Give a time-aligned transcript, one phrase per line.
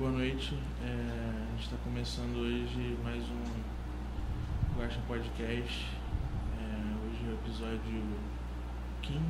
[0.00, 0.54] Boa noite.
[0.82, 5.86] É, a gente está começando hoje mais um Guacha Podcast.
[6.58, 6.64] É,
[7.04, 8.02] hoje é o episódio
[9.02, 9.20] 15.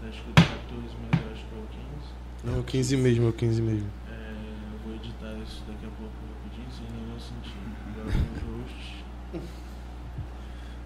[0.00, 2.44] Tá escrito 14, mas eu acho que é o 15.
[2.44, 3.90] Não, é o 15 mesmo, é o 15 mesmo.
[4.08, 4.30] É,
[4.72, 6.14] eu vou editar isso daqui a pouco
[6.44, 6.70] rapidinho,
[7.18, 7.56] sentir.
[7.88, 8.64] Agora vamos
[9.32, 9.50] hosts.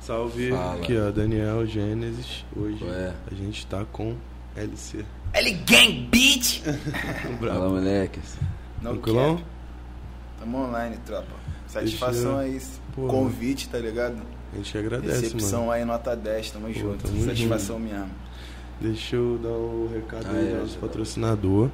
[0.00, 0.76] Salve, Fala.
[0.76, 2.42] aqui ó, Daniel Gênesis.
[2.56, 3.14] Hoje Qual é?
[3.30, 4.16] a gente tá com
[4.56, 5.04] LC.
[5.34, 6.62] L Gang Beat!
[7.38, 8.38] Fala, moleques.
[8.86, 9.36] Não Tranquilão?
[9.36, 9.48] quero.
[10.40, 11.32] Tamo online, tropa.
[11.66, 13.12] Satisfação Deixa- aí, esse Porra.
[13.12, 14.16] convite, tá ligado?
[14.52, 15.72] A gente agradece, Recepção mano.
[15.72, 17.04] aí, nota 10, tamo Pô, junto.
[17.04, 18.08] tamo Satisfação mesmo.
[18.80, 20.86] Deixa eu dar o recado Ah, aí é, do nosso já dá.
[20.86, 21.68] patrocinador.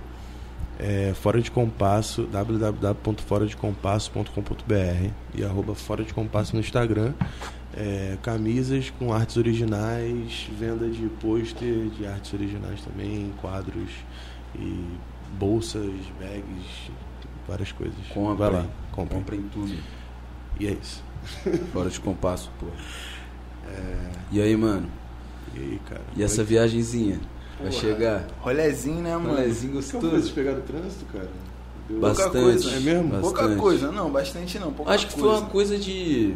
[0.79, 7.13] É Fora de Compasso, www.foradecompasso.com.br e arroba Fora de Compasso no Instagram.
[7.75, 13.91] É, camisas com artes originais, venda de pôster de artes originais também, quadros
[14.55, 14.87] e
[15.39, 16.91] bolsas, bags,
[17.49, 17.97] várias coisas.
[18.13, 18.37] Comprem.
[18.37, 19.19] Vai lá, comprem.
[19.21, 19.75] Comprem tudo.
[20.61, 21.03] E é isso.
[21.73, 22.67] Fora de compasso, pô.
[24.31, 24.89] E aí, mano?
[25.55, 26.03] E aí, cara?
[26.17, 27.21] E essa viagenzinha?
[27.61, 27.81] Vai Porra.
[27.81, 28.27] chegar?
[28.41, 29.37] Rolezinho, né, mano?
[29.37, 30.33] Vocês gostoso.
[30.33, 31.29] pegaram o trânsito, cara?
[31.89, 32.31] Deu- Bastante.
[32.33, 32.71] Pouca coisa.
[32.71, 33.11] É mesmo?
[33.21, 33.61] Pouca Bastante.
[33.61, 34.73] coisa, não, bastante não.
[34.73, 35.41] Pouca Acho que foi coisa.
[35.41, 36.35] uma coisa de.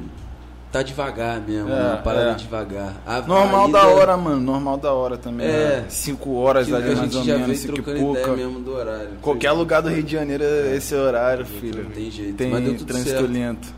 [0.77, 2.35] Tá devagar mesmo, É, uma parada é.
[2.35, 2.93] devagar.
[3.07, 4.41] A- Normal a ida- da hora, mano.
[4.41, 5.47] Normal da hora também.
[5.47, 5.85] É.
[5.89, 8.33] 5 horas que ali, mais ou menos, veio 5 e trocando ideia pouca.
[8.37, 9.09] mesmo do horário.
[9.23, 11.85] Qualquer lugar do Rio de Janeiro é esse horário, filho.
[11.85, 12.35] Não tem jeito.
[12.35, 13.33] Tem Mas deu tudo trânsito certo.
[13.33, 13.69] lento.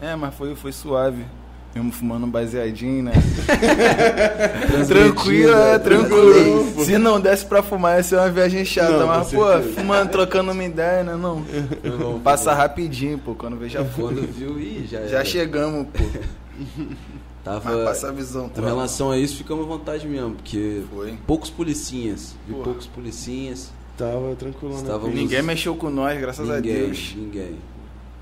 [0.00, 1.24] É, mas foi, foi suave.
[1.74, 3.12] Mesmo fumando um baseadinho, né?
[4.88, 6.84] Tranquilo, é, tranquilo.
[6.84, 8.96] Se não desse pra fumar, ia ser uma viagem chata.
[8.98, 9.44] Não, mas, pô,
[9.76, 11.14] fumando, trocando uma ideia, né?
[11.14, 11.44] Não.
[11.98, 13.34] Bom, Passa rapidinho, pô.
[13.34, 14.14] Quando vê, já foi.
[14.14, 15.24] Quando viu, ih, já Já era.
[15.24, 16.04] chegamos, pô.
[17.44, 17.76] Tava.
[17.76, 18.68] Mas passa a visão, Com tropa.
[18.68, 21.16] relação a isso, ficamos à vontade mesmo, porque Foi.
[21.26, 22.64] poucos policinhas, vi Porra.
[22.64, 24.80] poucos policinhas, Tava tranquilo, né?
[24.80, 27.14] Estávamos- Ninguém mexeu com nós, graças ninguém, a Deus.
[27.16, 27.56] ninguém.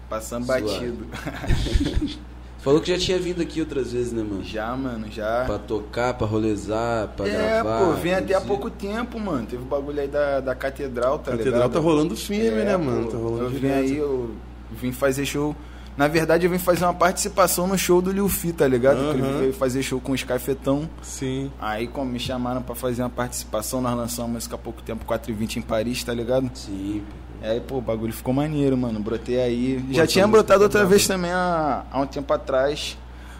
[0.09, 0.63] Passando Suave.
[0.63, 1.07] batido.
[2.61, 4.43] Falou que já tinha vindo aqui outras vezes, né, mano?
[4.43, 5.45] Já, mano, já.
[5.47, 7.31] Pra tocar, pra rolezar, pra é,
[7.63, 7.85] gravar.
[7.87, 9.47] pô, vem até há pouco tempo, mano.
[9.47, 11.45] Teve o bagulho aí da, da catedral, tá A ligado?
[11.53, 13.05] catedral tá rolando firme, É, né, mano?
[13.05, 13.79] pô, Tá rolando Eu vim direto.
[13.79, 14.31] aí, eu
[14.73, 15.55] vim fazer show.
[15.97, 18.99] Na verdade, eu vim fazer uma participação no show do Lil Fi, tá ligado?
[19.15, 20.89] Que ele veio fazer show com o Skyfetão.
[21.01, 21.51] Sim.
[21.59, 25.07] Aí, como me chamaram pra fazer uma participação, nós lançamos uma música há pouco tempo,
[25.07, 26.51] 4h20 em Paris, tá ligado?
[26.53, 27.03] Sim,
[27.41, 29.01] aí, pô, o bagulho ficou maneiro, mano.
[29.01, 29.83] Brotei aí.
[29.87, 32.99] Pô, Já tinha brotado tá outra vez também há, há um tempo atrás.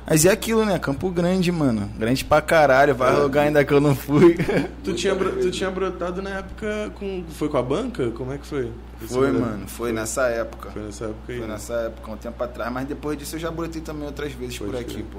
[0.09, 0.79] Mas é aquilo, né?
[0.79, 1.91] Campo Grande, mano.
[1.99, 2.95] Grande pra caralho.
[2.95, 3.19] Vai É.
[3.19, 4.37] lugar ainda que eu não fui.
[4.85, 7.25] Tu tinha, tu tinha brotado na época com.
[7.31, 8.11] Foi com a banca?
[8.11, 8.71] Como é que foi?
[9.03, 9.67] Esse Foi, mano.
[9.67, 10.71] Foi nessa época.
[10.71, 11.39] Foi nessa época aí.
[11.39, 11.53] Foi né?
[11.55, 12.73] nessa época, um tempo atrás.
[12.73, 15.19] Mas depois disso eu já brotei também outras vezes Pode por aqui, pô.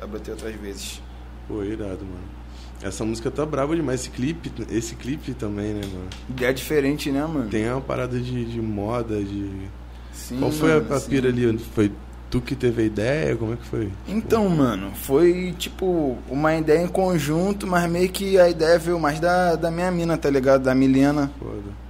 [0.00, 1.00] Já brotei outras vezes.
[1.46, 2.38] Pô, irado, mano.
[2.82, 4.00] Essa música tá braba demais.
[4.00, 6.08] Esse clipe, esse clipe também, né, mano?
[6.28, 7.48] Ideia diferente, né, mano?
[7.48, 9.68] Tem uma parada de, de moda, de.
[10.12, 11.08] Sim, Qual foi a, mano, a sim.
[11.10, 11.56] pira ali?
[11.58, 11.92] Foi
[12.30, 13.36] tu que teve a ideia?
[13.36, 13.90] Como é que foi?
[14.06, 19.18] Então, mano, foi tipo uma ideia em conjunto, mas meio que a ideia veio mais
[19.20, 20.62] da, da minha mina, tá ligado?
[20.64, 21.30] Da Milena.
[21.38, 21.88] Foda.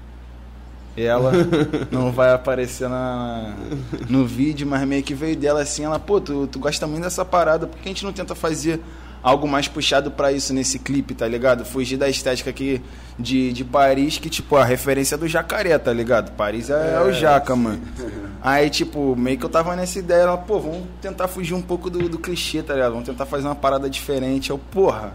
[0.97, 1.33] Ela
[1.91, 3.55] não vai aparecer na,
[4.09, 7.25] no vídeo, mas meio que veio dela assim, ela, pô, tu, tu gosta muito dessa
[7.25, 8.81] parada, por que a gente não tenta fazer
[9.23, 11.65] algo mais puxado pra isso nesse clipe, tá ligado?
[11.65, 12.81] Fugir da estética aqui
[13.19, 16.31] de, de Paris, que, tipo, a referência é do jacaré, tá ligado?
[16.33, 17.81] Paris é, é o jaca, mano.
[18.41, 21.91] Aí, tipo, meio que eu tava nessa ideia, ela, pô, vamos tentar fugir um pouco
[21.91, 22.93] do, do clichê, tá ligado?
[22.93, 24.51] Vamos tentar fazer uma parada diferente.
[24.51, 25.13] Eu, porra,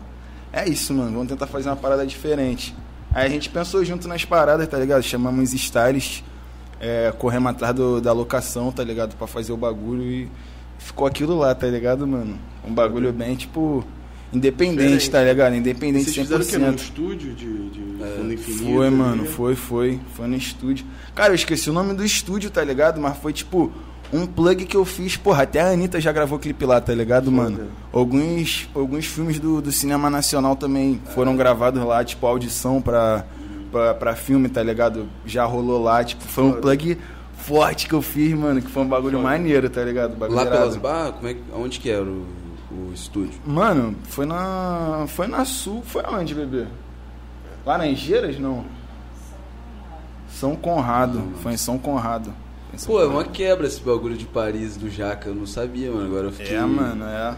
[0.51, 2.75] é isso, mano, vamos tentar fazer uma parada diferente.
[3.13, 5.01] Aí a gente pensou junto nas paradas, tá ligado?
[5.03, 6.23] Chamamos styles,
[6.81, 9.15] é, corremos atrás do- da locação, tá ligado?
[9.15, 10.29] Pra fazer o bagulho e
[10.83, 12.37] ficou aquilo lá, tá ligado, mano?
[12.67, 13.83] Um bagulho bem, tipo,
[14.31, 15.09] independente, Diferente.
[15.11, 15.55] tá ligado?
[15.55, 16.57] Independente Vocês fizeram o quê?
[16.57, 16.75] Num 100%.
[16.79, 18.63] estúdio de, de É, fundo infinito?
[18.73, 19.99] Foi, mano, foi, foi.
[20.15, 20.85] Foi no estúdio.
[21.13, 22.99] Cara, eu esqueci o nome do estúdio, tá ligado?
[23.01, 23.71] Mas foi tipo
[24.11, 25.17] um plug que eu fiz.
[25.17, 27.37] Porra, até a Anitta já gravou clipe lá, tá ligado, Foda.
[27.37, 27.59] mano?
[27.91, 33.25] Alguns, alguns filmes do, do cinema nacional também foram gravados lá, tipo, audição pra,
[33.71, 35.07] pra, pra filme, tá ligado?
[35.25, 36.97] Já rolou lá, tipo, foi um plug
[37.43, 39.29] forte que eu fiz, mano, que foi um bagulho Foda.
[39.29, 40.15] maneiro, tá ligado?
[40.15, 40.57] Bagulho Lá irado.
[40.59, 42.25] pelas barras, como é, onde que era o,
[42.71, 43.39] o estúdio?
[43.45, 45.05] Mano, foi na.
[45.07, 45.83] Foi na Sul.
[45.85, 46.65] Foi aonde, bebê?
[47.65, 48.65] Lá na Engeiras, não?
[50.29, 51.21] São Conrado.
[51.41, 52.33] Foi em São Conrado.
[52.73, 53.31] Em São Pô, é uma Conrado.
[53.31, 56.05] quebra esse bagulho de Paris do Jaca, eu não sabia, mano.
[56.07, 56.55] Agora eu fiquei.
[56.55, 57.35] É, mano, é.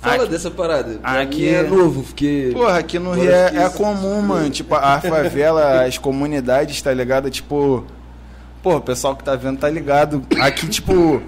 [0.00, 1.00] Fala Aqui- dessa parada.
[1.02, 2.50] Aqui é é- novo, porque.
[2.52, 4.50] Porra, aqui no Rio é, é comum, mano.
[4.50, 7.30] Tipo, a favela, as comunidades, tá ligado?
[7.30, 7.84] Tipo.
[8.66, 10.24] Pô, o pessoal que tá vendo tá ligado.
[10.40, 11.22] Aqui, tipo.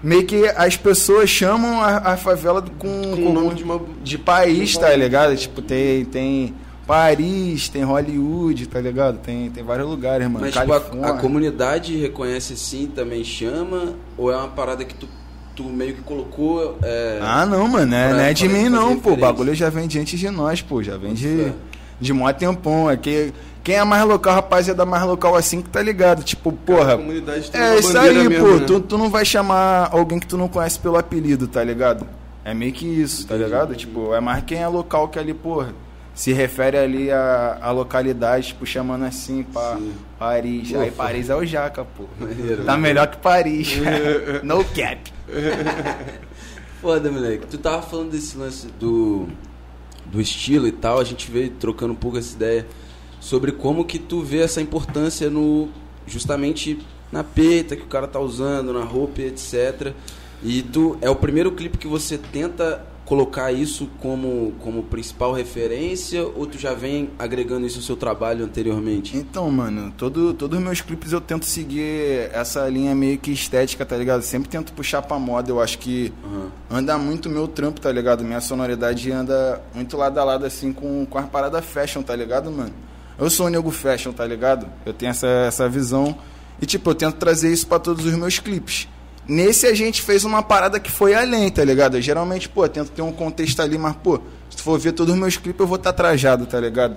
[0.00, 3.80] Meio que as pessoas chamam a, a favela com, Com com o nome de uma.
[4.00, 5.00] de país, De tá país.
[5.00, 5.34] ligado?
[5.36, 6.54] Tipo, tem, tem
[6.86, 9.18] Paris, tem Hollywood, tá ligado?
[9.18, 10.38] Tem, tem vários lugares, mano.
[10.46, 13.94] Mas tipo, a, a comunidade reconhece sim, também chama?
[14.16, 15.08] Ou é uma parada que tu,
[15.56, 16.78] tu meio que colocou.
[16.80, 19.14] É, Ah, não, mano, é, não é de mim não, pô.
[19.14, 20.80] O bagulho já vem de antes de nós, pô.
[20.80, 21.52] Já vem de,
[22.00, 22.88] de mó tempão.
[22.88, 23.32] É que,
[23.64, 26.22] quem é mais local, rapaziada mais local assim que tá ligado.
[26.22, 26.98] Tipo, porra.
[27.54, 28.54] É isso aí, mesmo, pô.
[28.56, 28.64] né?
[28.66, 32.06] Tu, tu não vai chamar alguém que tu não conhece pelo apelido, tá ligado?
[32.44, 33.74] É meio que isso, tá ligado?
[33.74, 35.72] Tipo, é mais quem é local que ali, porra.
[36.14, 39.94] Se refere ali a, a localidade, tipo, chamando assim, pá, Sim.
[40.18, 40.70] Paris.
[40.70, 40.90] Pô, aí.
[40.90, 42.04] Paris é o Jaca, pô.
[42.20, 42.64] Maneiro.
[42.64, 43.78] Tá melhor que Paris.
[44.44, 45.00] no cap.
[46.82, 47.46] Foda, moleque.
[47.46, 49.26] Tu tava falando desse lance do,
[50.04, 52.66] do estilo e tal, a gente veio trocando um pouco essa ideia
[53.24, 55.70] sobre como que tu vê essa importância no
[56.06, 56.78] justamente
[57.10, 59.94] na peita que o cara tá usando, na roupa, e etc.
[60.42, 66.22] E tu é o primeiro clipe que você tenta colocar isso como como principal referência
[66.22, 69.16] ou tu já vem agregando isso ao seu trabalho anteriormente?
[69.16, 73.86] Então, mano, todo, todos os meus clipes eu tento seguir essa linha meio que estética,
[73.86, 74.20] tá ligado?
[74.20, 76.50] Sempre tento puxar pra moda, eu acho que Aham.
[76.78, 78.22] anda muito meu trampo, tá ligado?
[78.22, 82.50] Minha sonoridade anda muito lado a lado, assim, com, com as paradas fashion, tá ligado,
[82.50, 82.72] mano?
[83.18, 84.66] Eu sou um nego fashion, tá ligado?
[84.84, 86.16] Eu tenho essa, essa visão
[86.60, 88.88] e, tipo, eu tento trazer isso pra todos os meus clipes.
[89.26, 91.96] Nesse a gente fez uma parada que foi além, tá ligado?
[91.96, 94.20] Eu, geralmente, pô, tento ter um contexto ali, mas, pô,
[94.50, 96.96] se tu for ver todos os meus clipes, eu vou estar trajado, tá ligado?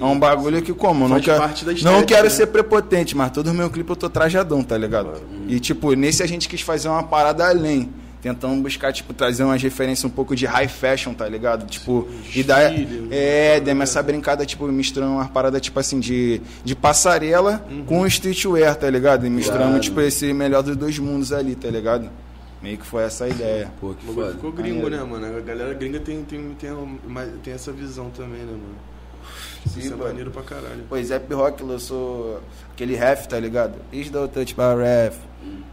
[0.00, 1.04] É um bagulho que, como?
[1.04, 2.30] Eu não quero, parte da não quero né?
[2.30, 5.12] ser prepotente, mas todo o meu clipe eu tô trajadão, tá ligado?
[5.46, 7.90] E, tipo, nesse a gente quis fazer uma parada além.
[8.20, 11.66] Tentando buscar, tipo, trazer umas referências um pouco de high fashion, tá ligado?
[11.66, 12.72] Tipo, e dar.
[12.74, 18.04] estilo, É, demos essa brincada, tipo, misturando umas paradas, tipo assim, de, de passarela com
[18.06, 19.24] streetwear, tá ligado?
[19.24, 19.80] E misturando, Irado.
[19.80, 22.10] tipo, esse melhor dos dois mundos ali, tá ligado?
[22.60, 23.70] Meio que foi essa a ideia.
[23.80, 24.32] Pô, que foda.
[24.32, 25.04] ficou gringo, Maneiro.
[25.06, 25.36] né, mano?
[25.36, 26.70] A galera gringa tem, tem, tem,
[27.06, 28.74] mais- tem essa visão também, né, mano?
[29.76, 30.84] Isso é maneiro pra caralho.
[30.88, 32.40] Pois Zap Rock lançou
[32.72, 33.74] aquele ref, tá ligado?
[33.92, 35.16] Is the touch by ref.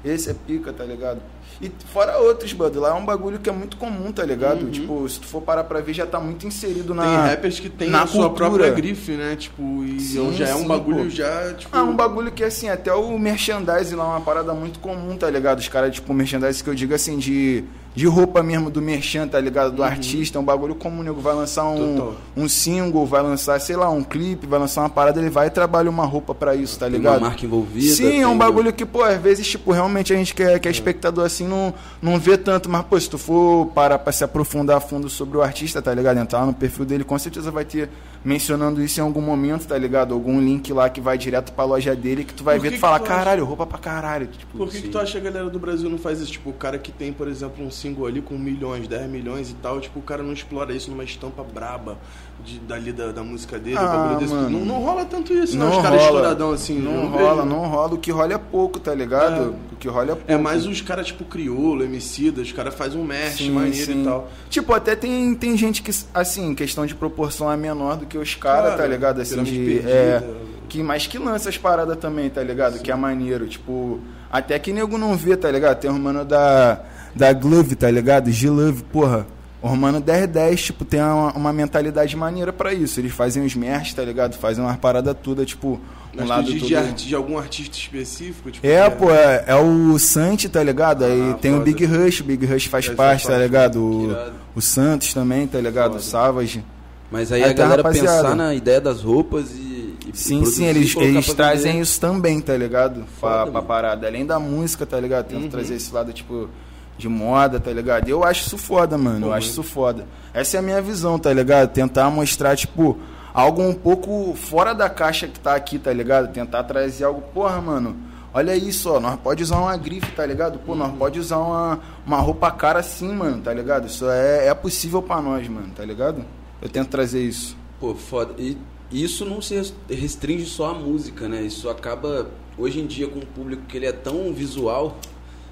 [0.03, 1.19] Esse é pica, tá ligado?
[1.61, 4.69] E fora outros, mano, lá é um bagulho que é muito comum, tá ligado?
[4.69, 7.03] Tipo, se tu for parar pra ver, já tá muito inserido na.
[7.03, 8.49] Tem rappers que tem na a sua cultura.
[8.49, 9.35] própria grife, né?
[9.37, 11.09] Tipo, e Sim, já é um sim, bagulho pô.
[11.09, 11.75] já, tipo...
[11.75, 15.29] Ah, um bagulho que assim, até o merchandising lá é uma parada muito comum, tá
[15.29, 15.59] ligado?
[15.59, 17.63] Os caras, tipo, merchandising que eu digo assim, de,
[17.95, 19.71] de roupa mesmo do merchan, tá ligado?
[19.71, 22.15] Do artista, é um bagulho comum, o nego vai lançar um, Total.
[22.35, 25.49] um single, vai lançar, sei lá, um clipe, vai lançar uma parada, ele vai e
[25.49, 27.19] trabalha uma roupa pra isso, tá Tem ligado?
[27.19, 27.95] uma marca envolvida.
[27.95, 30.67] Sim, é um tem- bagulho que, pô, às vezes, tipo, realmente a gente quer, que
[30.67, 34.23] é espectador assim não, não vê tanto, mas, pô, se tu for parar pra se
[34.25, 36.17] aprofundar a fundo sobre o artista, tá ligado?
[36.17, 37.89] Entrar no perfil dele, com certeza vai ter
[38.25, 40.13] mencionando isso em algum momento, tá ligado?
[40.13, 42.75] Algum link lá que vai direto pra loja dele que tu vai Por ver que
[42.77, 43.19] e falar, que tu acha?
[43.19, 44.25] caralho, roupa pra caralho.
[44.27, 44.91] Tipo, Por que, que Sim.
[44.91, 46.31] tu acha que a galera do Brasil não faz isso?
[46.31, 49.53] Tipo, o cara que tem, por exemplo, um single ali com milhões, 10 milhões e
[49.53, 51.99] tal, tipo, o cara não explora isso numa estampa braba
[52.43, 54.49] de, dali da, da música dele, Ah, um.
[54.49, 55.69] Não, não rola tanto isso, não.
[55.69, 56.77] não Os caras estouradão assim.
[56.79, 57.23] não vejo.
[57.23, 57.93] rola, não rola.
[57.93, 59.55] O que rola é pouco, tá ligado?
[59.71, 60.31] O que rola é pouco.
[60.31, 64.01] É mais os caras tipo crioulo, emicida, os caras fazem um merch Sim, maneiro sim.
[64.01, 64.29] e tal.
[64.49, 68.35] Tipo, até tem, tem gente que, assim, questão de proporção é menor do que os
[68.35, 69.21] caras, Claro, tá ligado?
[69.21, 69.51] Assim, de.
[69.65, 69.89] perdida.
[69.89, 70.23] É,
[70.69, 72.79] que, mas que lança as paradas também, tá ligado?
[72.79, 73.47] Que é maneiro.
[73.47, 73.99] Tipo,
[74.31, 75.79] até que nego não vê, tá ligado?
[75.79, 76.81] Tem os mano da,
[77.15, 78.29] da Glove, tá ligado?
[78.31, 79.25] G-Love, porra.
[79.71, 82.99] Os mano 1010, tipo, tem uma, uma mentalidade maneira pra isso.
[82.99, 84.35] Eles fazem os merch, tá ligado?
[84.37, 85.79] Fazem umas paradas todas, tipo,
[86.13, 86.67] um Mas lado diz todo...
[86.67, 88.51] de, arti- de algum artista específico?
[88.51, 91.03] Tipo, É, que pô, é, é o Santi, tá ligado?
[91.05, 91.65] Aí Ah, tem o foda.
[91.65, 93.83] Big Rush, o Big Rush faz Faz parte, tá ligado?
[93.83, 94.33] O, Irado.
[94.55, 95.91] o Santos também, tá ligado?
[95.93, 95.97] Foda.
[95.99, 96.63] O Savage.
[97.11, 98.21] Mas aí Aí a galera rapaziada.
[98.23, 99.95] pensar na ideia das roupas e.
[100.07, 103.03] e Sim, produzir, sim, eles, eles pra trazem isso também, tá ligado?
[103.19, 103.65] Pra, Foda, pra mano.
[103.65, 104.07] parada.
[104.07, 105.25] Além da música, tá ligado?
[105.27, 105.49] Tento Uhum.
[105.49, 106.49] trazer esse lado, tipo,
[106.97, 108.07] de moda, tá ligado?
[108.07, 109.21] Eu acho isso foda, mano.
[109.21, 110.05] Pô, eu acho isso foda.
[110.33, 111.71] Essa é a minha visão, tá ligado?
[111.71, 112.97] Tentar mostrar, tipo,
[113.33, 116.31] algo um pouco fora da caixa que tá aqui, tá ligado?
[116.33, 117.95] Tentar trazer algo, porra, mano.
[118.33, 118.99] Olha isso, ó.
[118.99, 120.59] Nós pode usar uma grife, tá ligado?
[120.59, 120.77] Pô, Uhum.
[120.79, 123.87] nós pode usar uma, uma roupa cara assim, mano, tá ligado?
[123.87, 126.23] Isso é, é possível pra nós, mano, tá ligado?
[126.61, 127.55] Eu tento trazer isso.
[127.79, 128.33] Pô, foda.
[128.37, 128.57] E
[128.91, 131.41] isso não se restringe só à música, né?
[131.41, 134.97] Isso acaba, hoje em dia, com um público que ele é tão visual,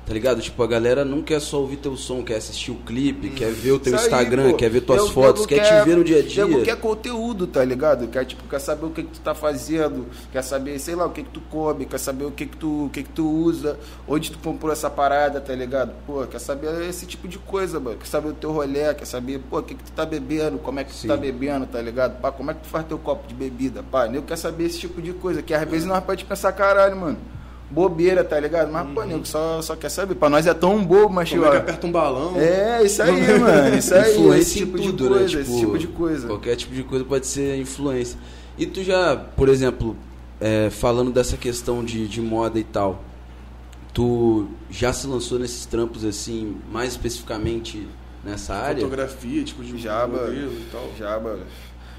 [0.05, 0.41] tá ligado?
[0.41, 3.71] Tipo, a galera não quer só ouvir teu som, quer assistir o clipe, quer ver
[3.71, 4.57] o teu Isso aí, Instagram, pô.
[4.57, 6.45] quer ver tuas fotos, nego quer, te ver no dia a dia.
[6.45, 8.07] Nego quer conteúdo, tá ligado?
[8.07, 11.11] Quer, tipo, quer saber o que, que tu tá fazendo, quer saber, sei lá, o
[11.11, 13.79] que, que tu come, quer saber o que, que, tu, o que, que tu usa,
[14.07, 15.93] onde tu comprou essa parada, tá ligado?
[16.05, 17.97] Pô, quer saber esse tipo de coisa, mano.
[17.97, 20.79] Quer saber o teu rolê, quer saber, pô, o que, que tu tá bebendo, como
[20.79, 21.07] é que Sim.
[21.07, 22.19] tu tá bebendo, tá ligado?
[22.19, 24.07] Pá, como é que tu faz teu copo de bebida, pá.
[24.07, 27.17] Nego quer saber esse tipo de coisa, que às vezes nós pode pensar, caralho, mano.
[27.73, 28.71] Bobeira, tá ligado?
[28.71, 30.15] Mas, pô, nego, só, só quer saber.
[30.15, 32.39] Pra nós é tão bobo, mas, Como é que aperta um balão?
[32.39, 33.75] É, isso aí, mano.
[33.75, 35.41] Isso aí, influência esse tipo em de tudo, coisa, né?
[35.41, 36.27] esse Tipo, tipo de coisa.
[36.27, 38.17] Qualquer tipo de coisa pode ser influência.
[38.57, 39.97] E tu já, por exemplo,
[40.39, 43.03] é, falando dessa questão de, de moda e tal,
[43.93, 47.87] tu já se lançou nesses trampos assim, mais especificamente
[48.23, 48.81] nessa área?
[48.81, 51.19] Fotografia, tipo de modelo e tal.
[51.19, 51.43] Mano.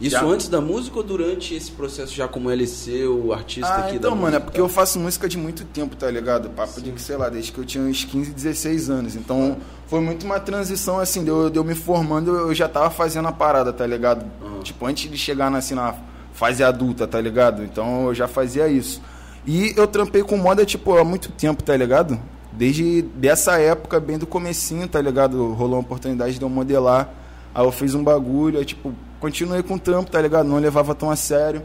[0.01, 0.25] Isso Já.
[0.25, 4.11] antes da música ou durante esse processo já como LC, o artista Ah, aqui então,
[4.11, 4.45] da mano, é música?
[4.47, 6.51] porque eu faço música de muito tempo, tá ligado?
[6.51, 9.15] Papo de que, sei lá, desde que eu tinha uns 15, 16 anos.
[9.15, 12.91] Então, foi muito uma transição, assim, de eu, de eu me formando, eu já tava
[12.91, 14.25] fazendo a parada, tá ligado?
[14.43, 14.61] Uhum.
[14.61, 15.95] Tipo, antes de chegar na, assim, na
[16.33, 17.63] fase adulta, tá ligado?
[17.63, 19.01] Então, eu já fazia isso.
[19.47, 22.19] E eu trampei com moda, tipo, há muito tempo, tá ligado?
[22.51, 25.53] Desde dessa época, bem do comecinho, tá ligado?
[25.53, 27.09] Rolou uma oportunidade de eu modelar.
[27.55, 28.93] Aí eu fiz um bagulho, aí, tipo,
[29.25, 30.47] continuei com o trampo, tá ligado?
[30.47, 31.63] Não levava tão a sério.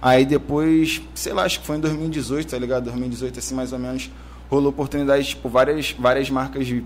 [0.00, 2.84] Aí depois, sei lá, acho que foi em 2018, tá ligado?
[2.84, 4.08] 2018, assim, mais ou menos,
[4.48, 6.84] rolou oportunidade, tipo, várias, várias marcas de-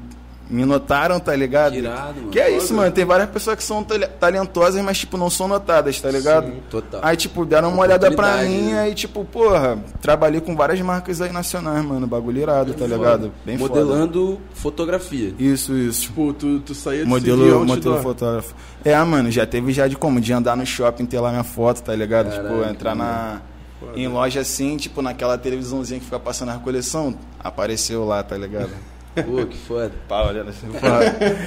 [0.50, 1.72] me notaram, tá ligado?
[1.72, 2.28] Que irado, mano.
[2.30, 2.92] Que é isso, mano.
[2.92, 6.46] Tem várias pessoas que são tale- talentosas, mas, tipo, não são notadas, tá ligado?
[6.46, 6.60] Sim.
[6.70, 7.00] Total.
[7.02, 8.80] Aí, tipo, deram uma olhada pra mim, né?
[8.80, 12.06] aí, tipo, porra, trabalhei com várias marcas aí nacionais, mano.
[12.06, 13.32] Bagulho irado, tá ligado?
[13.44, 13.80] Bem foda.
[13.80, 15.34] Modelando fotografia.
[15.38, 16.02] Isso, isso.
[16.02, 18.54] Tipo, tu, tu saía de Modelo, modelo fotógrafo.
[18.84, 20.20] É, mano, já teve já de como?
[20.20, 22.30] De andar no shopping, ter lá minha foto, tá ligado?
[22.30, 23.40] tipo, Caraca, entrar na.
[23.80, 23.92] Foda.
[23.98, 28.70] Em loja assim, tipo, naquela televisãozinha que fica passando a coleção, apareceu lá, tá ligado?
[29.14, 29.92] Pô, que foda.
[30.09, 31.00] Pá, olhando assim, pá.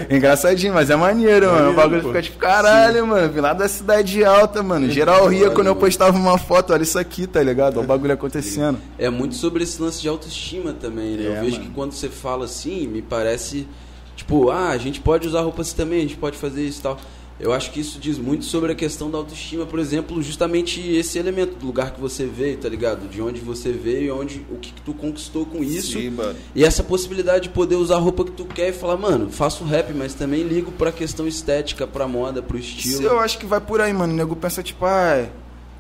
[0.10, 1.58] Engraçadinho, mas é maneiro, mano.
[1.58, 2.08] O Maneiro, bagulho pô.
[2.10, 3.30] fica tipo, caralho, mano.
[3.32, 4.90] Vim lá da cidade alta, mano.
[4.92, 7.78] Geral ria quando eu postava uma foto, olha isso aqui, tá ligado?
[7.78, 8.80] Olha o bagulho acontecendo.
[8.98, 11.24] É muito sobre esse lance de autoestima também, né?
[11.24, 11.66] É, eu vejo mano.
[11.70, 13.68] que quando você fala assim, me parece,
[14.16, 16.84] tipo, ah, a gente pode usar roupa assim também, a gente pode fazer isso e
[16.84, 16.98] tal.
[17.40, 21.20] Eu acho que isso diz muito sobre a questão da autoestima, por exemplo, justamente esse
[21.20, 23.08] elemento do lugar que você veio, tá ligado?
[23.08, 26.00] De onde você veio e onde, o que, que tu conquistou com isso.
[26.00, 26.36] Sim, mano.
[26.56, 29.64] E essa possibilidade de poder usar a roupa que tu quer e falar, mano, faço
[29.64, 33.04] rap, mas também ligo pra questão estética, pra moda, pro Isso estilo.
[33.04, 34.14] eu acho que vai por aí, mano.
[34.14, 35.28] O nego pensa, tipo, ah,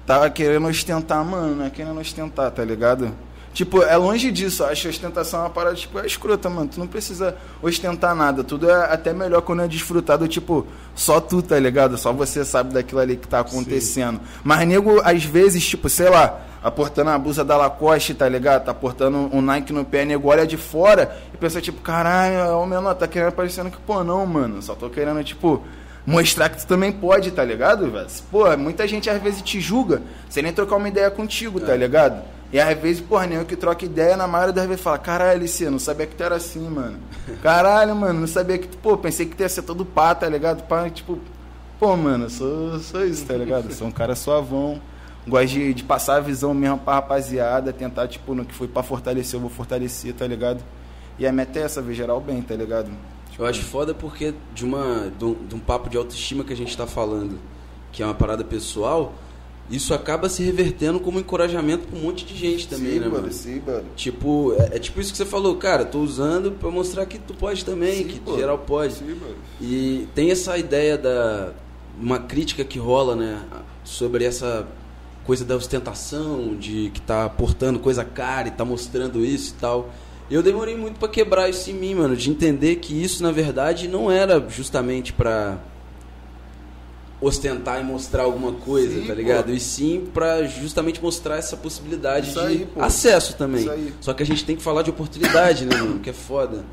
[0.06, 3.12] tá querendo ostentar, mano, não é querendo ostentar, tá ligado?
[3.58, 4.64] Tipo, é longe disso.
[4.64, 6.70] Acho que ostentação é uma parada, tipo, é escrota, mano.
[6.72, 8.44] Tu não precisa ostentar nada.
[8.44, 11.98] Tudo é até melhor quando é desfrutado, tipo, só tu, tá ligado?
[11.98, 14.22] Só você sabe daquilo ali que tá acontecendo.
[14.44, 18.66] Mas nego, às vezes, tipo, sei lá, aportando a blusa da Lacoste, tá ligado?
[18.66, 22.52] Tá aportando um Nike no pé, nego olha de fora e pensa, tipo, caralho, é
[22.52, 24.62] o menor, tá querendo parecendo que, pô, não, mano.
[24.62, 25.64] Só tô querendo, tipo,
[26.06, 28.06] mostrar que tu também pode, tá ligado, velho?
[28.30, 32.37] Pô, muita gente às vezes te julga sem nem trocar uma ideia contigo, tá ligado?
[32.52, 35.32] E às vezes, porra, nem eu que troca ideia, na maioria das vezes fala, caralho,
[35.32, 36.98] Alicia, não sabia que tu era assim, mano.
[37.44, 40.30] Caralho, mano, não sabia que tu, pô, pensei que tu ia ser todo pá, tá
[40.30, 40.64] ligado?
[40.64, 41.20] Pá, tipo,
[41.78, 43.74] pô, mano, eu sou, sou isso, tá ligado?
[43.74, 44.82] Sou um cara suavão.
[45.28, 48.82] Gosto de, de passar a visão mesmo pra rapaziada, tentar, tipo, no que foi pra
[48.82, 50.64] fortalecer, eu vou fortalecer, tá ligado?
[51.20, 52.90] E a meta é essa, ver geral bem, tá ligado?
[53.38, 56.56] Eu acho foda porque de, uma, de, um, de um papo de autoestima que a
[56.56, 57.38] gente tá falando,
[57.92, 59.14] que é uma parada pessoal,
[59.70, 63.32] isso acaba se revertendo como encorajamento pra um monte de gente também, sim, né, mano?
[63.32, 63.86] Sim, mano.
[63.96, 67.34] Tipo, é, é tipo isso que você falou, cara, tô usando pra mostrar que tu
[67.34, 68.38] pode também, Sim, que pô.
[68.38, 68.94] geral pode.
[68.94, 69.36] Sim, mano.
[69.60, 71.52] E tem essa ideia da
[72.00, 73.42] uma crítica que rola, né,
[73.84, 74.68] sobre essa
[75.26, 79.90] coisa da ostentação, de que tá portando coisa cara e tá mostrando isso e tal.
[80.30, 83.88] Eu demorei muito pra quebrar isso em mim, mano, de entender que isso na verdade
[83.88, 85.58] não era justamente pra
[87.20, 89.46] ostentar e mostrar alguma coisa, Sim, tá ligado?
[89.48, 89.52] pô.
[89.52, 93.62] E sim pra justamente mostrar essa possibilidade Isso de aí, acesso também.
[93.62, 93.94] Isso aí.
[94.00, 96.00] Só que a gente tem que falar de oportunidade, né, mano?
[96.00, 96.64] Que é foda.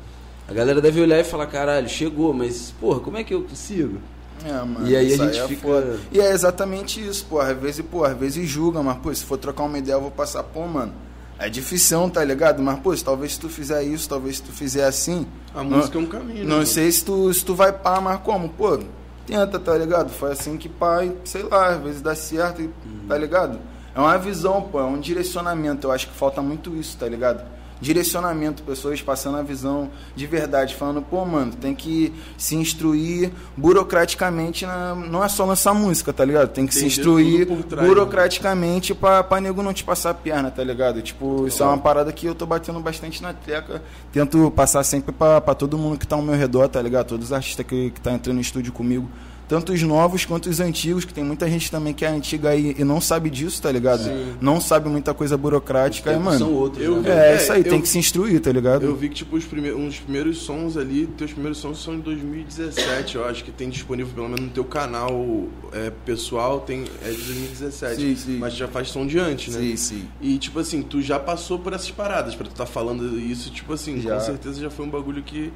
[0.47, 3.97] A galera deve olhar e falar, caralho, chegou, mas, porra, como é que eu consigo?
[4.45, 5.99] É, mano, E aí a isso gente é fica- foda.
[6.11, 7.39] E é exatamente isso, pô.
[7.39, 10.11] Às vezes, pô, às vezes julga, mas, pô, se for trocar uma ideia, eu vou
[10.11, 10.93] passar, pô, mano.
[11.39, 12.61] É difícil, tá ligado?
[12.61, 15.25] Mas, pô, se talvez se tu fizer isso, talvez se tu fizer assim.
[15.55, 16.65] A não- música é um caminho, né, Não mano?
[16.67, 18.47] sei se tu, se tu vai pá, mas como?
[18.49, 18.77] Pô,
[19.25, 20.09] tenta, tá ligado?
[20.09, 20.69] Foi assim que
[21.03, 22.69] e, sei lá, às vezes dá certo, e,
[23.07, 23.59] tá ligado?
[23.95, 25.87] É uma visão, pô, é um direcionamento.
[25.87, 27.43] Eu acho que falta muito isso, tá ligado?
[27.81, 34.65] Direcionamento, pessoas passando a visão de verdade, falando, pô, mano, tem que se instruir burocraticamente,
[34.65, 34.95] na...
[34.95, 36.49] não é só lançar música, tá ligado?
[36.49, 37.87] Tem que se instruir trás, né?
[37.87, 41.01] burocraticamente pra, pra nego não te passar a perna, tá ligado?
[41.01, 43.83] Tipo, isso é uma parada que eu tô batendo bastante na tecla.
[44.11, 47.07] Tento passar sempre pra, pra todo mundo que tá ao meu redor, tá ligado?
[47.07, 49.09] Todos os artistas que, que tá entrando no estúdio comigo.
[49.47, 52.75] Tanto os novos quanto os antigos, que tem muita gente também que é antiga aí
[52.77, 54.09] e não sabe disso, tá ligado?
[54.41, 56.37] Não sabe muita coisa burocrática, aí, mano.
[56.39, 57.09] São outros, eu- né?
[57.09, 58.83] É, É, isso aí, eu- tem que se instruir, tá ligado?
[58.83, 61.93] Eu vi que, tipo, os primeiros, um dos primeiros sons ali, teus primeiros sons são
[61.95, 66.83] em 2017, eu acho que tem disponível, pelo menos no teu canal é, pessoal, tem,
[67.03, 68.01] é de 2017.
[68.01, 68.37] Sim, sim.
[68.37, 69.59] Mas já faz som de antes, né?
[69.61, 70.05] Sim, sim.
[70.21, 73.73] E, tipo assim, tu já passou por essas paradas, pra tu tá falando isso, tipo
[73.73, 74.15] assim, Já.
[74.15, 75.51] com certeza já foi um bagulho que,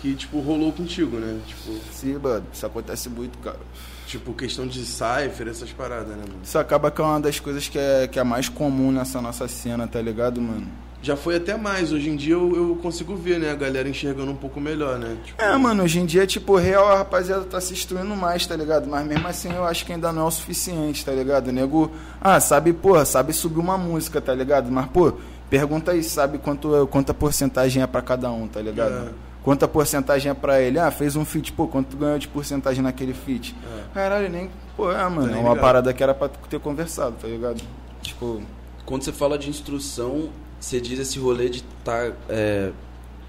[0.00, 1.38] que tipo, rolou contigo, né?
[1.46, 3.58] Tipo, Sim, mano, isso acontece muito, cara.
[4.06, 6.40] tipo questão de cipher, essas paradas, né, mano?
[6.42, 9.46] Isso acaba que é uma das coisas que é, que é mais comum nessa nossa
[9.48, 10.66] cena, tá ligado, mano?
[11.02, 14.30] Já foi até mais, hoje em dia eu, eu consigo ver, né, a galera enxergando
[14.32, 15.16] um pouco melhor, né?
[15.24, 18.56] Tipo, É, mano, hoje em dia, tipo, real, a rapaziada tá se instruindo mais, tá
[18.56, 18.88] ligado?
[18.88, 21.48] Mas mesmo assim eu acho que ainda não é o suficiente, tá ligado?
[21.48, 24.72] O nego, ah, sabe, pô, sabe subir uma música, tá ligado?
[24.72, 25.12] Mas, pô,
[25.48, 28.92] pergunta aí, sabe quanto, quanta porcentagem é pra cada um, tá ligado?
[29.08, 29.08] É.
[29.46, 30.76] Quanta porcentagem é pra ele?
[30.76, 33.54] Ah, fez um feat, pô, quanto tu ganhou de porcentagem naquele feat?
[33.78, 33.94] É.
[33.94, 34.50] Caralho, nem.
[34.76, 37.62] Pô, é, mano, Tá é uma parada que era pra ter conversado, tá ligado?
[38.02, 38.42] Tipo,
[38.84, 42.12] Quando você fala de instrução, você diz esse rolê de estar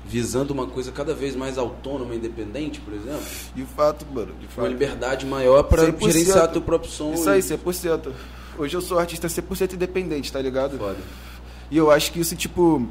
[0.06, 3.22] visando uma coisa cada vez mais autônoma independente, por exemplo?
[3.56, 4.68] de fato, mano, de Uma fato.
[4.70, 6.12] liberdade maior para 100%.
[6.12, 7.14] gerenciar teu próprio som.
[7.14, 8.12] Isso e- aí, 100%.
[8.58, 10.78] Hoje eu sou artista 100% independente, tá ligado?
[10.80, 10.98] Foda.
[11.70, 12.88] E eu acho que isso, tipo,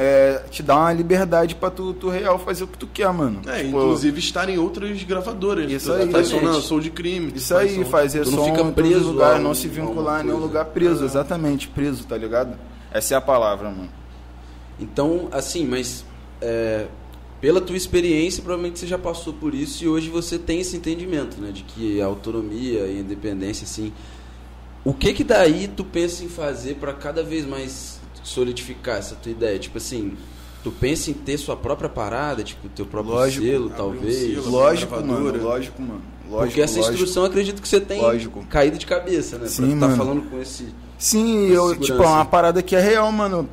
[0.00, 3.40] é, te dá uma liberdade pra tu, tu real fazer o que tu quer, mano.
[3.46, 5.68] É, Tipo, inclusive estar em outras gravadoras.
[5.70, 7.32] Isso aí, faz som na Soul de Crime.
[7.34, 9.66] Isso faz aí, som- fazer tu não som fica em todos preso a não se
[9.66, 12.56] vincular em nenhum lugar preso, exatamente, preso, tá ligado?
[12.92, 13.88] Essa é a palavra, mano.
[14.80, 16.04] Então, assim, mas
[16.40, 16.86] é,
[17.40, 21.40] pela tua experiência, provavelmente você já passou por isso e hoje você tem esse entendimento,
[21.40, 21.50] né?
[21.50, 23.92] De que a autonomia e a independência, assim.
[24.84, 27.97] O que que daí tu pensa em fazer para cada vez mais
[28.28, 29.58] solidificar essa tua ideia?
[29.58, 30.16] Tipo assim,
[30.62, 34.16] tu pensa em ter sua própria parada, tipo, teu próprio Lógico, selo, abrir um talvez?
[34.16, 34.50] selo.
[34.50, 36.02] Lógico, mano, lógico, mano.
[36.28, 36.92] Lógico, Porque essa lógico.
[36.94, 38.44] instrução eu acredito que você tem Lógico.
[38.50, 39.46] caído de cabeça, né?
[39.46, 40.68] Sim, pra tu tá falando com esse.
[40.98, 41.80] Sim, Essa eu, segurança.
[41.92, 43.48] tipo, é uma parada que é real, mano.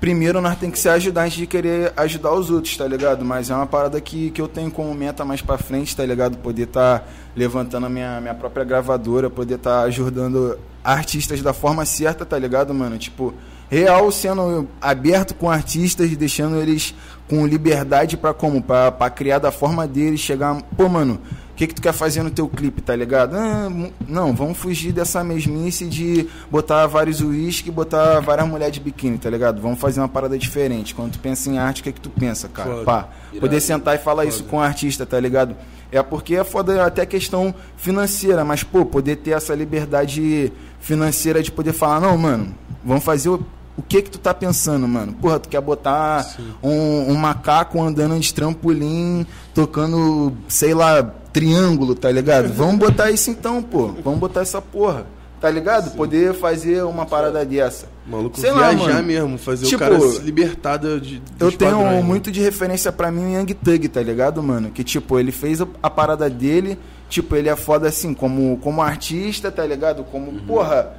[0.00, 3.24] Primeiro nós tem que se ajudar antes de querer ajudar os outros, tá ligado?
[3.24, 6.36] Mas é uma parada que, que eu tenho como meta mais pra frente, tá ligado?
[6.38, 7.02] Poder tá
[7.34, 12.72] levantando a minha, minha própria gravadora, poder tá ajudando artistas da forma certa, tá ligado,
[12.72, 12.96] mano?
[12.96, 13.34] Tipo,
[13.70, 16.94] real sendo aberto com artistas, deixando eles
[17.28, 18.62] com liberdade pra como?
[18.62, 20.60] Pra criar da forma deles, chegar.
[20.76, 21.20] Pô, mano,
[21.50, 23.36] o que, que tu quer fazer no teu clipe, tá ligado?
[23.36, 23.68] Ah,
[24.08, 29.18] não, vamos fugir dessa mesmice de botar vários uísque e botar várias mulheres de biquíni,
[29.18, 29.60] tá ligado?
[29.60, 30.94] Vamos fazer uma parada diferente.
[30.94, 32.70] Quando tu pensa em arte, o que, que tu pensa, cara?
[32.70, 32.84] Foda.
[32.84, 33.08] Pá,
[33.38, 35.54] poder sentar e falar isso com o artista, tá ligado?
[35.90, 41.50] É porque é foda até questão financeira, mas, pô, poder ter essa liberdade financeira de
[41.50, 42.54] poder falar, não, mano,
[42.84, 43.30] vamos fazer
[43.78, 43.82] o.
[43.82, 45.12] Que que tu tá pensando, mano?
[45.14, 46.26] Porra, tu quer botar
[46.62, 52.52] um, um macaco andando de trampolim, tocando, sei lá, triângulo, tá ligado?
[52.52, 53.88] Vamos botar isso então, pô.
[54.04, 55.06] Vamos botar essa porra.
[55.40, 55.92] Tá ligado?
[55.92, 57.86] Poder fazer uma parada dessa.
[58.04, 59.06] Maluco Sei lá, viajar mano.
[59.06, 62.02] mesmo, fazer Tipo, o cara se libertar de, de Eu tenho padrões, né?
[62.02, 64.70] muito de referência pra mim o Young Thug, tá ligado, mano?
[64.70, 66.76] Que, tipo, ele fez a, parada dele,
[67.08, 70.02] tipo, ele é foda assim, como, como artista, tá ligado?
[70.02, 70.40] Como, Uhum.
[70.44, 70.92] porra,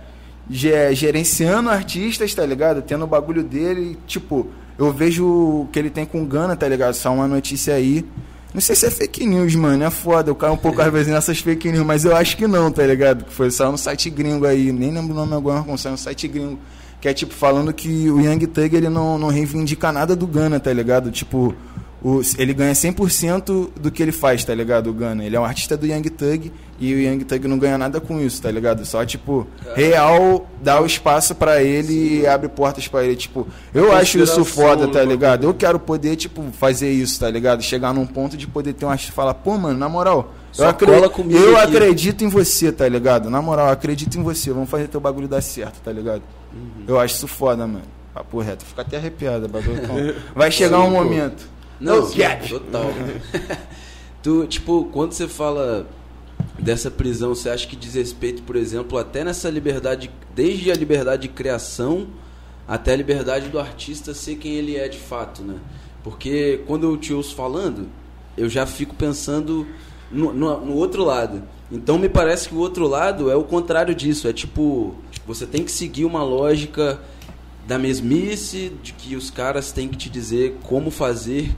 [0.50, 2.82] gerenciando artistas, tá ligado?
[2.82, 6.94] Tendo o bagulho dele, tipo, eu vejo o que ele tem com Gana, tá ligado?
[6.94, 8.06] Só uma notícia aí.
[8.54, 10.32] Não sei se é fake news, mano, é foda.
[10.32, 12.86] Eu caio um pouco às vezes nessas fake news, mas eu acho que não, tá
[12.86, 13.26] ligado?
[13.26, 15.98] Que foi só no site gringo aí, nem lembro o nome agora, como saiu no
[15.98, 16.58] site gringo.
[17.00, 20.60] Que é tipo falando que o Young Thug ele não, não reivindica nada do Gana,
[20.60, 21.12] tá ligado?
[21.12, 21.54] Tipo,
[22.02, 24.90] o, ele ganha 100% do que ele faz, tá ligado?
[24.90, 25.24] O Gana.
[25.24, 28.20] Ele é um artista do Young Thug e o Young Thug não ganha nada com
[28.22, 28.86] isso, tá ligado?
[28.86, 33.16] Só, tipo, real dá o espaço pra ele e abre portas pra ele.
[33.16, 35.44] Tipo, eu acho isso foda, tá no ligado?
[35.44, 37.62] Eu quero poder, tipo, fazer isso, tá ligado?
[37.62, 40.64] Chegar num ponto de poder ter um artista e falar, pô, mano, na moral, Só
[40.64, 41.76] eu, acre- eu aqui.
[41.78, 43.30] acredito em você, tá ligado?
[43.30, 46.22] Na moral, eu acredito em você, vamos fazer teu bagulho dar certo, tá ligado?
[46.54, 46.84] Uhum.
[46.88, 47.84] Eu acho isso foda, mano.
[48.14, 50.16] Papo reto, fica até arrepiado, bagulho.
[50.36, 51.46] Vai chegar um Sim, momento.
[51.80, 52.92] Não, sim, total.
[54.24, 55.86] tu, tipo, quando você fala
[56.58, 61.24] dessa prisão, você acha que diz respeito, por exemplo, até nessa liberdade, desde a liberdade
[61.24, 62.08] de criação
[62.68, 65.56] até a liberdade do artista ser quem ele é de fato, né?
[66.04, 67.88] Porque quando eu te ouço falando,
[68.38, 69.66] eu já fico pensando
[70.12, 71.42] no, no- no outro lado.
[71.72, 74.28] Então me parece que o outro lado é o contrário disso.
[74.28, 77.00] É tipo, você tem que seguir uma lógica
[77.68, 81.56] da mesmice, de que os caras têm que te dizer como fazer,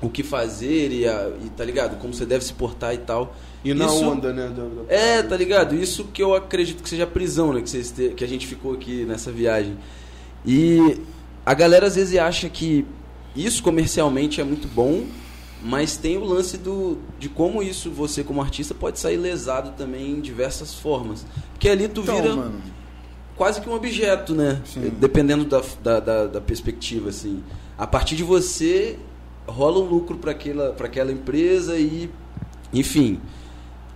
[0.00, 1.98] o que fazer e, a- e tá ligado?
[1.98, 3.34] Como você deve se portar e tal.
[3.64, 4.48] E na Isso- onda, né?
[4.48, 5.74] da- da- É, tá ligado?
[5.74, 7.60] Isso que eu acredito que seja a prisão, né?
[7.60, 9.76] Que, vocês te- que a gente ficou aqui nessa viagem.
[10.46, 10.98] E
[11.44, 12.86] a galera às vezes acha que
[13.36, 15.04] isso comercialmente é muito bom,
[15.62, 20.12] Mas tem o lance do, de como isso, você como artista, pode sair lesado também
[20.12, 21.26] em diversas formas.
[21.52, 22.62] Porque ali tu Então, vira mano.
[23.36, 24.62] quase que um objeto, né?
[24.64, 24.90] Sim.
[24.98, 27.42] Dependendo da, da, da, da perspectiva, assim.
[27.76, 28.98] A partir de você,
[29.46, 32.08] rola um lucro para aquela, pra aquela empresa e...
[32.72, 33.20] Enfim,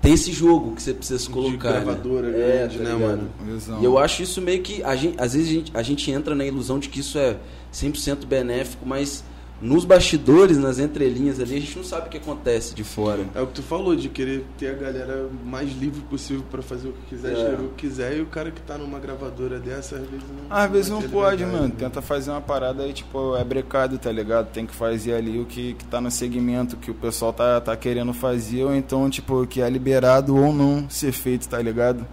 [0.04, 2.36] tem esse jogo que você precisa se De colocar, gravadora né?
[2.38, 3.08] grande, tá né, ligado?
[3.08, 3.30] mano?
[3.40, 3.80] Visão.
[3.80, 4.82] E eu acho isso meio que.
[4.84, 7.38] A gente, às vezes a gente, a gente entra na ilusão de que isso é
[7.72, 9.24] 100% benéfico, mas
[9.62, 13.24] nos bastidores, nas entrelinhas ali, a gente não sabe o que acontece de fora.
[13.34, 16.88] É o que tu falou, de querer ter a galera mais livre possível pra fazer
[16.88, 17.32] o que quiser, É.
[17.38, 20.54] escrever o que quiser, e o cara que tá numa gravadora dessa, às vezes não.
[20.56, 21.68] Às vezes não pode, mano.
[21.68, 21.72] né?
[21.78, 24.50] Tenta fazer uma parada aí, tipo, é brecado, tá ligado?
[24.52, 27.76] Tem que fazer ali o que, que tá no segmento, que o pessoal tá, tá
[27.76, 32.04] querendo fazer, ou então, tipo, que é liberado ou não ser feito, tá ligado?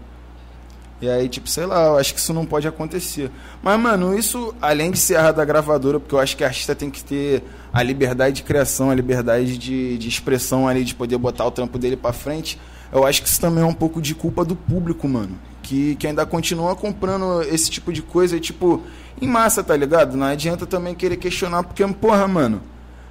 [1.02, 3.28] E aí, tipo, sei lá, eu acho que isso não pode acontecer.
[3.60, 6.76] Mas, mano, isso, além de ser errado da gravadora, porque eu acho que a artista
[6.76, 11.18] tem que ter a liberdade de criação, a liberdade de, de expressão ali, de poder
[11.18, 12.56] botar o trampo dele pra frente,
[12.92, 15.36] eu acho que isso também é um pouco de culpa do público, mano.
[15.60, 18.80] Que, que ainda continua comprando esse tipo de coisa, tipo,
[19.20, 20.16] em massa, tá ligado?
[20.16, 22.62] Não adianta também querer questionar, porque, porra, mano,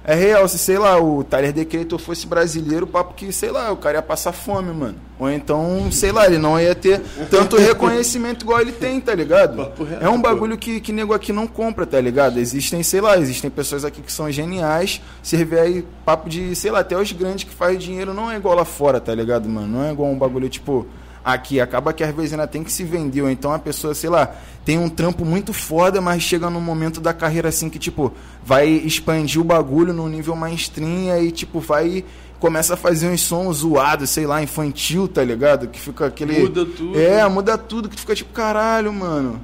[0.04, 3.70] é real, se sei lá, o Tyler The Creator fosse brasileiro, papo que, sei lá,
[3.70, 4.96] o cara ia passar fome, mano.
[5.18, 9.70] Ou então, sei lá, ele não ia ter tanto reconhecimento igual ele tem, tá ligado?
[10.00, 12.38] É um bagulho que, que nego aqui não compra, tá ligado?
[12.38, 15.00] Existem, sei lá, existem pessoas aqui que são geniais.
[15.22, 18.56] Vê aí papo de, sei lá, até os grandes que fazem dinheiro não é igual
[18.56, 19.68] lá fora, tá ligado, mano?
[19.68, 20.86] Não é igual um bagulho tipo
[21.24, 21.60] aqui.
[21.60, 23.22] Acaba que às vezes ainda tem que se vender.
[23.22, 27.00] Ou então a pessoa, sei lá, tem um trampo muito foda, mas chega num momento
[27.00, 28.12] da carreira assim que, tipo,
[28.44, 32.04] vai expandir o bagulho num nível mainstream e aí, tipo, vai.
[32.38, 35.68] Começa a fazer uns sons zoados, sei lá, infantil, tá ligado?
[35.68, 36.40] Que fica aquele.
[36.40, 36.98] Muda tudo.
[36.98, 39.40] É, muda tudo, que tu fica tipo, caralho, mano.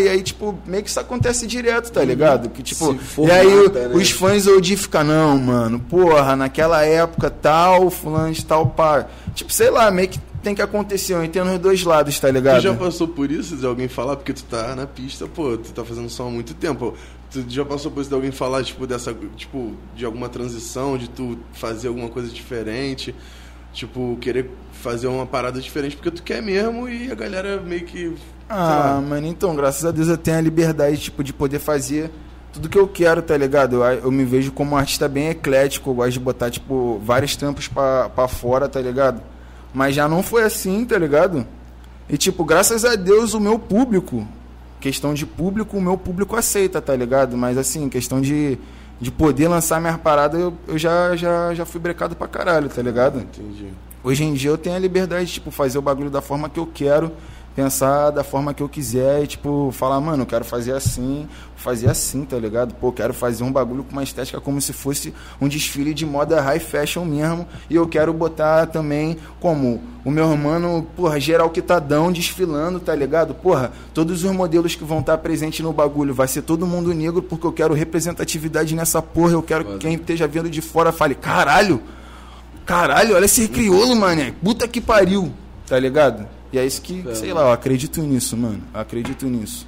[0.00, 2.48] E aí, tipo, meio que isso acontece direto, tá ligado?
[2.50, 3.96] Que, tipo, Se e aí formata, né?
[3.96, 9.06] os fãs OG ficam, não, mano, porra, naquela época tal, fulano de tal, pá.
[9.34, 12.34] Tipo, sei lá, meio que tem que acontecer, eu entendo os dois lados, tá Tu
[12.34, 12.60] ligado?
[12.60, 15.84] já passou por isso de alguém falar, porque tu tá na pista, pô, tu tá
[15.84, 16.94] fazendo som há muito tempo.
[17.32, 21.10] Tu já passou por isso de alguém falar, tipo, dessa, tipo, de alguma transição, de
[21.10, 23.12] tu fazer alguma coisa diferente,
[23.72, 28.14] tipo, querer fazer uma parada diferente porque tu quer mesmo e a galera meio que.
[28.48, 32.08] Ah, mano, então, graças a Deus eu tenho a liberdade, tipo, de poder fazer
[32.52, 33.82] tudo que eu quero, tá ligado?
[33.82, 37.34] Eu, eu me vejo como um artista bem eclético, eu gosto de botar, tipo, vários
[37.34, 39.20] trampos pra, pra fora, tá ligado?
[39.76, 41.46] Mas já não foi assim, tá ligado?
[42.08, 44.26] E, tipo, graças a Deus o meu público,
[44.80, 47.36] questão de público, o meu público aceita, tá ligado?
[47.36, 48.56] Mas, assim, questão de,
[48.98, 52.80] de poder lançar minha parada, eu, eu já, já, já fui brecado pra caralho, tá
[52.80, 53.18] ligado?
[53.18, 53.68] Entendi.
[54.02, 56.58] Hoje em dia eu tenho a liberdade de, tipo, fazer o bagulho da forma que
[56.58, 57.12] eu quero,
[57.56, 61.88] pensar da forma que eu quiser e, tipo, falar, mano, eu quero fazer assim, fazer
[61.88, 62.74] assim, tá ligado?
[62.74, 66.38] Pô, quero fazer um bagulho com uma estética como se fosse um desfile de moda
[66.42, 67.48] high fashion mesmo.
[67.70, 73.34] E eu quero botar também como o meu mano, porra, geral quitadão desfilando, tá ligado?
[73.34, 77.22] Porra, todos os modelos que vão estar presentes no bagulho vai ser todo mundo negro
[77.22, 79.32] porque eu quero representatividade nessa porra.
[79.32, 81.82] Eu quero que quem esteja vendo de fora fale, caralho,
[82.66, 84.34] Caralho, olha esse crioulo, mané.
[84.42, 85.32] Puta que pariu.
[85.68, 86.26] Tá ligado?
[86.56, 87.14] E é isso que, É.
[87.14, 88.62] sei lá, eu acredito nisso, mano.
[88.72, 89.66] Eu acredito nisso.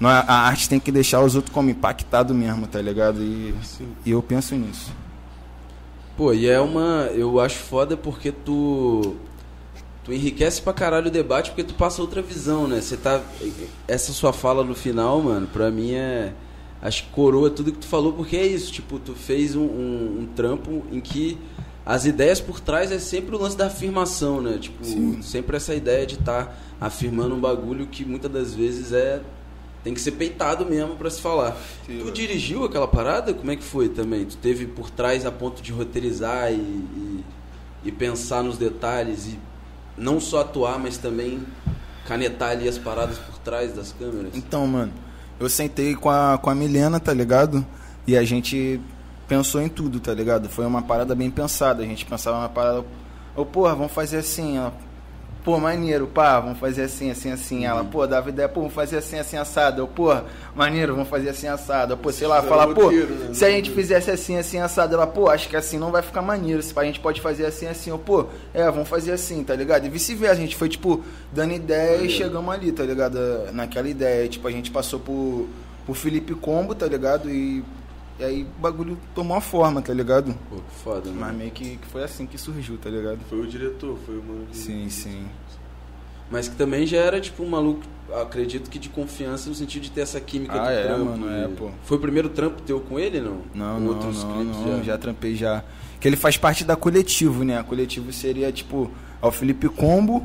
[0.00, 3.22] Não, a a arte tem que deixar os outros como impactado mesmo, tá ligado?
[3.22, 3.86] E, Sim.
[4.04, 4.92] e eu penso nisso.
[6.16, 7.08] Pô, e é uma.
[7.14, 9.14] Eu acho foda porque tu.
[10.04, 12.80] Tu enriquece pra caralho o debate porque tu passa outra visão, né?
[12.80, 13.20] Você tá.
[13.86, 16.32] Essa sua fala no final, mano, pra mim é.
[16.82, 18.72] Acho que coroa tudo que tu falou, porque é isso.
[18.72, 21.38] Tipo, tu fez um, um- um trampo em que
[21.86, 24.58] as ideias por trás é sempre o lance da afirmação, né?
[24.60, 25.22] Tipo, Sim.
[25.22, 29.22] sempre essa ideia de estar afirmando um bagulho que muitas das vezes é.
[29.84, 31.56] Tem que ser peitado mesmo pra se falar.
[31.86, 32.10] Sim, tu velho.
[32.10, 33.32] dirigiu aquela parada?
[33.32, 34.24] Como é que foi também?
[34.24, 37.24] Tu teve por trás a ponto de roteirizar e, e,
[37.84, 39.38] e pensar nos detalhes e
[39.96, 41.40] não só atuar, mas também
[42.04, 44.34] canetar ali as paradas por trás das câmeras?
[44.34, 44.92] Então, mano,
[45.38, 47.64] eu sentei com a, com a Milena, tá ligado?
[48.08, 48.80] E a gente
[49.28, 50.48] pensou em tudo, tá ligado?
[50.48, 51.82] Foi uma parada bem pensada.
[51.82, 52.84] A gente pensava uma parada.
[53.34, 54.70] Ô, porra, vamos fazer assim, ó.
[55.44, 57.64] Pô, maneiro, pá, vamos fazer assim, assim, assim.
[57.64, 59.80] Ela, pô, dava ideia, pô, vamos fazer assim, assim, assado.
[59.80, 60.24] Eu, porra,
[60.56, 61.92] maneiro, vamos fazer assim, assado.
[61.92, 63.30] Eu, pô, sei lá, Fizeram falar, pô, né?
[63.32, 64.94] se a gente fizesse assim, assim, assado.
[64.94, 66.60] Ela, pô, acho que assim não vai ficar maneiro.
[66.62, 67.90] Se a gente pode fazer assim, assim.
[67.90, 69.86] Eu, pô, é, vamos fazer assim, tá ligado?
[69.86, 73.18] E vice-versa, a gente foi, tipo, dando ideia e chegamos ali, tá ligado?
[73.52, 74.28] Naquela ideia.
[74.28, 75.46] Tipo, a gente passou por,
[75.86, 77.30] por Felipe Combo, tá ligado?
[77.30, 77.62] E,
[78.18, 80.34] e aí o bagulho tomou a forma, tá ligado?
[80.50, 81.38] Pô, que foda, Mas mano.
[81.38, 83.18] meio que, que foi assim que surgiu, tá ligado?
[83.28, 84.46] Foi o diretor, foi o mano.
[84.50, 85.26] que- Sim, sim.
[86.30, 87.82] mas que também já era tipo um maluco,
[88.20, 91.04] acredito que de confiança no sentido de ter essa química Ah, do é, trampo.
[91.04, 91.70] mano, é, pô.
[91.84, 93.42] Foi o primeiro trampo teu com ele, não?
[93.54, 94.96] Não, Com não, outros não, não, já.
[94.98, 95.62] trampei já.
[96.00, 97.58] Que ele faz parte da coletivo, né?
[97.58, 98.90] A coletivo seria, tipo,
[99.22, 100.24] é o Felipe Combo,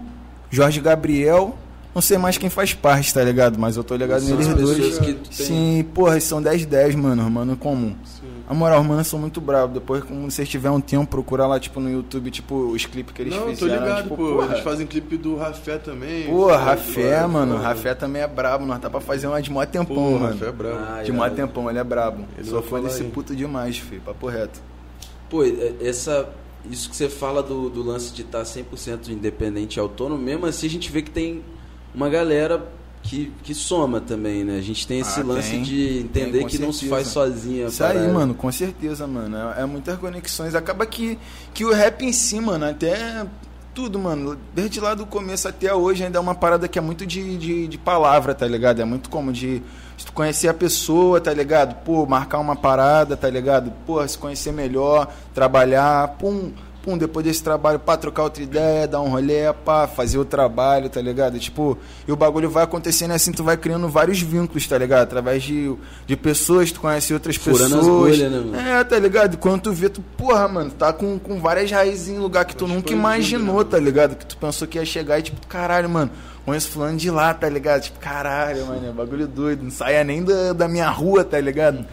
[0.49, 1.55] Jorge Gabriel,
[1.93, 3.57] não sei mais quem faz parte, tá ligado?
[3.59, 4.99] Mas eu tô ligado São neles dois.
[4.99, 7.95] que tu tem- Sim, porra, são 10-10, mano, mano comum.
[8.05, 8.21] Sim.
[8.47, 9.73] A moral, os manos são muito bravos.
[9.73, 13.21] Depois, quando vocês tiverem um tempo, procurar lá, tipo, no YouTube, tipo, os clipes que
[13.21, 13.81] eles Não, tô fizeram.
[13.83, 14.33] ligado, tipo, pô.
[14.35, 14.47] porra.
[14.53, 16.25] Eles fazem clipe do Rafé também.
[16.27, 17.53] Pô, Rafé, foda, mano.
[17.53, 17.63] foda.
[17.67, 18.65] Rafé também é brabo.
[18.65, 20.33] Nós tá pra fazer uma de mó tempão, Pô, mano.
[20.33, 20.77] Rafé é brabo.
[20.81, 21.35] Ah, De mó irado.
[21.37, 22.25] tempão, ele é brabo.
[22.37, 23.09] Ele Sou fã falar desse aí.
[23.09, 24.01] puto demais, filho.
[24.01, 24.59] Papo reto.
[25.29, 26.27] Pô, é- essa,
[26.69, 30.67] isso que você fala do, do lance de estar 100% independente e autônomo, mesmo assim
[30.67, 31.41] a gente vê que tem
[31.93, 32.65] uma galera
[33.03, 34.57] que, que soma também, né?
[34.57, 35.63] A gente tem esse Ah, lance tem.
[35.63, 36.95] de entender Tem, que não se certeza.
[36.95, 37.65] faz sozinha.
[37.67, 38.13] Isso aí, parada.
[38.13, 39.35] mano, com certeza, mano.
[39.57, 40.53] É, é muitas conexões.
[40.55, 41.17] Acaba que,
[41.53, 43.25] que o rap em si, mano, até
[43.73, 44.37] tudo, mano.
[44.53, 47.67] Desde lá do começo até hoje ainda é uma parada que é muito de, de,
[47.67, 48.81] de palavra, tá ligado?
[48.81, 49.63] É muito como de
[50.13, 51.75] conhecer a pessoa, tá ligado?
[51.83, 53.71] Pô, marcar uma parada, tá ligado?
[53.85, 56.51] Pô, se conhecer melhor, trabalhar, pum.
[56.83, 60.89] Pum, depois desse trabalho, pá, trocar outra ideia, dar um rolê, pá, fazer o trabalho,
[60.89, 61.37] tá ligado?
[61.37, 65.03] Tipo, e o bagulho vai acontecendo assim, tu vai criando vários vínculos, tá ligado?
[65.03, 65.75] Através de,
[66.07, 68.17] de pessoas, tu conhece outras Furando as pessoas.
[68.17, 68.55] bolhas, né, mano?
[68.55, 69.37] É, tá ligado?
[69.37, 72.67] Quando tu vê, tu, porra, mano, tá com, com várias raízes em lugar que tu
[72.67, 73.67] nunca imaginou, né?
[73.69, 74.15] tá ligado?
[74.15, 76.09] Que tu pensou que ia chegar e, tipo, caralho, mano,
[76.43, 77.81] conheço fulano de lá, tá ligado?
[77.83, 79.63] Tipo, caralho, mano, é bagulho doido.
[79.63, 81.85] Não saia nem da, da minha rua, tá ligado?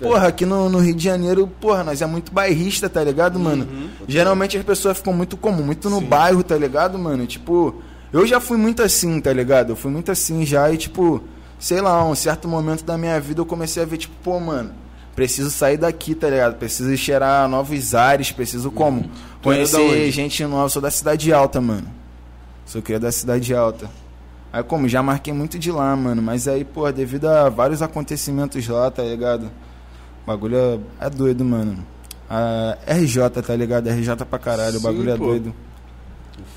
[0.00, 3.66] Porra, aqui no, no Rio de Janeiro, porra, nós é muito bairrista, tá ligado, mano?
[4.06, 7.26] Geralmente as pessoas ficam muito como, muito no bairro, tá ligado, mano?
[7.26, 7.74] Tipo,
[8.12, 9.70] eu já fui muito assim, tá ligado?
[9.70, 11.22] Eu fui muito assim já e, tipo,
[11.58, 14.70] sei lá, um certo momento da minha vida eu comecei a ver, tipo, pô, mano,
[15.16, 16.56] preciso sair daqui, tá ligado?
[16.56, 19.00] Preciso cheirar novos ares, preciso como?
[19.00, 21.88] Era da Conhecer gente nova, eu sou da cidade alta, mano.
[22.64, 23.90] Sou criado da cidade alta.
[24.52, 26.22] Aí como, já marquei muito de lá, mano.
[26.22, 29.50] Mas aí, pô, devido a vários acontecimentos lá, tá ligado?
[30.28, 31.78] O bagulho é, é doido, mano.
[32.28, 33.88] A RJ, tá ligado?
[33.88, 35.24] RJ pra caralho, o Sim, bagulho é pô.
[35.24, 35.54] doido.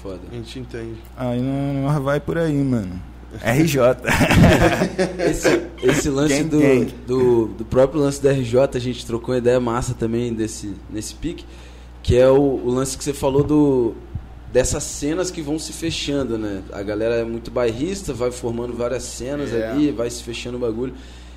[0.04, 0.20] Foda.
[0.30, 0.96] A gente entende.
[1.16, 3.02] Aí não, não vai por aí, mano.
[3.42, 3.80] RJ.
[5.26, 6.94] Esse, esse lance Gang, do, gang.
[7.08, 11.16] do, do próprio lance da RJ, a gente trocou uma ideia massa também desse, nesse
[11.16, 11.46] pique,
[12.04, 13.96] que é o, o lance que você falou do
[14.52, 16.62] dessas cenas que vão se fechando, né?
[16.74, 19.70] A galera é muito bairrista, vai formando várias cenas É.
[19.72, 20.94] ali, vai se fechando o bagulho.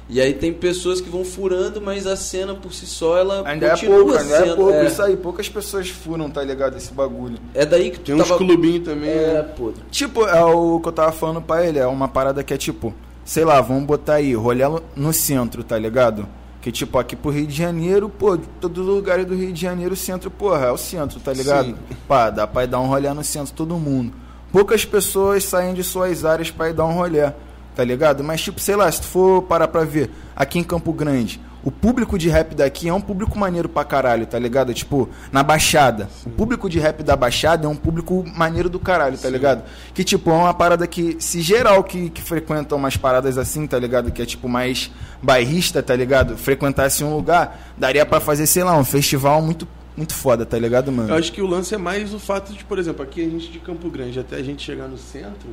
[0.08, 3.66] E aí tem pessoas que vão furando, mas a cena por si só, ela Ainda
[3.66, 4.72] é continua pouco, ainda é pouco.
[4.72, 4.86] é.
[4.86, 6.76] Isso aí, poucas pessoas furam, tá ligado?
[6.76, 7.38] Esse bagulho.
[7.54, 8.36] É daí que tu Tem uns tava...
[8.36, 9.08] clubinhos também.
[9.08, 9.42] É, né?
[9.56, 9.72] pô.
[9.90, 12.92] Tipo, é o que eu tava falando pra ele, é uma parada que é tipo,
[13.24, 14.64] sei lá, vamos botar aí, rolê
[14.94, 16.28] no centro, tá ligado?
[16.60, 19.94] Que tipo, aqui pro Rio de Janeiro, pô, todos os lugares do Rio de Janeiro,
[19.94, 21.66] o centro, porra, é o centro, tá ligado?
[21.68, 21.76] Sim.
[22.06, 24.12] Pá, dá pra ir dar um rolê no centro todo mundo.
[24.52, 27.32] Poucas pessoas saem de suas áreas pra ir dar um rolê,
[27.74, 28.22] tá ligado?
[28.22, 31.70] Mas tipo, sei lá, se tu for parar pra ver, aqui em Campo Grande, o
[31.70, 34.74] público de rap daqui é um público maneiro pra caralho, tá ligado?
[34.74, 36.10] Tipo, na Baixada.
[36.26, 39.64] O público de rap da Baixada é um público maneiro do caralho, tá ligado?
[39.94, 43.78] Que, tipo, é uma parada que, se geral que, que frequentam umas paradas assim, tá
[43.78, 44.12] ligado?
[44.12, 44.90] Que é, tipo, mais
[45.22, 46.36] bairrista, tá ligado?
[46.36, 50.92] Frequentasse um lugar, daria pra fazer, sei lá, um festival muito, muito foda, tá ligado,
[50.92, 51.08] mano?
[51.08, 53.50] Eu acho que o lance é mais o fato de, por exemplo, aqui a gente
[53.50, 55.48] de Campo Grande, até a gente chegar no centro,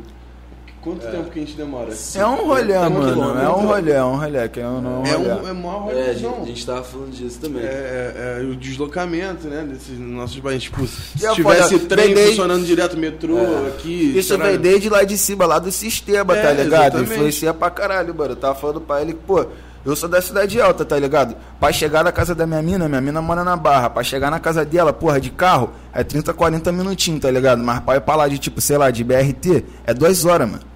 [0.81, 1.89] quanto tempo que a gente demora?
[2.15, 3.39] É um rolê, É um mano.
[3.41, 4.49] É um rolê, é um rolê.
[4.49, 5.29] Que é um, um É rolê.
[5.29, 6.13] um, é maior É, a rolezão.
[6.31, 7.63] gente, a gente tava falando disso também.
[7.63, 9.63] É, é, é o deslocamento, né?
[9.69, 10.63] Desses nossos bairros.
[10.63, 14.13] Tipo, se E é tivesse foda, trem vem funcionando direto, metrô aqui.
[14.17, 14.59] Isso caralho.
[14.59, 16.81] vem desde lá de cima, lá do sistema, É, tá ligado?
[16.95, 17.11] exatamente.
[17.13, 18.31] Influencia pra caralho, mano.
[18.31, 19.45] Eu tava falando pra ele que, pô,
[19.83, 21.35] eu sou da cidade alta, tá ligado?
[21.59, 23.89] Pra chegar na casa da minha mina, minha mina mora na barra.
[23.89, 27.63] Pra chegar na casa dela, porra, de carro, é 30, 40 minutinhos, tá ligado?
[27.63, 30.70] Mas pra ir pra lá de, tipo, sei lá, de BRT, é duas horas, mano.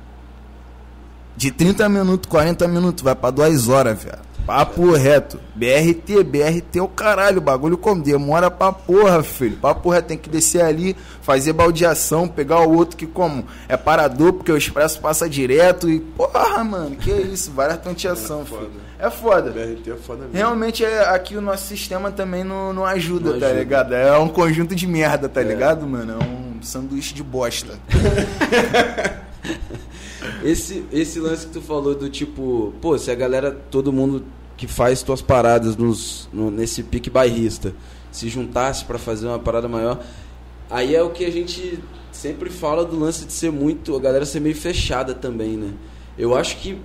[1.38, 4.26] De 30 minutos, 40 minutos, vai pra duas horas, velho.
[4.46, 5.40] Papo reto.
[5.56, 7.40] BRT, BRT é o caralho.
[7.40, 9.58] O bagulho como demora pra porra, filho.
[9.58, 14.34] Papo reto, tem que descer ali, fazer baldeação, pegar o outro que como é parador,
[14.34, 16.00] porque o expresso passa direto e.
[16.00, 18.72] Porra, mano, que isso, várias tonteação, É filho.
[19.00, 19.50] É foda.
[19.50, 20.38] BRT é foda mesmo.
[20.38, 23.60] Realmente é, aqui o nosso sistema também não, não, ajuda, Não tá ajuda.
[23.60, 23.94] ligado?
[23.96, 25.44] É um conjunto de merda, tá É.
[25.44, 26.18] ligado, mano?
[26.22, 27.80] É um sanduíche de bosta.
[30.46, 34.24] Esse, esse lance que tu falou do tipo, pô, se a galera, todo mundo
[34.56, 37.74] que faz tuas paradas nos, no- nesse pique bairrista,
[38.12, 40.04] se juntasse pra fazer uma parada maior,
[40.70, 41.80] aí é o que a gente
[42.12, 45.72] sempre fala do lance de ser muito, a galera ser meio fechada também, né?
[46.18, 46.78] Eu acho que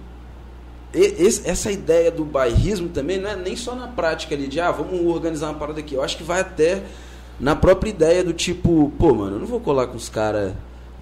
[0.92, 4.70] esse- essa ideia do bairrismo também não é nem só na prática ali de, ah,
[4.72, 5.94] vamos organizar uma parada aqui.
[5.94, 6.82] Eu acho que vai até
[7.38, 10.52] na própria ideia do tipo, pô, mano, eu não vou colar com os caras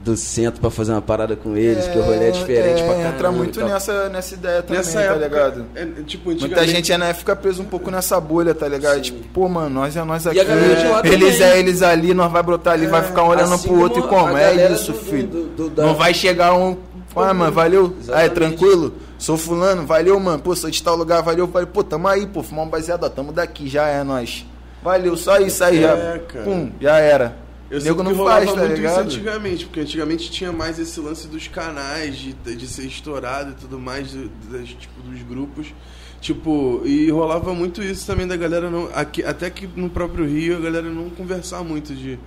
[0.03, 2.95] do centro pra fazer uma parada com eles, que o rolê é diferente é, pra
[2.95, 3.09] caramba.
[3.15, 5.65] Entra muito nessa, nessa ideia também, Nessa tá época, ligado?
[5.75, 8.95] é, tipo, Muita gente né, fica preso um pouco nessa bolha, tá ligado?
[8.97, 9.01] Sim.
[9.03, 10.41] Tipo, pô, mano, nós é nós E aqui.
[10.41, 11.53] a galera de lá eles também.
[11.53, 14.03] é eles ali, nós vai brotar ali, vai ficar um olhando Assim pro outro e
[14.09, 15.27] como É isso, do- filho.
[15.29, 16.77] do- do- da- Não vai chegar um.
[17.17, 17.87] Ah, mano, valeu.
[17.87, 18.35] Aí, Exatamente.
[18.35, 18.95] tranquilo?
[19.19, 20.39] Sou fulano, valeu, mano.
[20.39, 21.67] Pô, sou de tal lugar, valeu, valeu.
[21.67, 24.47] Pô, tamo aí, pô, fumar um baseado, ó, tamo daqui, já é nós.
[24.81, 26.19] Valeu, só isso aí, É, já.
[26.29, 26.45] cara.
[26.45, 27.37] Pum, já era.
[27.71, 28.93] Eu Nego sinto não que rolava faz, tá muito ligado?
[28.93, 33.55] isso antigamente, porque antigamente tinha mais esse lance dos canais, de, de ser estourado e
[33.55, 35.75] tudo mais, tipo, dos grupos.
[36.21, 38.89] Tipo, e rolava muito isso também da galera não.
[38.95, 42.19] Aqui, até que no próprio Rio a galera não conversar muito de,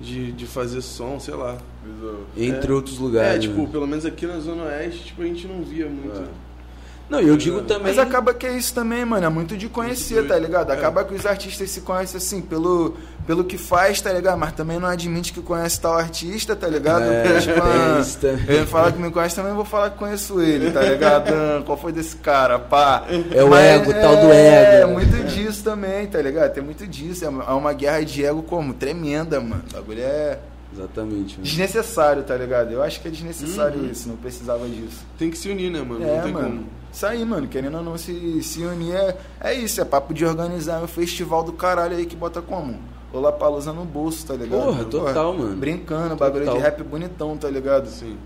[0.00, 1.56] de, de fazer som, sei lá.
[2.36, 2.74] Entre É.
[2.74, 3.36] outros lugares.
[3.36, 3.68] é, tipo, né?
[3.72, 6.28] pelo menos aqui na Zona Oeste, tipo, a gente não via muito.
[7.14, 7.94] Não, eu digo também.
[7.94, 9.24] Mas acaba que é isso também, mano.
[9.26, 10.70] É muito de conhecer, tá ligado?
[10.70, 10.74] É.
[10.74, 12.94] Acaba que os artistas se conhecem assim, pelo,
[13.26, 14.38] pelo que faz, tá ligado?
[14.38, 17.02] Mas também não admite que conhece tal artista, tá ligado?
[17.04, 18.44] É, tipo, tem ah, isso também.
[18.48, 21.32] ele fala que me conhece também, eu vou falar que conheço ele, tá ligado?
[21.64, 23.04] Qual foi desse cara, pá?
[23.32, 24.92] É o Mas ego, o tal do É, ego.
[24.92, 26.52] muito disso também, tá ligado?
[26.52, 27.24] Tem muito disso.
[27.24, 28.74] É uma- é uma guerra de ego como?
[28.74, 29.62] Tremenda, mano.
[29.70, 30.38] O bagulho é
[30.74, 31.34] Exatamente.
[31.34, 31.44] mano.
[31.44, 32.72] desnecessário, tá ligado?
[32.72, 33.90] Eu acho que é desnecessário Uhum.
[33.90, 35.04] isso, não precisava disso.
[35.18, 36.04] Tem que se unir, né, mano?
[36.04, 36.46] É, não tem mano.
[36.48, 36.64] como.
[36.94, 37.48] Isso aí, mano.
[37.48, 39.80] Querendo ou não se, se unir, é, é isso.
[39.80, 42.78] É papo de organizar um festival do caralho aí que bota como?
[43.12, 44.62] Lollapalooza no bolso, tá ligado?
[44.64, 45.56] Porra, total, mano.
[45.56, 46.60] Brincando, bagulho Total.
[46.60, 47.88] de rap bonitão, tá ligado?
[47.88, 48.16] Sim.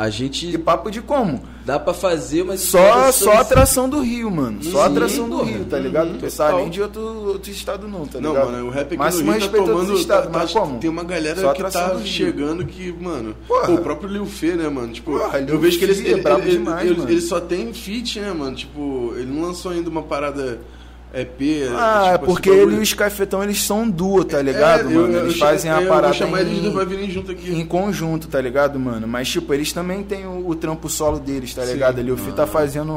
[0.00, 1.42] A E gente papo de como?
[1.66, 2.60] dá pra fazer, mas.
[2.60, 4.62] Só, só atração do Rio, mano.
[4.62, 5.42] Só Sim, atração do.
[5.42, 6.10] Rio, tá ligado?
[6.12, 6.60] Uhum, Pensar total.
[6.60, 8.52] nem de outro, outro estado não, tá Não, ligado?
[8.52, 9.94] mano, o rap aqui Máximo no Rio tá tomando...
[9.94, 10.78] estados, tá- mas tá- como?
[10.78, 13.34] Tem uma galera Só que tá chegando que, mano...
[13.46, 13.66] Porra.
[13.66, 14.92] Pô, o próprio Lil Fê, né, mano?
[14.92, 17.10] Tipo, Porra, eu vejo que ele, Fê é ele, brabo ele, demais, ele- mano.
[17.10, 18.54] ele só tem feat, né, mano?
[18.56, 20.60] Tipo, ele não lançou ainda uma parada
[21.14, 21.68] EP.
[21.76, 25.00] Ah, é tipo, porque ele e os Cafetão, eles são duo, tá ligado, É, eu-
[25.02, 25.14] mano?
[25.14, 27.50] eu Eles chamo- fazem a é, parada Eu chamar eles em- pra virem junto aqui.
[27.52, 29.06] em conjunto, tá ligado, mano?
[29.08, 31.72] Mas, tipo, eles também têm o, o trampo solo deles, tá Sim.
[31.72, 31.98] ligado?
[31.98, 32.92] Ali o Fih tá fazendo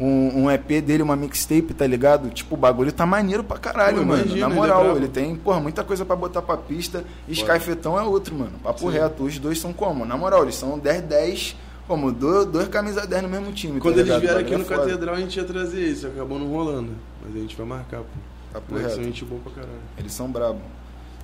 [0.00, 2.28] um, um EP dele, uma mixtape, tá ligado?
[2.30, 4.24] Tipo, o bagulho tá maneiro pra caralho, Pô, mano.
[4.24, 7.04] Na ele é moral, ele tem, porra, muita coisa pra botar pra pista.
[7.28, 7.32] E.
[7.32, 8.52] Skyfetão é outro, mano.
[8.62, 8.90] Papo Sim.
[8.98, 9.22] reto.
[9.24, 10.04] Os dois são como?
[10.04, 11.54] Na moral, eles são 10-10,
[11.86, 12.12] como?
[12.12, 13.80] Dois, dois camisa 10 no mesmo time.
[13.80, 14.80] Quando tá eles vieram aqui no foda.
[14.80, 16.06] Catedral, a gente ia trazer isso.
[16.06, 16.92] Acabou não rolando.
[17.22, 18.60] Mas a gente vai marcar, pô.
[18.68, 18.94] Moleque, reto.
[18.94, 19.78] são gente boa pra caralho.
[19.98, 20.60] Eles são brabo.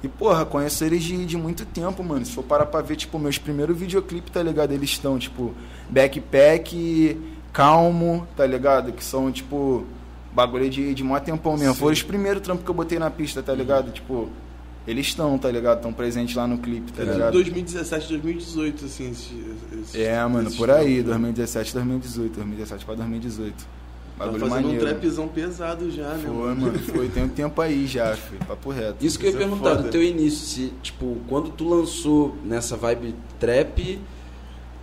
[0.02, 2.24] E, porra, conheço eles de, de muito tempo, mano.
[2.24, 4.72] Se for parar pra ver, tipo, meus primeiros videoclipes, tá ligado?
[4.72, 5.54] Eles estão, tipo,
[5.90, 7.20] backpack,
[7.52, 8.92] calmo, tá ligado?
[8.92, 9.84] Que são, tipo,
[10.32, 11.74] bagulho de, de mó tempão mesmo.
[11.74, 11.80] Sim.
[11.80, 13.92] Foram os primeiros trampos que eu botei na pista, tá ligado?
[13.92, 14.30] Tipo,
[14.86, 15.78] eles estão, tá ligado?
[15.78, 17.32] Estão presentes lá no clipe, tá É ligado?
[17.32, 19.10] 2017, 2018, assim.
[19.10, 19.30] Esse,
[19.82, 21.08] esse, É, mano, por aí, estilo.
[21.08, 23.54] 2017, 2018, 2017 pra 2018.
[24.18, 24.84] Tá Bagulho fazendo maneiro.
[24.84, 26.24] um trapzão pesado já, né?
[26.26, 27.08] Foi, mano, foi.
[27.12, 28.44] Tem um tempo aí já, filho.
[28.46, 29.04] Papo reto.
[29.04, 29.82] Isso que eu ia é perguntar foda.
[29.84, 33.98] do teu início, se, tipo, quando tu lançou nessa vibe trap,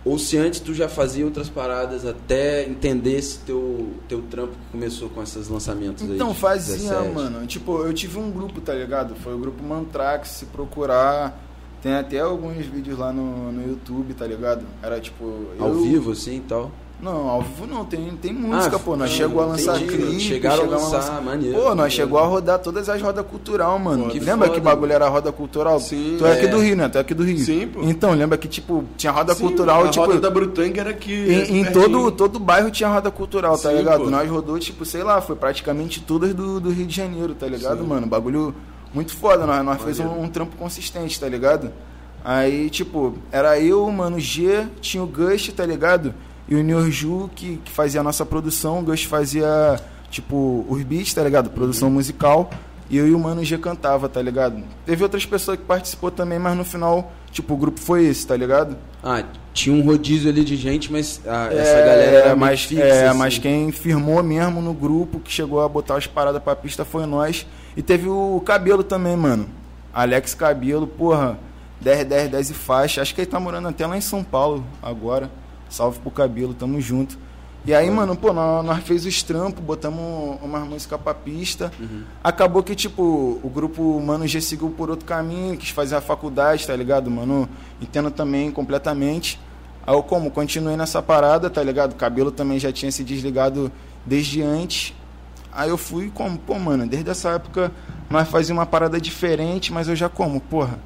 [0.04, 4.72] ou se antes tu já fazia outras paradas até entender esse teu, teu trampo que
[4.72, 6.14] começou com esses lançamentos aí.
[6.14, 7.14] Então, fazia, 17.
[7.14, 7.46] mano.
[7.46, 9.14] Tipo, eu tive um grupo, tá ligado?
[9.16, 11.44] Foi o grupo Mantrax, se procurar.
[11.82, 14.64] Tem até alguns vídeos lá no, no YouTube, tá ligado?
[14.82, 15.24] Era tipo.
[15.58, 16.72] Ao eu- vivo, assim e tal.
[17.00, 18.96] Não, ao vivo não, tem, tem música, Ah, pô.
[18.96, 19.96] Nós ah, chegou a lançar entendi.
[20.04, 21.90] clipe, Chegaram a chegamos lançar, maneiro, Pô, nós maneiro.
[21.94, 24.08] chegou a rodar todas as rodas cultural, mano.
[24.08, 24.58] Que lembra foda.
[24.58, 25.78] que bagulho era roda cultural?
[25.78, 26.48] Sim, tu é aqui é.
[26.48, 26.88] do Rio, né?
[26.88, 27.38] Tu é aqui do Rio.
[27.38, 27.80] Sim, pô.
[27.84, 30.04] Então, lembra que, tipo, tinha roda Sim, cultural, a tipo.
[30.06, 31.12] roda da Brutanga era aqui.
[31.14, 34.02] Em, em todo, todo bairro tinha roda cultural, tá Sim, ligado?
[34.02, 34.10] pô.
[34.10, 37.78] Nós rodou, tipo, sei lá, foi praticamente todas do, do Rio de Janeiro, tá ligado,
[37.80, 37.86] Sim.
[37.86, 38.08] mano?
[38.08, 38.52] Bagulho
[38.92, 41.70] muito foda, nós, nós fez um, um trampo consistente, tá ligado?
[42.24, 46.12] Aí, tipo, era eu, mano, G, tinha o Gust, tá ligado?
[46.48, 49.78] E o Nyorju, que, que fazia a nossa produção, o Gust fazia,
[50.10, 51.50] tipo, os beats, tá ligado?
[51.50, 52.50] Produção musical.
[52.90, 54.62] E eu e o Mano G cantava, tá ligado?
[54.86, 58.34] Teve outras pessoas que participou também, mas no final, tipo, o grupo foi esse, tá
[58.34, 58.78] ligado?
[59.04, 62.82] Ah, tinha um rodízio ali de gente, mas ah, essa É, galera era mais fixa.
[62.82, 63.18] é, assim.
[63.18, 67.04] mas quem firmou mesmo no grupo, que chegou a botar as paradas pra pista foi
[67.04, 67.46] nós.
[67.76, 69.46] E teve o Cabelo também, mano.
[69.92, 71.38] Alex Cabelo, porra,
[71.82, 73.02] 10, 10, 10 e faixa.
[73.02, 75.30] Acho que ele tá morando até lá em São Paulo agora.
[75.68, 77.18] Salve pro Cabelo, tamo junto.
[77.64, 81.70] E aí, mano, pô, nós, nós fez os trampos, botamos umas músicas pra pista.
[81.78, 82.02] Uhum.
[82.24, 86.66] Acabou que, tipo, o grupo Mano G seguiu por outro caminho, quis fazer a faculdade,
[86.66, 87.10] tá ligado?
[87.10, 87.48] Mano,
[87.80, 89.38] entendo também completamente.
[89.86, 91.92] Aí eu como, continuei nessa parada, tá ligado?
[91.92, 93.70] O cabelo também já tinha se desligado
[94.06, 94.94] desde antes.
[95.52, 97.72] Aí eu fui como, pô, mano, desde essa época
[98.08, 100.78] nós fazíamos uma parada diferente, mas eu já como, porra,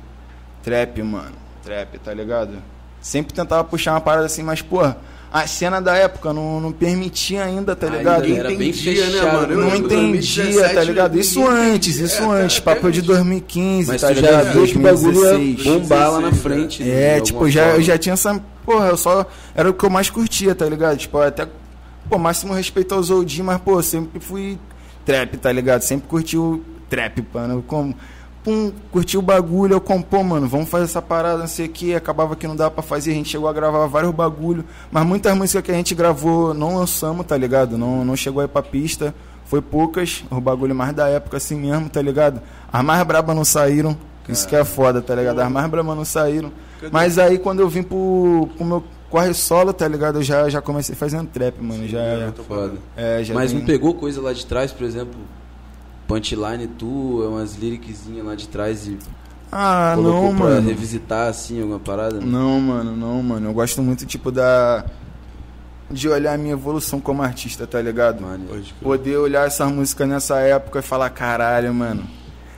[0.63, 2.59] trap, mano, trap, tá ligado?
[3.03, 4.97] Sempre tentava puxar uma parada assim, mas, porra,
[5.33, 8.25] a cena da época não, não permitia ainda, tá Ainda ligado?
[8.33, 9.53] era bem Entendia, né, mano?
[9.55, 11.19] Eu não entendia, 2017, tá ligado?
[11.19, 13.09] Isso antes, isso É, antes, até papo de hoje.
[13.09, 14.53] 2015, Mas tá tu já ligado?
[14.53, 15.65] viu que bagulho ia 2016.
[15.65, 16.89] bombar lá na 16, frente.
[16.91, 17.77] É, de tipo, já, forma.
[17.79, 18.41] eu já tinha essa.
[18.65, 19.27] Porra, eu só.
[19.55, 20.97] Era o que eu mais curtia, tá ligado?
[20.99, 21.49] Tipo, até.
[22.09, 24.59] Pô, máximo respeito aos OG, mas, pô, sempre fui
[25.05, 25.81] trap, tá ligado?
[25.83, 27.65] Sempre curti o trap, mano.
[27.67, 27.97] Como.
[28.45, 31.69] Pum, curti o bagulho, eu como, pô, mano, vamos fazer essa parada, não sei o
[31.69, 31.95] que.
[31.95, 34.65] Acabava que não dava pra fazer, a gente chegou a gravar vários bagulho.
[34.91, 37.79] Mas muitas músicas que a gente gravou não lançamos, tá ligado?
[37.79, 39.15] Não, não chegou aí pra pista.
[39.45, 42.41] Foi poucas, o bagulho mais da época assim mesmo, tá ligado?
[42.73, 43.97] As mais brabas não saíram.
[44.29, 45.39] Isso que é foda, tá ligado?
[45.41, 46.51] As mais brabas não saíram.
[46.91, 50.19] Mas aí quando eu vim pro, pro meu corre solo, tá ligado?
[50.19, 51.87] Eu já, já comecei fazendo trap, mano.
[51.87, 52.75] Já, eu tô Foda.
[52.97, 55.15] é, já Mas vim- não pegou coisa lá de trás, por exemplo,
[56.07, 58.99] punchline tua, umas lyriczinhas lá de trás e
[59.51, 60.69] Ah, colocou não, pra mano.
[60.69, 62.21] revisitar assim alguma parada?
[62.21, 63.49] Não, mano, não, mano.
[63.49, 64.85] Eu gosto muito, tipo, da.
[65.91, 68.23] De olhar a minha evolução como artista, tá ligado?
[68.23, 68.47] Mano.
[68.81, 72.05] Poder olhar essa música nessa época e falar, caralho, mano.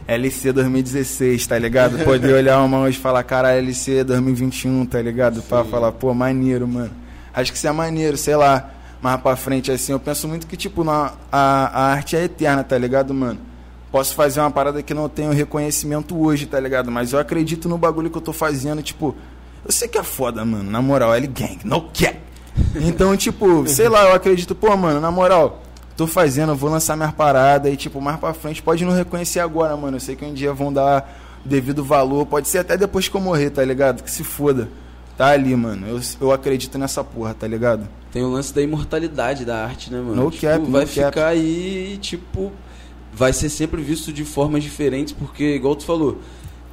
[0.07, 1.99] LC 2016, tá ligado?
[2.05, 5.42] Poder olhar uma hoje e falar, caralho, LC 2021, tá ligado?
[5.42, 6.90] Pra falar, pô, maneiro, mano.
[7.32, 8.70] Acho que isso é maneiro, sei lá.
[9.05, 12.64] Mais pra frente, assim, eu penso muito que, tipo, na, a, a arte é eterna,
[12.64, 13.38] tá ligado, mano?
[13.92, 16.90] Posso fazer uma parada que não tenho reconhecimento hoje, tá ligado?
[16.90, 19.14] Mas eu acredito no bagulho que eu tô fazendo, tipo,
[19.62, 20.70] eu sei que é foda, mano.
[20.70, 22.18] Na moral, L Gang, no cap.
[22.76, 25.62] Então, tipo, sei lá, eu acredito, pô, mano, na moral,
[25.98, 29.76] tô fazendo, vou lançar minhas paradas e, tipo, mais pra frente, pode não reconhecer agora,
[29.76, 29.98] mano.
[29.98, 33.20] Eu sei que um dia vão dar devido valor, pode ser até depois que eu
[33.20, 34.02] morrer, tá ligado?
[34.02, 34.70] Que se foda.
[35.17, 35.87] Tá ali, mano.
[35.87, 37.89] Eu, eu acredito nessa porra, tá ligado?
[38.12, 40.25] Tem o lance da imortalidade da arte, né, mano?
[40.25, 40.93] No tipo, cap, no vai cap.
[40.93, 42.53] ficar aí, tipo,
[43.12, 46.19] vai ser sempre visto de formas diferentes, porque, igual tu falou,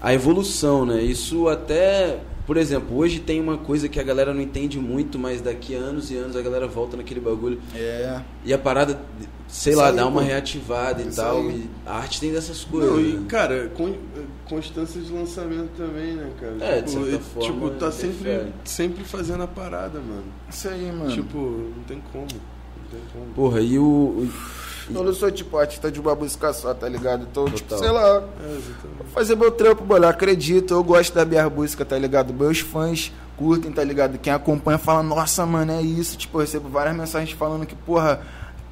[0.02, 1.02] a evolução, né?
[1.04, 5.42] Isso até, por exemplo, hoje tem uma coisa que a galera não entende muito, mas
[5.42, 7.62] daqui a anos e anos a galera volta naquele bagulho.
[7.76, 8.20] É.
[8.44, 9.00] E a parada,
[9.48, 10.28] sei Isso lá, aí, dá uma pô.
[10.28, 11.42] reativada e Isso tal.
[11.42, 11.50] aí.
[11.50, 12.92] E a arte tem dessas coisas.
[12.92, 13.26] Não, e, né?
[13.28, 13.72] cara,
[14.56, 16.56] constância de lançamento também, né, cara?
[16.60, 18.54] É, de tipo, certa e- forma, tipo, tá sempre, interfere.
[18.66, 20.24] sempre fazendo a parada, mano.
[20.50, 21.12] Isso aí, mano.
[21.12, 22.24] Tipo, não tem como.
[22.26, 23.26] Não tem como.
[23.34, 23.84] Porra, e o.
[23.84, 24.30] o-
[24.94, 27.26] eu não sou, tipo, artista de uma música só, tá ligado?
[27.32, 27.78] Então, tipo, Total.
[27.80, 28.60] sei lá, É,
[29.14, 30.04] fazer meu trampo, mano.
[30.06, 32.34] Eu acredito, eu gosto da minha música, tá ligado?
[32.34, 34.18] Meus fãs curtem, tá ligado?
[34.18, 36.18] Quem acompanha fala, nossa, mano, é isso.
[36.18, 38.20] Tipo, eu recebo várias mensagens falando que, porra,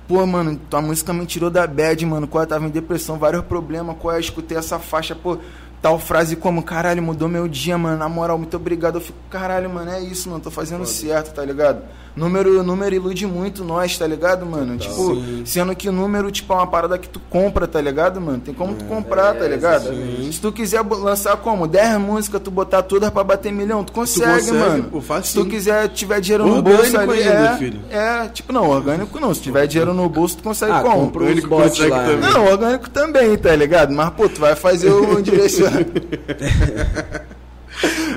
[0.10, 2.28] pô, mano, tua música me tirou da bad, mano.
[2.28, 5.38] Qual eu tava em depressão, vários problemas, qual eu escutei essa faixa, pô.
[5.82, 7.98] Tal frase como, caralho, mudou meu dia, mano.
[7.98, 8.96] Na moral, muito obrigado.
[8.96, 10.42] Eu fico, caralho, mano, é isso, mano.
[10.42, 11.82] Tô fazendo certo, tá ligado?
[12.20, 14.78] Número, número ilude muito nós, tá ligado, mano?
[14.78, 15.44] tipo, Sim.
[15.46, 18.40] sendo que número, tipo, é uma parada que tu compra, tá ligado, mano?
[18.40, 19.84] Tem como tu comprar, tá É, ligado?
[19.84, 20.34] exatamente.
[20.36, 21.66] Se tu quiser lançar como?
[21.66, 24.84] 10 músicas, tu botar todas pra bater milhão, tu consegue, consegue, mano.
[24.92, 27.80] pô, Se tu quiser, tiver dinheiro no Orgânico bolso ali, ainda, é, filho.
[27.90, 29.34] é, tipo, não, orgânico não.
[29.34, 31.04] Se tiver dinheiro no bolso, tu consegue Ah, como?
[31.06, 32.00] Orgânico consegue lá.
[32.04, 32.18] também.
[32.18, 32.30] né?
[32.32, 33.94] Não, orgânico também, tá ligado?
[33.94, 36.02] Mas, pô, tu vai fazer o direcionamento.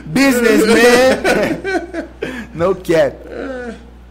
[0.06, 1.22] Businessman!
[2.54, 3.16] no cap.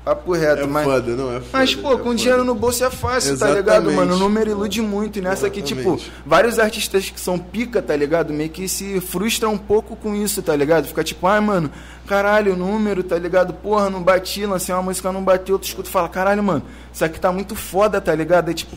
[0.04, 0.84] Papo reto, É mas.
[0.84, 1.46] foda, não é foda.
[1.54, 2.16] Mas, pô, é com foda.
[2.16, 3.58] dinheiro no bolso é fácil, tá Exatamente.
[3.60, 4.16] ligado, mano?
[4.16, 5.20] O número ilude muito.
[5.20, 6.12] E nessa aqui, tipo, Exatamente.
[6.26, 8.34] vários artistas que são pica, tá ligado?
[8.34, 10.88] Meio que se frustram um pouco com isso, tá ligado?
[10.88, 11.70] Fica tipo, ai, mano,
[12.08, 13.54] caralho, o número, tá ligado?
[13.54, 15.60] Porra, não bati, lancei uma música, não bateu.
[15.60, 18.50] Tu escuta e fala, caralho, mano, isso aqui tá muito foda, tá ligado?
[18.50, 18.76] É tipo,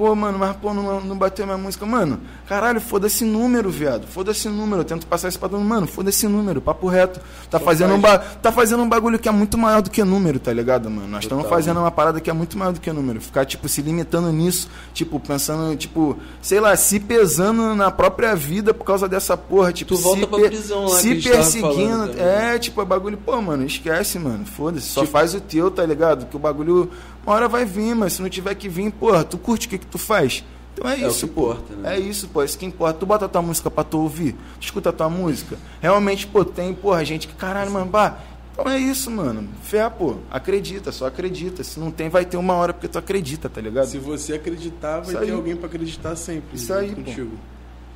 [0.00, 1.84] pô, mano, mas pô, não, não bateu minha música.
[1.84, 4.06] Mano, caralho, foda-se número, viado.
[4.06, 4.80] Foda-se número.
[4.80, 5.68] Eu tento passar isso pra todo mundo.
[5.68, 7.20] Mano, foda-se número, papo reto.
[7.50, 10.38] Tá fazendo, um ba- tá fazendo um bagulho que é muito maior do que número,
[10.40, 11.06] tá ligado, mano?
[11.06, 13.20] Nós estamos fazendo uma parada que é muito maior do que número.
[13.20, 18.72] Ficar, tipo, se limitando nisso, tipo, pensando, tipo, sei lá, se pesando na própria vida
[18.72, 22.08] por causa dessa porra, tipo, Tu volta se, pra prisão lá se perseguindo.
[22.08, 22.22] também.
[22.24, 24.46] É, tipo, é bagulho, pô, mano, esquece, mano.
[24.46, 24.86] Foda-se.
[24.88, 26.24] Só Tipo- faz o teu, tá ligado?
[26.26, 26.90] Que o bagulho,
[27.26, 29.78] uma hora vai vir, mas se não tiver que vir, porra, tu curte o que,
[29.78, 30.44] que tu faz?
[30.72, 31.96] Então é É o isso, importa, né?
[31.96, 32.42] É isso, pô.
[32.42, 32.98] Isso que importa.
[33.00, 35.56] Tu bota a tua música pra tu ouvir, tu escuta a tua música.
[35.80, 38.18] Realmente, pô, tem, porra, gente que, caralho, mano, bah.
[38.52, 39.48] Então é isso, mano.
[39.62, 40.16] Fé, pô.
[40.30, 41.64] Acredita, só acredita.
[41.64, 43.86] Se não tem, vai ter uma hora porque tu acredita, tá ligado?
[43.86, 45.30] Se você acreditar, vai Isso ter aí.
[45.32, 46.56] alguém pra acreditar sempre.
[46.56, 47.04] Isso aí, junto pô.
[47.10, 47.30] contigo.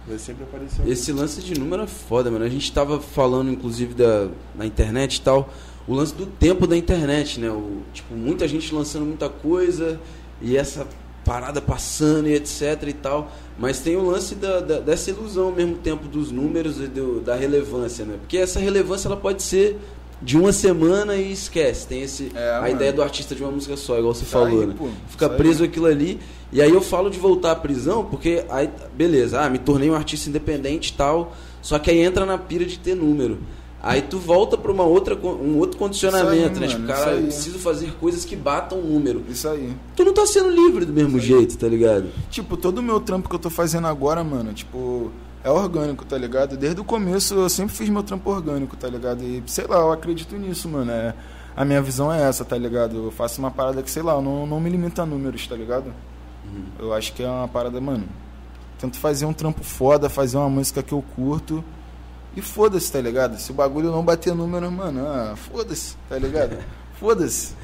[0.07, 0.93] Vai sempre aparecer alguém.
[0.93, 2.45] Esse lance de número é foda, mano.
[2.45, 5.49] A gente tava falando, inclusive, da, na internet e tal,
[5.87, 7.51] o lance do tempo da internet, né?
[7.51, 10.01] O, tipo, muita gente lançando muita coisa
[10.41, 10.87] e essa
[11.25, 13.31] parada passando e etc e tal.
[13.59, 17.21] Mas tem o lance da, da- dessa ilusão ao mesmo tempo dos números e do-
[17.21, 18.17] da relevância, né?
[18.21, 19.79] Porque essa relevância ela pode ser
[20.21, 21.87] de uma semana e esquece.
[21.87, 22.75] Tem esse, É, a mano.
[22.75, 24.75] ideia do artista de uma música só, igual você Isso falou, aí, né?
[24.77, 24.89] pô.
[25.09, 25.39] Fica Isso aí.
[25.39, 26.19] preso aquilo ali.
[26.53, 29.95] E aí eu falo de voltar à prisão, porque aí, beleza, ah, me tornei um
[29.95, 33.39] artista independente e tal, só que aí entra na pira de ter número.
[33.87, 36.67] Aí tu volta pra uma outra, um outro condicionamento, aí, né?
[36.69, 39.23] Tipo, mano, cara, eu preciso fazer coisas que batam o número.
[39.29, 39.77] Isso aí.
[39.95, 42.07] Tu não tá sendo livre do mesmo jeito, tá ligado?
[42.31, 45.13] Tipo, todo o meu trampo que eu tô fazendo agora, mano, tipo,
[45.45, 46.57] é orgânico, tá ligado?
[46.57, 49.23] Desde o começo eu sempre fiz meu trampo orgânico, tá ligado?
[49.23, 50.91] E sei lá, eu acredito nisso, mano.
[50.91, 51.15] É,
[51.55, 52.97] a minha visão é essa, tá ligado?
[52.97, 55.55] Eu faço uma parada que, sei lá, eu não, não me limita a números, tá
[55.55, 55.93] ligado?
[56.79, 58.05] Eu acho que é uma parada, mano.
[58.79, 61.63] Tento fazer um trampo foda, fazer uma música que eu curto.
[62.37, 63.39] E foda-se, tá ligado?
[63.39, 66.59] Se o bagulho não bater número, mano, ah, foda-se, tá ligado?
[66.99, 67.55] Foda-se.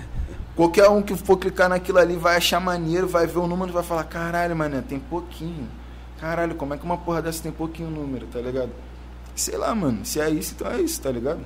[0.57, 3.73] Qualquer um que for clicar naquilo ali vai achar maneiro, vai ver o número e
[3.73, 5.67] vai falar, caralho, mano, tem pouquinho.
[6.21, 8.71] Caralho, como é que uma porra dessa tem pouquinho número, tá ligado?
[9.35, 11.41] Sei lá, mano, se é isso, então é isso, tá ligado?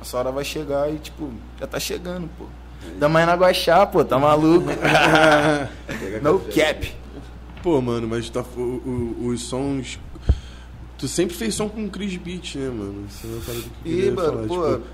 [0.00, 2.44] A sua hora vai chegar e, tipo, já tá chegando, pô.
[2.98, 4.68] Da manhã na Guaxá, pô, tá maluco?
[6.22, 6.94] no cap.
[7.62, 9.98] Pô, mano, mas tá, o- o- os sons.
[11.00, 13.06] Tu sempre fez som com o Chris Beat, né, mano?
[13.08, 14.46] Isso é uma parada que eu queria mano, falar.
[14.46, 14.72] pô.
[14.74, 14.86] Tipo,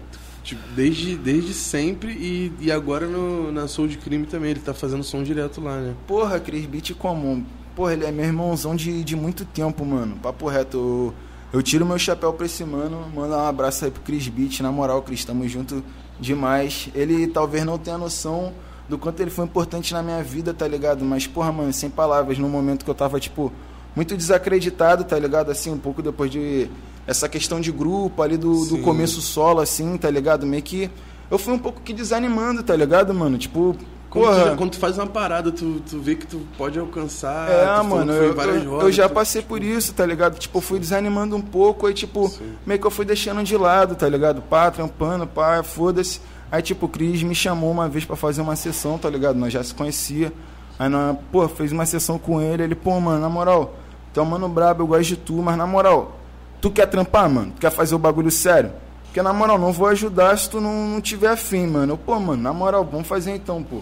[0.45, 4.53] tipo, desde, desde sempre e, e agora no, na Soul de Crime também.
[4.53, 5.95] Ele tá fazendo som direto lá, né?
[6.07, 7.45] Porra, Cris Beat comum.
[7.75, 10.17] Porra, ele é meu irmãozão de, de muito tempo, mano.
[10.23, 10.79] Papo reto.
[10.79, 11.15] Eu,
[11.55, 13.11] eu tiro meu chapéu pra esse mano.
[13.13, 14.61] Manda um abraço aí pro Cris Beat.
[14.61, 15.83] Na moral, Cris, tamo junto
[16.21, 16.89] demais.
[16.95, 18.53] Ele talvez não tenha noção
[18.89, 21.05] do quanto ele foi importante na minha vida, tá ligado?
[21.05, 22.39] Mas, porra, mano, sem palavras.
[22.39, 23.53] No momento que eu tava, tipo,
[23.97, 25.51] muito desacreditado, tá ligado?
[25.51, 26.69] Assim, um pouco depois de.
[27.07, 30.47] Essa questão de grupo ali do, do começo solo, assim, tá ligado?
[30.47, 30.91] Meio que.
[31.31, 33.37] Eu fui um pouco que desanimando, tá ligado, mano?
[33.39, 33.75] Tipo.
[34.09, 37.51] Quando, tu, já- quando tu faz uma parada, tu, tu vê que tu pode alcançar.
[37.51, 40.39] É, mano, eu, rodas, eu já tu- passei por isso, tá ligado?
[40.39, 42.53] Tipo, eu fui desanimando um pouco, aí, tipo, Sim.
[42.65, 44.41] meio que eu fui deixando de lado, tá ligado?
[44.43, 46.21] Pá, trampando, pá, foda-se.
[46.51, 49.37] Aí, tipo, o Cris me chamou uma vez pra fazer uma sessão, tá ligado?
[49.37, 50.33] Nós já se conhecia.
[50.79, 52.63] Aí, nós, pô, fez uma sessão com ele.
[52.63, 53.75] Ele, pô, mano, na moral,
[54.17, 56.17] tu é um mano brabo, eu gosto de tu, mas na moral,
[56.59, 57.53] tu quer trampar, mano?
[57.53, 58.73] Tu quer fazer o bagulho sério?
[59.05, 61.93] Porque, na moral, não vou ajudar se tu não, não tiver afim, mano.
[61.93, 63.81] Eu, pô, mano, na moral, vamos fazer então, pô.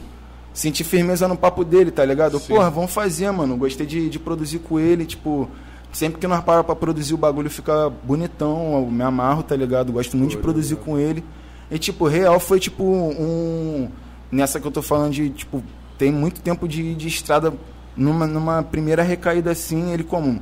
[0.52, 2.40] Senti firmeza no papo dele, tá ligado?
[2.40, 2.48] Sim.
[2.48, 3.56] Porra, vamos fazer, mano.
[3.56, 5.48] Gostei de, de produzir com ele, tipo.
[5.92, 9.92] Sempre que nós paramos pra produzir o bagulho fica bonitão, eu me amarro, tá ligado?
[9.92, 10.84] Gosto muito de produzir legal.
[10.84, 11.24] com ele.
[11.70, 13.88] E, tipo, real foi, tipo, um.
[14.32, 15.62] Nessa que eu tô falando de, tipo,
[15.96, 17.52] tem muito tempo de, de estrada.
[17.96, 20.40] Numa, numa primeira recaída assim, ele como?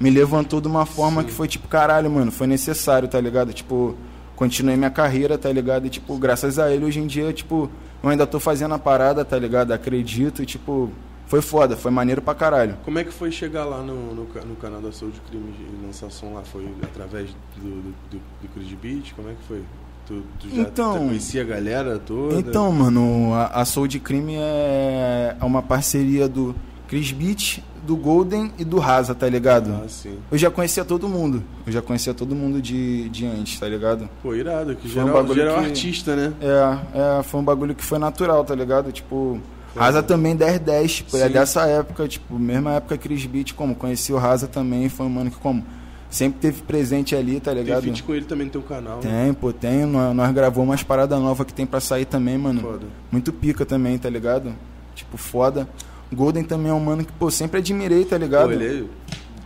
[0.00, 1.26] Me levantou de uma forma Sim.
[1.28, 3.52] que foi, tipo, caralho, mano, foi necessário, tá ligado?
[3.52, 3.94] Tipo,
[4.34, 5.86] continuei minha carreira, tá ligado?
[5.86, 7.70] E, tipo, graças a ele, hoje em dia, tipo,
[8.02, 9.72] eu ainda tô fazendo a parada, tá ligado?
[9.72, 10.90] Acredito e, tipo,
[11.26, 12.76] foi foda, foi maneiro pra caralho.
[12.84, 15.86] Como é que foi chegar lá no, no, no canal da Soul de Crime e
[15.86, 16.42] lançar som lá?
[16.42, 19.14] Foi através do, do, do, do Chris Beat?
[19.14, 19.62] Como é que foi?
[20.06, 22.34] Tu, tu já Então- conhecia a galera toda?
[22.34, 26.54] Então, mano, a, a Soul de Crime é, é uma parceria do
[26.88, 29.72] Chris Beat, do Golden e do Rasa, tá ligado?
[29.84, 30.18] Ah, sim.
[30.30, 31.42] Eu já conhecia todo mundo.
[31.66, 34.08] Eu já conhecia todo mundo de, de antes, tá ligado?
[34.22, 36.32] Pô, irado, que Foi um geral, bagulho geral que- artista, né?
[36.40, 38.92] É, é, foi um bagulho que foi natural, tá ligado?
[38.92, 39.40] Tipo,
[39.74, 44.16] Rasa também 10-10, tipo, é dessa época, tipo, mesma época Chris Beat, como conheci o
[44.18, 45.64] Rasa também, foi um mano que, como,
[46.08, 47.82] sempre teve presente ali, tá Tem ligado?
[47.82, 49.00] feat com ele também no teu canal.
[49.02, 49.24] né?
[49.24, 49.84] Tem, pô, tem.
[49.84, 52.60] Nós, nós gravamos umas paradas novas que tem pra sair também, mano.
[52.60, 52.86] Foda.
[53.10, 54.54] Muito pica também, tá ligado?
[54.94, 55.68] Tipo, foda.
[56.14, 58.52] Golden também é um mano que, pô, sempre admirei, tá ligado?
[58.52, 58.88] Ele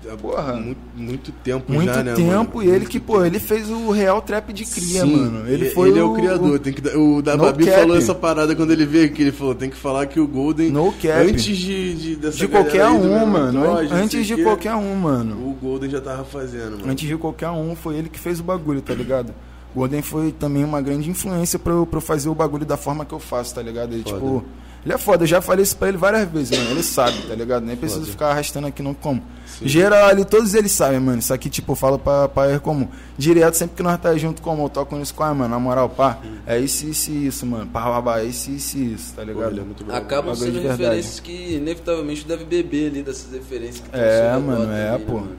[0.07, 0.55] é há Porra.
[0.55, 2.63] muito, muito tempo Muito já, né, tempo, mano?
[2.63, 5.49] e ele que, pô, ele fez o real trap de cria, Sim, mano.
[5.49, 6.59] Ele foi ele é o o criador.
[6.59, 7.79] Tem que, o da No Babi cap.
[7.79, 9.23] falou essa parada quando ele veio aqui.
[9.23, 10.71] Ele falou: tem que falar que o Golden.
[10.71, 11.09] No cap.
[11.09, 13.61] Antes de, de, de qualquer aí um, mano.
[13.61, 15.49] Dodge, Antes de o quê, qualquer um, mano.
[15.49, 16.91] O Golden já tava fazendo, mano.
[16.91, 19.35] Antes de qualquer um, foi ele que fez o bagulho, tá ligado?
[19.75, 23.05] Golden foi também uma grande influência pra eu, pra eu fazer o bagulho da forma
[23.05, 23.93] que eu faço, tá ligado?
[23.93, 24.45] Ele, tipo,
[24.89, 26.71] ele é foda, eu já falei isso pra ele várias vezes, mano.
[26.71, 27.65] Ele sabe, tá ligado?
[27.65, 28.13] Nem preciso Foda.
[28.13, 29.23] ficar arrastando aqui não como.
[29.47, 29.69] Sim.
[29.69, 31.19] Geral ali, todos eles sabem, mano.
[31.19, 32.89] Isso aqui, tipo, eu falo pra, pra ele como.
[33.17, 35.89] Direto, sempre que nós tá junto, como eu toco nisso com a mano, na moral,
[35.89, 37.67] pá, é isso, isso e isso, mano.
[37.67, 39.51] Pá, pá, pá, é isso, isso e isso, tá Pô, ligado?
[39.53, 40.01] ele é muito bravo.
[40.01, 40.83] Acabam Bagulho de sendo verdade.
[40.83, 45.15] referências que inevitavelmente deve beber ali dessas referências que tem É, mano, é, né, pô.
[45.15, 45.37] mano?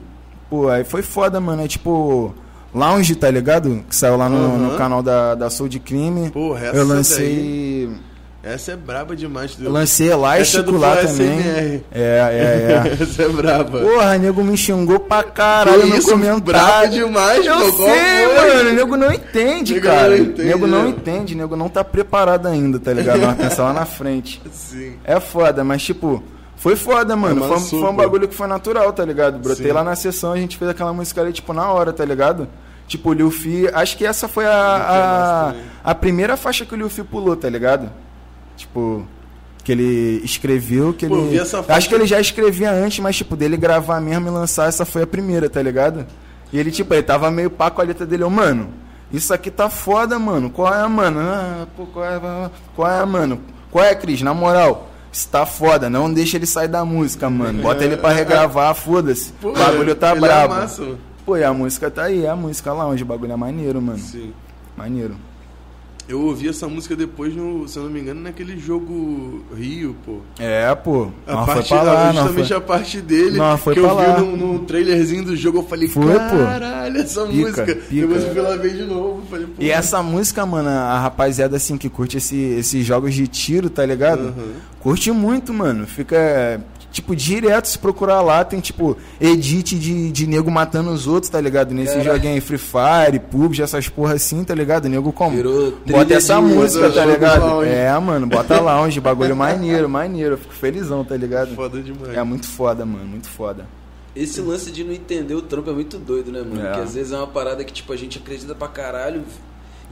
[0.49, 1.63] Pô, aí foi foda, mano.
[1.63, 2.33] É tipo.
[2.73, 3.83] Lounge, tá ligado?
[3.89, 4.57] Que saiu lá no, Aham.
[4.57, 6.29] no canal da, da Soul de Crime.
[6.29, 7.89] Porra, essa eu daí- lancei.
[8.41, 9.57] Essa é braba demais.
[9.59, 11.39] Eu lancei Essa é elástico do lá também.
[11.39, 11.83] SMR.
[11.91, 12.93] É, é, é.
[13.03, 13.79] Essa é braba.
[13.81, 16.89] Porra, nego me xingou pra caralho Que no isso, comentário.
[16.91, 17.83] demais, Eu pô.
[17.85, 18.73] Sei, mano.
[18.73, 20.09] Nego não entende, Nego cara.
[20.09, 20.89] não entende, nego não né?
[20.89, 23.19] entende, nego não tá preparado ainda, tá ligado?
[23.19, 24.41] Nós pensar lá na frente.
[24.53, 24.93] Sim.
[25.03, 26.23] É foda, mas tipo,
[26.55, 27.45] foi foda, mano.
[27.45, 29.37] Foi, foi um bagulho que foi natural, tá ligado?
[29.39, 29.71] Brotei Sim.
[29.73, 32.47] lá na sessão, a gente fez aquela música ali, tipo, na hora, tá ligado?
[32.87, 36.73] Tipo, o Lil Fi, acho que essa foi é a, a, a primeira faixa que
[36.73, 37.89] o Lil Fi pulou, tá ligado?
[38.59, 39.07] Tipo,
[39.63, 41.39] que ele escreveu, que Pô, ele.
[41.39, 44.85] essa Acho que ele já escrevia antes, mas, tipo, dele gravar mesmo e lançar, essa
[44.85, 46.05] foi a primeira, tá ligado?
[46.51, 48.69] E ele, tipo, ele tava meio pá com a letra dele, eu, mano,
[49.13, 50.49] Isso aqui tá foda, mano.
[50.49, 51.19] Qual é, mano?
[51.21, 53.39] Ah, pô, qual é, qual é, mano?
[53.71, 54.21] Qual é, Cris?
[54.21, 55.89] Na moral, isso tá foda.
[55.89, 57.61] Não deixa ele sair da música, mano.
[57.63, 59.33] Bota ele pra regravar, foda-se.
[59.41, 60.53] O bagulho tá é brabo.
[60.53, 60.99] massa, mano.
[61.25, 63.81] Pô, e a música tá aí, é a música lá onde o bagulho é maneiro,
[63.81, 63.99] mano.
[63.99, 64.33] Sim.
[64.75, 65.15] Maneiro.
[66.09, 70.17] Eu ouvi essa música depois, no, se eu não me engano, naquele jogo Rio, pô.
[70.39, 71.09] É, pô.
[71.27, 72.57] A foi parte, pra lá, justamente foi.
[72.57, 74.15] a parte dele, Não, foi que eu lá.
[74.15, 76.37] vi no, no trailerzinho do jogo, eu falei, Foi, pô.
[76.43, 77.65] caralho, essa Pica, música.
[77.75, 78.07] pica.
[78.07, 79.53] Depois eu fui lá ver de novo, falei, pô.
[79.61, 83.85] E essa música, mano, a rapaziada assim que curte esse, esses jogos de tiro, tá
[83.85, 84.33] ligado?
[84.35, 84.53] Uhum.
[84.79, 85.85] Curte muito, mano.
[85.85, 86.59] Fica,
[86.91, 91.39] tipo, direto se procurar lá, tem, tipo, edit de, de nego matando os outros, tá
[91.39, 91.73] ligado?
[91.73, 92.13] Nesse Caralho.
[92.13, 94.87] joguinho aí, Free Fire, PUBG, essas porra assim, tá ligado?
[94.89, 95.35] Nego como?
[95.35, 97.45] Virou Bota essa música, tá jogo ligado?
[97.45, 97.69] lounge.
[97.69, 100.33] É, mano, bota lounge, bagulho maneiro, maneiro.
[100.33, 101.55] Eu fico felizão, tá ligado?
[101.55, 102.15] Foda demais.
[102.15, 103.65] É muito foda, mano, muito foda.
[104.15, 106.59] Esse lance de não entender o trampo é muito doido, né, mano?
[106.59, 106.65] É.
[106.65, 109.23] Porque às vezes é uma parada que, tipo, a gente acredita pra caralho,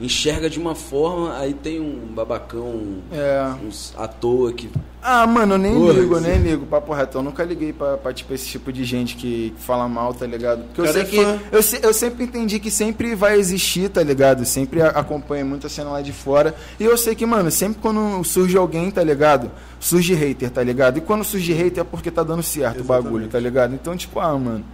[0.00, 3.50] enxerga de uma forma, aí tem um babacão, É.
[3.66, 4.70] uns à toa que.
[5.02, 7.18] Ah, mano, eu nem Porra, ligo, eu nem ligo, papo reto.
[7.18, 10.64] Eu nunca liguei pra, pra, tipo, esse tipo de gente que fala mal, tá ligado?
[10.64, 11.04] Porque eu Cara sei é
[11.36, 11.40] que.
[11.52, 14.44] Eu, se- eu sempre entendi que sempre vai existir, tá ligado?
[14.44, 16.54] Sempre acompanho muito a cena lá de fora.
[16.80, 19.50] E eu sei que, mano, sempre quando surge alguém, tá ligado?
[19.78, 20.98] Surge hater, tá ligado?
[20.98, 23.30] E quando surge hater é porque tá dando certo o bagulho, Exatamente.
[23.30, 23.74] tá ligado?
[23.74, 24.64] Então, tipo, ah, mano.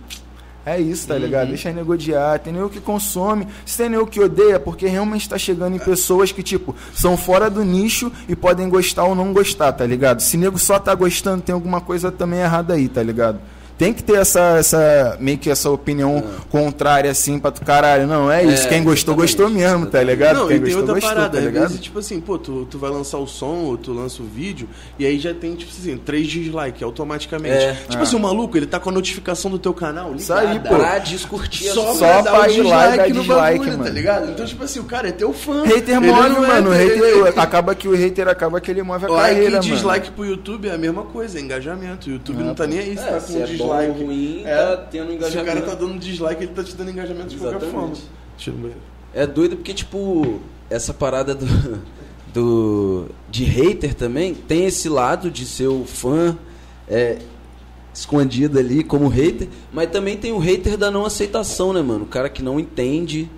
[0.67, 1.49] É isso, tá ligado?
[1.49, 2.39] Deixa nego odiar.
[2.39, 3.47] Tem nego que consome.
[3.67, 7.51] Se tem nego que odeia, porque realmente tá chegando em pessoas que, tipo, são fora
[7.51, 10.21] do nicho e podem gostar ou não gostar, tá ligado?
[10.21, 13.39] Se nego só tá gostando, tem alguma coisa também errada aí, tá ligado?
[13.77, 18.07] Tem que ter essa, essa meio que essa opinião contrária, assim, pra tu caralho.
[18.07, 18.66] Não, é isso.
[18.66, 20.37] É, Quem gostou, gostou exatamente, mesmo, tá ligado?
[20.39, 21.62] Não, Quem e tem gostou, outra gostou, parada, tá às ligado?
[21.68, 24.68] vezes, tipo assim, pô, tu, tu vai lançar o som ou tu lança o vídeo,
[24.99, 27.55] e aí já tem, tipo assim, três dislikes automaticamente.
[27.64, 27.72] É.
[27.89, 28.03] tipo É.
[28.03, 30.68] assim, o maluco, ele tá com a notificação do teu canal Isso aí, ligada.
[30.68, 30.77] pô.
[30.77, 31.95] Pra descurtir Só.
[31.95, 33.91] Só pra dar pra o ir lá e dislike dar no dislike, bagulho, tá mano.
[33.95, 34.31] ligado?
[34.31, 35.64] Então, tipo assim, o cara é teu fã.
[35.64, 36.70] Hater Ele move, é- mano.
[36.70, 39.62] hater, ele- acaba que o hater acaba que ele move a Like carreira, e mano.
[39.64, 42.09] dislike pro YouTube é a mesma coisa, é engajamento.
[42.09, 44.01] O YouTube É, não tá nem aí se É, tá com é bom dislike.
[44.01, 44.57] ou ruim, É.
[44.57, 45.47] tá tendo Se o engajamento.
[45.47, 47.93] cara tá dando dislike, ele tá te dando engajamento de qualquer forma.
[47.93, 48.05] Exatamente.
[48.47, 48.77] Eu ver.
[49.15, 50.41] É doido porque, tipo,
[50.71, 51.47] essa parada do,
[52.33, 56.37] do de hater também tem esse lado de ser o fã
[56.89, 57.19] é,
[57.93, 62.05] escondido ali como hater, mas também tem o hater da não aceitação, né, mano?
[62.05, 63.31] O cara que não entende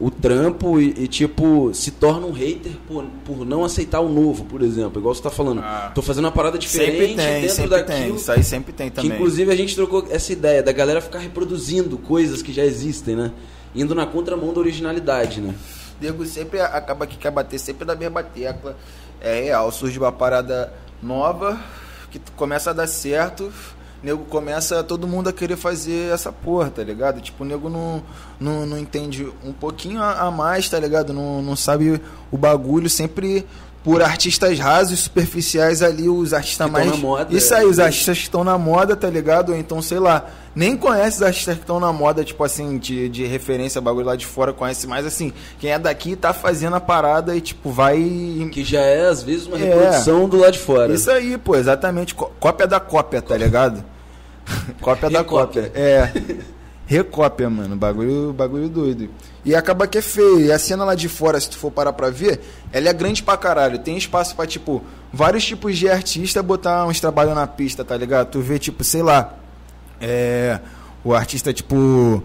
[0.00, 4.46] o trampo e, e, tipo, se torna um hater por, por não aceitar o novo,
[4.46, 4.98] por exemplo.
[4.98, 5.60] Igual você tá falando.
[5.62, 5.92] Ah.
[5.94, 7.98] Tô fazendo uma parada diferente Sempre tem, dentro sempre daquilo.
[7.98, 8.14] tem.
[8.16, 9.12] Isso aí sempre tem Que também.
[9.12, 13.30] inclusive a gente trocou essa ideia da galera ficar reproduzindo coisas que já existem, né?
[13.74, 15.54] Indo na contramão da originalidade, né?
[16.00, 18.76] Nego sempre acaba que quer bater sempre da mesma tecla.
[19.20, 20.72] É real, surge uma parada
[21.02, 21.60] nova
[22.10, 23.52] que começa a dar certo.
[24.02, 27.20] Nego começa todo mundo a querer fazer essa porra, tá ligado?
[27.20, 28.02] Tipo, o nego não,
[28.38, 31.12] não, não entende um pouquinho a, a mais, tá ligado?
[31.12, 33.46] Não, não sabe o bagulho, sempre
[33.82, 36.86] por artistas rasos, superficiais ali, os artistas Que mais.
[36.90, 37.58] na moda, Isso é.
[37.60, 39.52] aí, os artistas que estão na moda, tá ligado?
[39.52, 43.08] Ou então, sei lá, nem conhece os artistas que estão na moda, tipo assim, de,
[43.08, 45.32] de referência, bagulho lá de fora, conhece mais assim.
[45.58, 47.96] Quem é daqui tá fazendo a parada e, tipo, vai.
[48.52, 49.60] Que já é, às vezes, uma É.
[49.64, 50.92] reprodução do lado de fora.
[50.92, 52.14] Isso aí, pô, exatamente.
[52.14, 53.82] Có- Cópia da cópia, tá ligado?
[54.82, 55.72] cópia da cópia.
[55.74, 56.10] É.
[56.90, 57.76] Recópia, mano.
[57.76, 59.08] Bagulho, bagulho doido.
[59.44, 60.40] E acaba que é feio.
[60.40, 62.40] E a cena lá de fora, se tu for parar pra ver,
[62.72, 63.78] ela é grande pra caralho.
[63.78, 64.82] Tem espaço pra, tipo,
[65.12, 68.32] vários tipos de artista botar uns trabalhos na pista, tá ligado?
[68.32, 69.34] Tu vê, tipo, sei lá.
[70.00, 70.58] É.
[71.04, 72.24] O artista, tipo.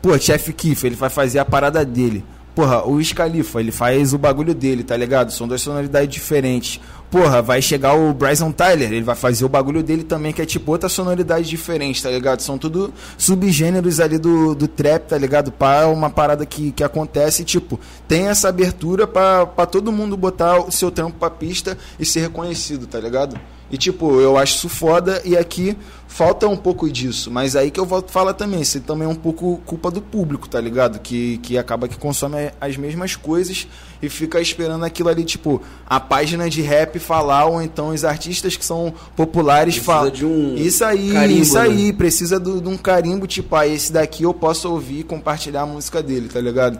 [0.00, 2.24] Pô, Chef Kiff, ele vai fazer a parada dele.
[2.56, 5.30] Porra, o Wiz Khalifa, ele faz o bagulho dele, tá ligado?
[5.30, 6.80] São duas sonoridades diferentes.
[7.10, 10.46] Porra, vai chegar o Bryson Tyler, ele vai fazer o bagulho dele também, que é
[10.46, 12.40] tipo outra sonoridade diferente, tá ligado?
[12.40, 15.52] São tudo subgêneros ali do, do trap, tá ligado?
[15.52, 17.78] Pra uma parada que, que acontece, tipo,
[18.08, 22.86] tem essa abertura pra todo mundo botar o seu trampo pra pista e ser reconhecido,
[22.86, 23.38] tá ligado?
[23.70, 27.32] E tipo, eu acho isso foda e aqui falta um pouco disso.
[27.32, 30.00] Mas aí que eu volto a falar também, isso também é um pouco culpa do
[30.00, 31.00] público, tá ligado?
[31.00, 33.66] Que, que acaba que consome as mesmas coisas
[34.00, 38.56] e fica esperando aquilo ali, tipo, a página de rap falar, ou então os artistas
[38.56, 40.10] que são populares falam.
[40.10, 41.60] de um Isso aí, carimbo, isso né?
[41.62, 45.62] aí, precisa do- de um carimbo, tipo, ah, esse daqui eu posso ouvir e compartilhar
[45.62, 46.78] a música dele, tá ligado?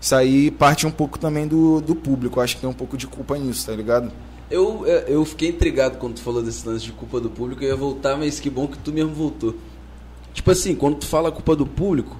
[0.00, 3.08] Isso aí parte um pouco também do, do público, acho que tem um pouco de
[3.08, 4.12] culpa nisso, tá ligado?
[4.50, 7.62] Eu, é, eu fiquei intrigado quando tu falou desse lance de culpa do público.
[7.62, 9.54] Eu ia voltar, mas que bom que tu mesmo voltou.
[10.32, 12.16] Tipo assim, quando tu fala culpa do público,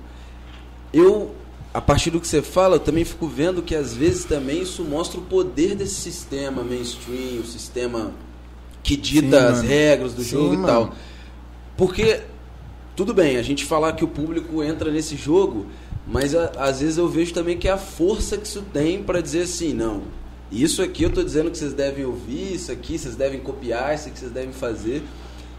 [0.92, 1.34] eu,
[1.72, 4.84] a partir do que você fala, eu também fico vendo que às vezes também isso
[4.84, 8.12] mostra o poder desse sistema mainstream, o sistema
[8.82, 9.68] que dita Sim, as mano.
[9.68, 10.66] regras do Sim, jogo e mano.
[10.66, 10.92] tal.
[11.76, 12.20] Porque,
[12.96, 15.66] tudo bem, a gente falar que o público entra nesse jogo,
[16.10, 19.20] Mas a- às vezes eu vejo também que é a força que isso tem pra
[19.20, 20.04] dizer assim, não,
[20.50, 24.08] isso aqui eu tô dizendo que vocês devem ouvir, isso aqui vocês devem copiar, isso
[24.08, 25.02] aqui vocês devem fazer.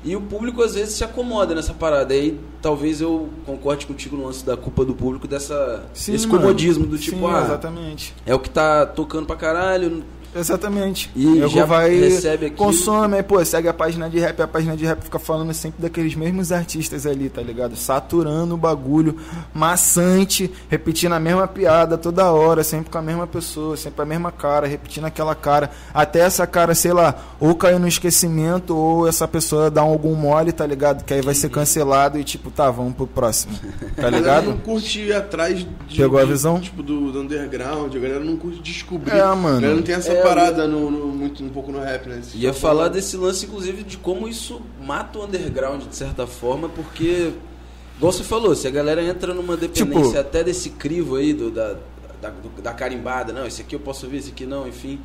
[0.04, 2.14] E o público às vezes se acomoda nessa parada.
[2.14, 6.40] Aí talvez eu concorde contigo no lance da culpa do público, dessa Sim, esse mano.
[6.42, 8.16] comodismo do tipo, Sim, ah, exatamente.
[8.26, 10.04] é o que tá tocando pra caralho.
[10.36, 11.10] Exatamente.
[11.16, 12.58] E Nego já vai, recebe aquilo.
[12.68, 15.82] consome, aí, pô, segue a página de rap, a página de rap fica falando sempre
[15.82, 17.76] daqueles mesmos artistas ali, tá ligado?
[17.76, 19.16] Saturando o bagulho,
[19.54, 24.32] maçante, repetindo a mesma piada toda hora, sempre com a mesma pessoa, sempre a mesma
[24.32, 29.28] cara, repetindo aquela cara, até essa cara, sei lá, ou cair no esquecimento, ou essa
[29.28, 31.04] pessoa dar algum mole, tá ligado?
[31.04, 33.54] Que aí vai ser cancelado e tipo, tá, vamos pro próximo,
[33.96, 34.46] tá A ligado?
[34.50, 36.60] não curte ir atrás de, Pegou a de- visão?
[36.60, 39.12] tipo, do, do underground, a galera não curte descobrir.
[39.16, 39.62] É, A mano.
[39.62, 42.20] galera não tem essa É, parada no, no- muito, um pouco no rap, né?
[42.20, 46.26] Esse Ia falar fala- desse lance, inclusive, de como isso mata o underground, de certa
[46.28, 47.32] forma, porque,
[47.98, 51.50] igual você falou, se a galera entra numa dependência Tipo- até desse crivo aí, do,
[51.52, 51.76] da,
[52.22, 55.00] da, do- da carimbada, não, esse aqui eu posso ouvir, esse aqui não, enfim.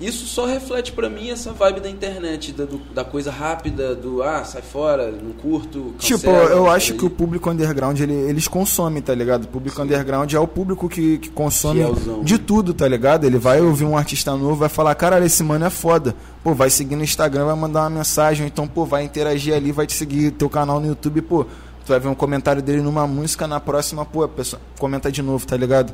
[0.00, 4.22] Isso só reflete pra mim essa vibe da internet, da, do- da coisa rápida, do
[4.22, 6.98] ah, sai fora, não curto, Tipo, cancela, eu isso acho aí.
[6.98, 9.44] que o público underground, ele- eles consomem, tá ligado?
[9.44, 12.22] O público underground é o público que, que consome Fielzão.
[12.22, 13.24] de tudo, tá ligado?
[13.24, 16.16] Ele vai ouvir um artista novo, vai falar, caralho, esse mano é foda.
[16.42, 19.86] Pô, vai seguir no Instagram, vai mandar uma mensagem, então, pô, vai interagir ali, vai
[19.86, 23.46] te seguir teu canal no YouTube, pô, tu vai ver um comentário dele numa música,
[23.46, 25.92] na próxima, pô, a pessoa comenta de novo, tá ligado?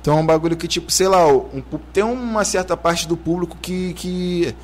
[0.00, 3.56] Então é um bagulho que, tipo, sei lá, um tem uma certa parte do público
[3.60, 4.54] que, que,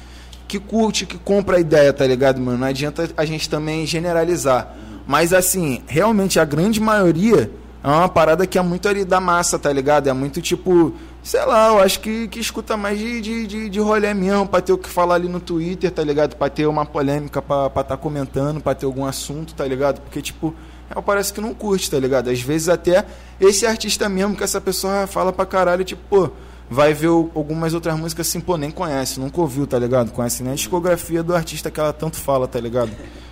[0.48, 2.58] que curte, que compra a ideia, tá ligado, mano?
[2.58, 4.74] Não adianta a gente também generalizar.
[5.06, 7.50] Mas, assim, realmente a grande maioria
[7.84, 10.08] é uma parada que é muito ali da massa, tá ligado?
[10.08, 13.78] É muito tipo, sei lá, eu acho que, que escuta mais de, de, de, de
[13.78, 16.34] rolê mesmo, pra ter o que falar ali no Twitter, tá ligado?
[16.34, 20.00] Pra ter uma polêmica pra estar tá comentando, pra ter algum assunto, tá ligado?
[20.00, 20.52] Porque, tipo,
[20.90, 22.30] é, parece que não curte, tá ligado?
[22.30, 23.04] Às vezes até
[23.40, 26.30] esse artista mesmo que essa pessoa fala pra caralho, tipo, pô,
[26.70, 30.12] vai ver algumas outras músicas assim, pô, nem conhece, nunca ouviu, tá ligado?
[30.12, 32.90] Conhece nem a discografia do artista que ela tanto fala, tá ligado?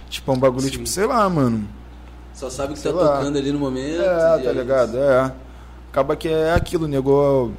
[0.09, 0.71] Tipo, é um bagulho, Sim.
[0.71, 1.69] tipo, sei lá, mano.
[2.33, 3.17] Só sabe que sei tá lá.
[3.19, 4.03] tocando ali no momento.
[4.03, 4.99] É, tá é ligado?
[4.99, 5.33] É.
[5.91, 7.53] Acaba que é aquilo, nego.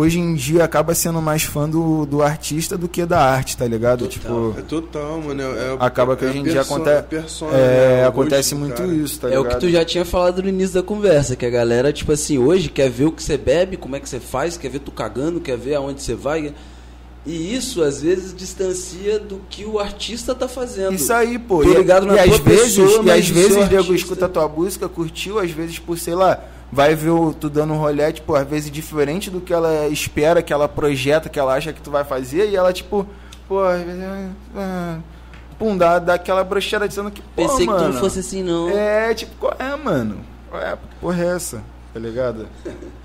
[0.00, 3.66] Hoje em dia acaba sendo mais fã do, do artista do que da arte, tá
[3.66, 4.06] ligado?
[4.06, 4.10] Total.
[4.10, 5.42] Tipo, É total, mano.
[5.42, 7.02] É, é- acaba que é hoje em dia acontece.
[7.02, 8.06] persona, é, né?
[8.06, 8.94] Acontece muito cara.
[8.94, 9.46] isso, tá É ligado?
[9.46, 12.38] o que tu já tinha falado no início da conversa, que a galera, tipo assim,
[12.38, 14.92] hoje quer ver o que você bebe, como é que você faz, quer ver tu
[14.92, 16.54] cagando, quer ver aonde você vai.
[17.26, 20.94] E isso, às vezes, distancia do que o artista tá fazendo.
[20.94, 21.62] Isso aí, pô.
[21.64, 23.64] Tô E, ligado na e às tua vezes, pessoa, e mas às vezes seu o
[23.64, 23.94] nego artista.
[23.96, 26.40] escuta a tua música, curtiu, às vezes, por, sei lá,
[26.70, 30.52] vai ver tu dando um rolê, tipo, às vezes diferente do que ela espera, que
[30.52, 33.06] ela projeta, que ela acha que tu vai fazer, e ela, tipo,
[33.48, 34.02] pô, às vezes.
[34.56, 34.98] ah,
[35.58, 38.42] pum, dá, dá aquela brochada dizendo que, pô, Pensei que tu mano, não fosse assim,
[38.42, 38.68] não.
[38.70, 40.20] É, tipo, qual é, mano?
[40.50, 40.78] Qual é?
[41.00, 41.62] Porra é essa?
[41.92, 42.46] Tá ligado?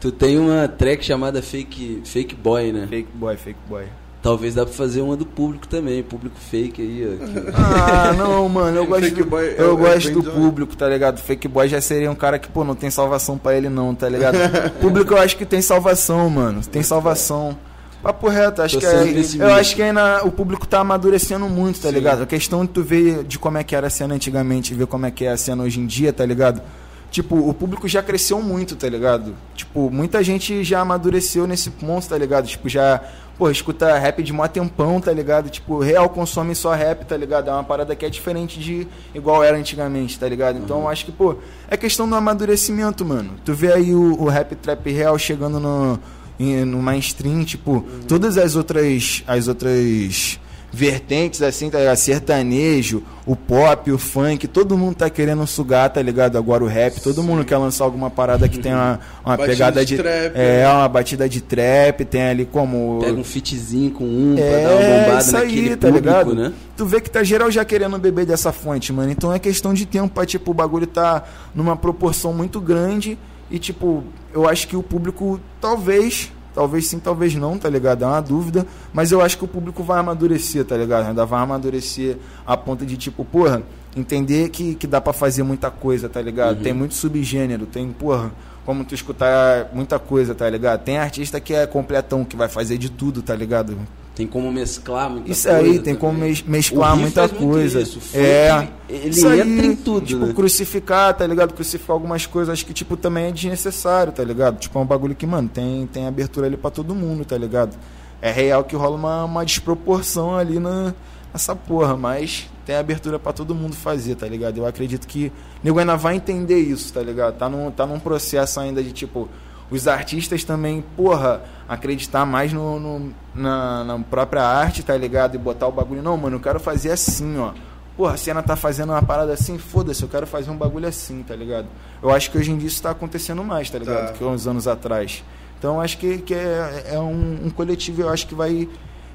[0.00, 2.86] Tu tem uma track chamada Fake, fake Boy, né?
[2.86, 3.84] Fake boy, fake boy.
[4.22, 7.24] Talvez dá pra fazer uma do público também, público fake aí, ó.
[7.26, 10.22] que- Ah, não, mano, eu gosto, Fake do, boy é- eu é gosto bem do
[10.30, 11.18] público, tá ligado?
[11.18, 14.08] Fake boy já seria um cara que, pô, não tem salvação pra ele não, tá
[14.10, 14.36] ligado?
[14.78, 16.60] público eu acho que tem salvação, mano.
[16.66, 17.56] Tem salvação.
[18.02, 21.80] Papo reto, acho Tô que é, eu acho que ainda o público tá amadurecendo muito,
[21.80, 21.94] tá Sim.
[21.94, 22.22] ligado?
[22.22, 24.86] A questão de tu ver de como é que era a cena antigamente e ver
[24.86, 26.62] como é que é a cena hoje em dia, tá ligado?
[27.10, 29.34] Tipo, o público já cresceu muito, tá ligado?
[29.54, 32.46] Tipo, muita gente já amadureceu nesse ponto, tá ligado?
[32.46, 33.02] Tipo, já,
[33.40, 35.48] pô, escuta rap de mó tempão, tá ligado?
[35.48, 37.48] Tipo, real consome só rap, tá ligado?
[37.48, 40.58] É uma parada que é diferente de igual era antigamente, tá ligado?
[40.58, 41.36] Então, eu acho que, pô,
[41.70, 43.30] é questão do amadurecimento, mano.
[43.42, 45.98] Tu vê aí o, o rap trap real chegando no,
[46.38, 50.38] em- no mainstream, tipo, todas as outras, as outras
[50.72, 51.96] vertentes, assim, tá ligado?
[51.96, 56.38] Sertanejo, o pop, o funk, todo mundo tá querendo sugar, tá ligado?
[56.38, 59.84] Agora o rap, todo mundo quer lançar alguma parada que tem uma, uma Batida pegada
[59.84, 60.02] de de.
[60.02, 60.68] trap, é, né?
[60.68, 63.00] uma batida de trap, tem ali como.
[63.02, 66.06] Pega um fitzinho com um pra É, dar uma bombada isso aí, naquele tá público,
[66.06, 66.34] ligado?
[66.34, 66.52] né?
[66.76, 69.10] Tu vê que tá geral já querendo beber dessa fonte, mano.
[69.10, 73.18] Então é questão de tempo pra, tipo, o bagulho tá numa proporção muito grande.
[73.50, 78.04] E, tipo, eu acho que o público, talvez, talvez sim, talvez não, tá ligado?
[78.04, 78.66] É uma dúvida.
[78.92, 81.08] Mas eu acho que o público vai amadurecer, tá ligado?
[81.08, 83.62] Ainda vai amadurecer a ponto de, tipo, porra,
[83.96, 86.58] entender que, que dá pra fazer muita coisa, tá ligado?
[86.58, 86.62] Uhum.
[86.62, 88.30] Tem muito subgênero, tem, porra,
[88.64, 90.82] como tu escutar muita coisa, tá ligado?
[90.82, 93.76] Tem artista que é completão, que vai fazer de tudo, tá ligado?
[94.20, 95.96] Tem como mesclar muita Isso coisa aí, tem também.
[95.96, 97.80] como mes- mesclar muita coisa.
[97.80, 98.68] isso, é.
[98.86, 100.32] ele Isso aí, entra em tudo, Tipo, né?
[100.34, 101.54] crucificar, tá ligado?
[101.54, 104.58] Crucificar algumas coisas, acho que, tipo, também é desnecessário, tá ligado?
[104.58, 107.74] Tipo, é um bagulho que, mano, tem, tem abertura ali pra todo mundo, tá ligado?
[108.20, 110.92] É real que rola uma, uma desproporção ali na,
[111.32, 114.58] nessa porra, mas tem abertura pra todo mundo fazer, tá ligado?
[114.58, 115.32] Eu acredito que o
[115.64, 117.38] nego ainda vai entender isso, tá ligado?
[117.38, 119.30] Tá num, tá num processo ainda de tipo.
[119.70, 125.36] Os artistas também, porra, acreditar mais no, no- na, na própria arte, tá ligado?
[125.36, 126.02] E botar o bagulho.
[126.02, 127.52] Não, mano, eu quero fazer assim, ó.
[127.96, 131.22] Porra, a cena tá fazendo uma parada assim, foda-se, eu quero fazer um bagulho assim,
[131.22, 131.66] tá ligado?
[132.02, 134.06] Eu acho que hoje em dia isso tá acontecendo mais, tá ligado?
[134.08, 134.12] Tá.
[134.14, 135.22] Que uns anos atrás.
[135.58, 138.66] Então eu acho que, que é, é um, um coletivo, eu acho que vai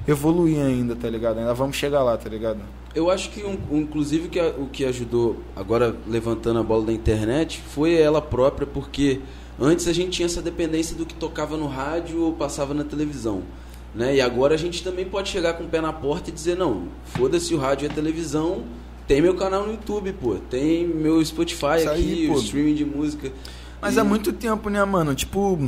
[0.06, 1.38] evoluir ainda, tá ligado?
[1.38, 2.60] Ainda vamos chegar lá, tá ligado?
[2.94, 6.86] Eu acho que, um- um, inclusive, que a- o que ajudou, agora levantando a bola
[6.86, 9.20] da internet, foi ela própria, porque
[9.60, 13.42] antes a gente tinha essa dependência do que tocava no rádio ou passava na televisão.
[13.94, 14.16] Né?
[14.16, 16.88] E agora a gente também pode chegar com o pé na porta e dizer, não,
[17.04, 18.64] foda-se o rádio e a televisão,
[19.08, 22.34] tem meu canal no YouTube, pô, tem meu Spotify Isso aí, aqui, pô.
[22.34, 23.32] o streaming de música.
[23.80, 25.14] Mas E- há muito tempo, né, mano?
[25.14, 25.58] Tipo,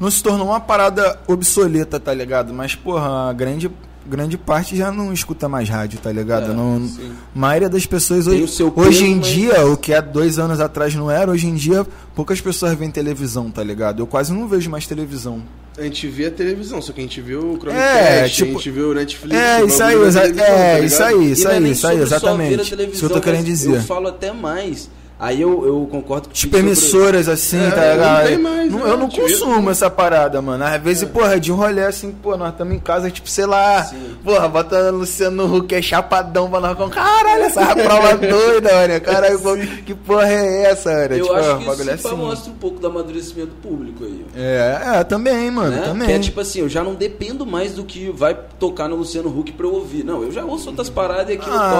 [0.00, 2.52] não se tornou uma parada obsoleta, tá ligado?
[2.52, 3.70] Mas, porra, a grande,
[4.08, 6.50] grande parte já não escuta mais rádio, tá ligado?
[6.52, 7.12] É, não, sim.
[7.34, 8.44] a maioria das pessoas hoje,
[8.74, 11.86] hoje em mas- dia, o que há dois anos atrás não era, hoje em dia
[12.14, 14.00] poucas pessoas veem televisão, tá ligado?
[14.00, 15.42] Eu quase não vejo mais televisão.
[15.78, 18.54] A gente vê a televisão, só que a gente vê o Chromecast, É, tipo- a
[18.54, 19.36] gente vê o Netflix.
[19.36, 22.62] É, isso aí, televisão, é, tá isso aí, isso é aí, isso aí, exatamente.
[22.62, 23.76] Isso que eu tô querendo dizer.
[23.76, 24.88] Eu falo até mais.
[25.18, 28.26] Aí eu, eu concordo com Tipo, emissoras assim, É, tá não ligado?
[28.26, 28.90] tem mais, Não- né?
[28.92, 30.62] eu não Tipo, consumo essa parada, mano.
[30.62, 33.82] Às vezes, porra, de um rolê assim, pô, nós estamos em casa, tipo, sei lá,
[33.84, 34.14] Sim.
[34.22, 39.00] porra, bota Luciano Huck é chapadão pra nós com caralho, essa prova doida, mano.
[39.00, 39.38] Caralho,
[39.86, 41.14] que porra é essa, mano?
[41.14, 42.16] Eu tipo, acho ó, que isso assim.
[42.16, 44.26] mostra um pouco do amadurecimento público aí.
[44.36, 45.82] É, é, também, mano, né?
[45.82, 46.08] também.
[46.08, 49.30] Que é tipo assim, eu já não dependo mais do que vai tocar no Luciano
[49.30, 50.04] Huck pra eu ouvir.
[50.04, 51.70] Não, eu já ouço outras paradas e aquilo Ah.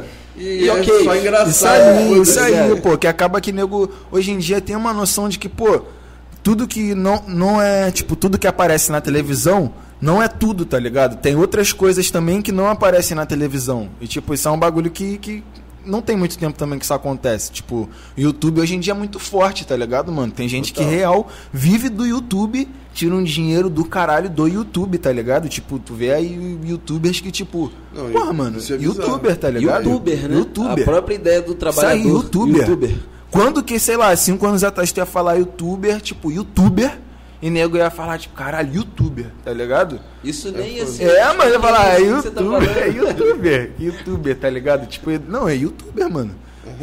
[0.00, 0.21] toca.
[0.36, 1.50] E, E é ok, só engraçado.
[1.50, 2.80] Isso aí, pô, isso aí, ligado?
[2.80, 5.82] pô, que acaba que nego hoje em dia tem uma noção de que, pô,
[6.42, 10.78] tudo que não, não é, tipo, tudo que aparece na televisão não é tudo, tá
[10.78, 11.16] ligado?
[11.20, 13.88] Tem outras coisas também que não aparecem na televisão.
[14.00, 15.44] E, tipo, isso é um bagulho que, que
[15.84, 17.50] não tem muito tempo também que isso acontece.
[17.50, 20.32] Tipo, o YouTube hoje em dia é muito forte, tá ligado, mano?
[20.32, 25.12] Tem gente que real vive do YouTube, tira um dinheiro do caralho do YouTube, tá
[25.12, 25.48] ligado?
[25.48, 29.84] Tipo, tu vê aí youtubers que, tipo, Não, porra, mano, é youtuber, tá ligado?
[29.84, 30.36] Youtuber, né?
[30.36, 30.82] Youtuber.
[30.82, 31.98] A própria ideia do trabalhador.
[31.98, 32.98] Isso aí, youtuber.
[33.30, 36.98] Quando que, sei lá, cinco anos atrás tu ia falar youtuber, tipo, youtuber,
[37.42, 40.00] e nego ia falar, tipo, caralho, youtuber, tá ligado?
[40.22, 41.04] Isso nem assim.
[41.04, 42.68] É, mas eu ia falar, é tá youtuber, falando.
[42.78, 44.86] é youtuber, youtuber, tá ligado?
[44.86, 46.34] Tipo, não, é youtuber, mano.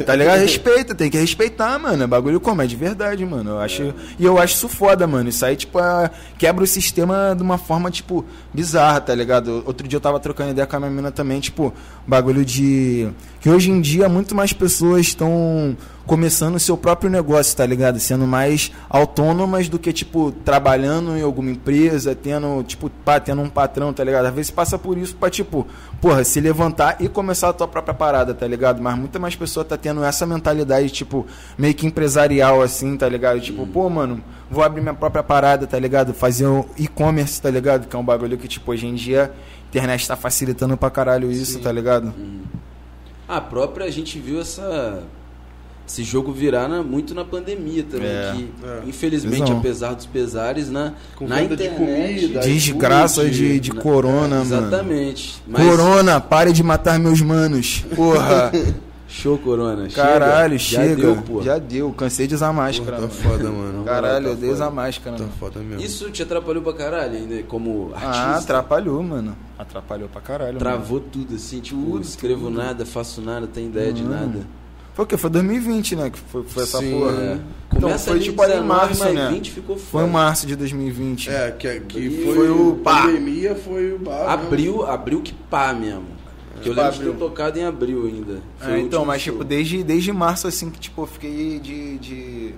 [0.04, 0.40] Tá ligado?
[0.44, 2.02] Respeita, tem que respeitar, mano.
[2.02, 2.60] É bagulho como?
[2.60, 3.52] É de verdade, mano.
[3.52, 5.30] Eu acho, E eu acho isso foda, mano.
[5.30, 9.62] Isso aí, tipo, é- quebra o sistema de uma forma, tipo, bizarra, tá ligado?
[9.66, 11.72] Outro dia eu tava trocando ideia com a minha mina também, tipo,
[12.06, 13.08] bagulho de.
[13.40, 15.74] Que hoje em dia muito mais pessoas estão
[16.06, 17.98] começando o seu próprio negócio, tá ligado?
[17.98, 23.48] Sendo mais autônomas do que, tipo, trabalhando em alguma empresa, tendo, tipo, pá, tendo um
[23.48, 24.26] patrão, tá ligado?
[24.26, 25.66] Às vezes passa por isso pra, tipo,
[26.02, 28.82] porra, se levantar e começar a tua própria parada, tá ligado?
[28.82, 31.26] Mas muita mais pessoa tá tendo essa mentalidade, tipo,
[31.56, 33.40] meio que empresarial, assim, tá ligado?
[33.40, 36.12] Tipo, pô, mano, vou abrir minha própria parada, tá ligado?
[36.12, 37.86] Fazer um e-commerce, tá ligado?
[37.86, 41.30] Que é um bagulho que, tipo, hoje em dia a internet tá facilitando pra caralho
[41.30, 41.60] isso, Sim.
[41.60, 42.12] tá ligado?
[43.36, 45.02] A própria, a gente viu essa
[45.86, 48.82] esse jogo virar na- muito na pandemia também, É, que é.
[48.88, 49.58] infelizmente, Visão.
[49.58, 52.20] apesar dos pesares, na, Com na venda de internet...
[52.20, 54.66] comida, Desgraça de, de na- corona, mano.
[54.68, 55.42] Exatamente.
[55.48, 57.84] Mas- Corona, pare de matar meus manos.
[57.96, 58.52] Porra.
[59.10, 59.88] Show, Corona.
[59.90, 60.02] chega.
[60.02, 60.94] Caralho, Já chega.
[60.96, 61.42] deu, pô.
[61.42, 61.90] Já deu.
[61.92, 62.92] Cansei de usar máscara.
[62.96, 63.12] Tá mano.
[63.12, 63.84] foda, mano.
[63.84, 64.64] Caralho, Tá eu odeio foda.
[64.64, 65.16] usar máscara.
[65.16, 65.34] Tá mano.
[65.38, 65.82] foda mesmo.
[65.84, 68.16] Isso te atrapalhou pra caralho ainda, como artista?
[68.16, 69.36] Ah, atrapalhou, mano.
[69.58, 70.52] Atrapalhou pra caralho.
[70.54, 70.58] mano.
[70.60, 72.56] Travou tudo assim, tipo, Tudo, escrevo tudo.
[72.56, 74.46] nada, faço nada, tenho ideia de nada.
[74.94, 75.16] Foi o quê?
[75.16, 76.10] Foi 2020, né?
[76.10, 77.12] Que foi, foi essa Sim, porra.
[77.12, 77.38] É.
[77.68, 79.28] Então, Começa foi tipo ali em 19, março, né?
[79.30, 81.30] 20 ficou Foi março de 2020.
[81.30, 83.02] É, que, que foi, foi o pá.
[83.02, 84.28] pandemia, foi o bar.
[84.30, 86.04] Abril, abril que pá mesmo.
[86.62, 88.40] Que eu Tipo, lembro de ter tocado em abril ainda.
[88.58, 89.32] Foi É, então, mas show.
[89.32, 92.54] tipo, desde, desde março, assim, que tipo, eu fiquei de, de,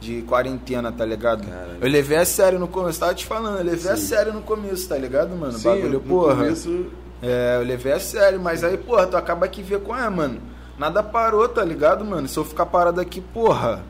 [0.00, 1.46] de quarentena, tá ligado?
[1.46, 1.78] Caralho.
[1.80, 4.06] Eu levei a sério no começo, tava te falando, eu levei a Sim.
[4.06, 5.52] sério no começo, tá ligado, mano?
[5.52, 6.36] Sim, Bagulho, porra.
[6.36, 6.86] começo,
[7.22, 10.40] É, eu levei a sério, mas aí, porra, tu acaba que vê com é, mano.
[10.78, 12.26] Nada parou, tá ligado, mano?
[12.26, 13.82] Se eu ficar parado aqui, porra.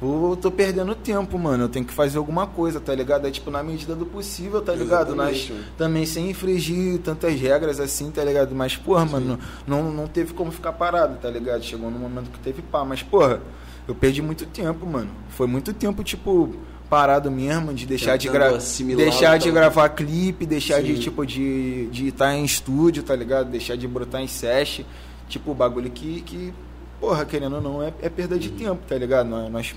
[0.00, 1.64] Eu tô perdendo tempo, mano.
[1.64, 3.26] Eu tenho que fazer alguma coisa, tá ligado?
[3.26, 5.16] É tipo na medida do possível, tá ligado?
[5.16, 8.54] Mas Exatamente, também sem infringir tantas regras assim, tá ligado?
[8.54, 11.64] Mas, porra, mano, não, não teve como ficar parado, tá ligado?
[11.64, 12.84] Chegou no momento que teve pá.
[12.84, 13.40] Mas, porra,
[13.88, 15.10] eu perdi muito tempo, mano.
[15.30, 16.54] Foi muito tempo, tipo,
[16.88, 20.80] parado mesmo, de deixar de, Tentando gra assimilar deixar o de tal- gravar clipe, deixar
[20.80, 21.00] de, Sim.
[21.00, 23.50] tipo, de de estar em estúdio, tá ligado?
[23.50, 24.82] Deixar de brotar em sesh.
[25.28, 26.54] Tipo, bagulho que, que
[27.00, 29.28] porra, querendo ou não, é, é perda de tempo, tá ligado?
[29.28, 29.74] Nós, nós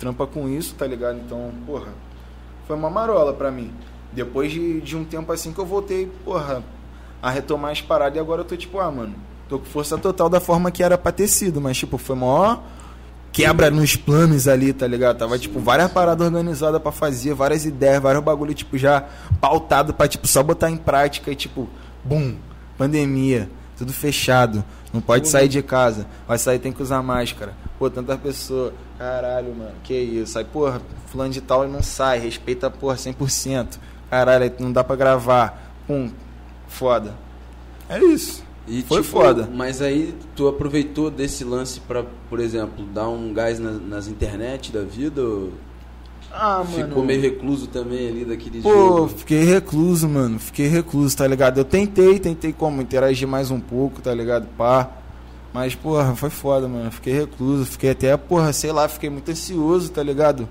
[0.00, 1.20] trampa com isso, tá ligado?
[1.24, 1.92] Então, porra,
[2.66, 3.70] foi uma marola pra mim.
[4.12, 6.64] Depois de, de um tempo assim que eu voltei, porra,
[7.22, 9.14] a retomar as paradas e agora eu tô tipo, ah, mano,
[9.48, 12.60] tô com força total da forma que era pra ter sido, mas, tipo, foi maior
[13.32, 15.18] quebra nos planos ali, tá ligado?
[15.18, 19.04] Tava, tipo, várias paradas organizadas pra fazer, várias ideias, vários bagulho, tipo, já
[19.40, 21.68] pautado pra, tipo, só botar em prática e, tipo,
[22.04, 22.36] bum,
[22.76, 27.54] pandemia, tudo fechado, não pode sair de casa, vai sair tem que usar máscara.
[27.78, 30.38] Pô, tantas pessoas, caralho, mano, que isso?
[30.38, 33.78] Aí, porra, fulano de tal não sai, respeita, porra, 100%.
[34.10, 35.72] Caralho, aí não dá pra gravar.
[35.86, 36.10] Pum,
[36.68, 37.14] foda.
[37.88, 38.42] É isso.
[38.68, 39.48] E, Foi tipo, foda.
[39.52, 44.70] Mas aí tu aproveitou desse lance pra, por exemplo, dar um gás na- nas internet
[44.70, 45.22] da vida?
[45.22, 45.52] Ou
[46.32, 49.08] Ah, ficou meio recluso também ali daquele Pô, jogo?
[49.08, 50.38] fiquei recluso, mano.
[50.38, 51.58] Fiquei recluso, tá ligado?
[51.58, 54.46] Eu tentei, tentei como interagir mais um pouco, tá ligado?
[54.56, 54.88] Pá.
[55.52, 56.90] Mas, porra, foi foda, mano.
[56.92, 57.64] Fiquei recluso.
[57.64, 60.48] Fiquei até, porra, sei lá, fiquei muito ansioso, tá ligado?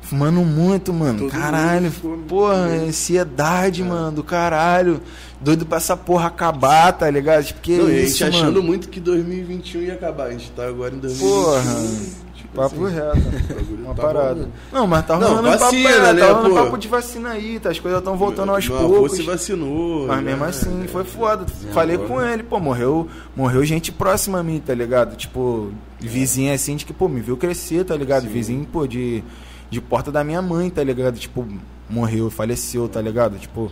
[0.00, 1.18] Fumando muito, mano.
[1.18, 1.92] Todo caralho.
[2.26, 2.88] Porra, É.
[2.88, 5.02] ansiedade, mano, do caralho.
[5.38, 7.44] Doido pra essa porra acabar, tá ligado?
[7.44, 8.62] Tipo, que Não, e a isso, gente achando mano.
[8.62, 10.28] muito que 2021 ia acabar.
[10.28, 11.28] A gente tá agora em 2021.
[11.44, 12.27] Porra.
[12.50, 13.64] Tipo Papo assim, reto.
[13.84, 14.28] Uma tá parada.
[14.34, 14.52] rolando.
[14.72, 16.64] Não, mas tá Não, rolando vacina, papo, é, né, tá rolando pô?
[16.64, 17.70] papo de vacina aí, tá?
[17.70, 19.12] As coisas estão voltando aos Meu avô poucos.
[19.16, 20.06] se vacinou.
[20.06, 20.22] Mas né?
[20.30, 21.46] mesmo assim, foi foda.
[21.60, 22.32] Minha Falei com né?
[22.34, 25.16] ele, pô, morreu, morreu gente próxima a mim, tá ligado?
[25.16, 28.22] Tipo, vizinha assim, de que, pô, me viu crescer, tá ligado?
[28.22, 28.28] Sim.
[28.28, 29.22] Vizinho, pô, de,
[29.70, 31.18] de porta da minha mãe, tá ligado?
[31.18, 31.46] Tipo,
[31.88, 33.38] morreu, faleceu, tá ligado?
[33.38, 33.70] Tipo,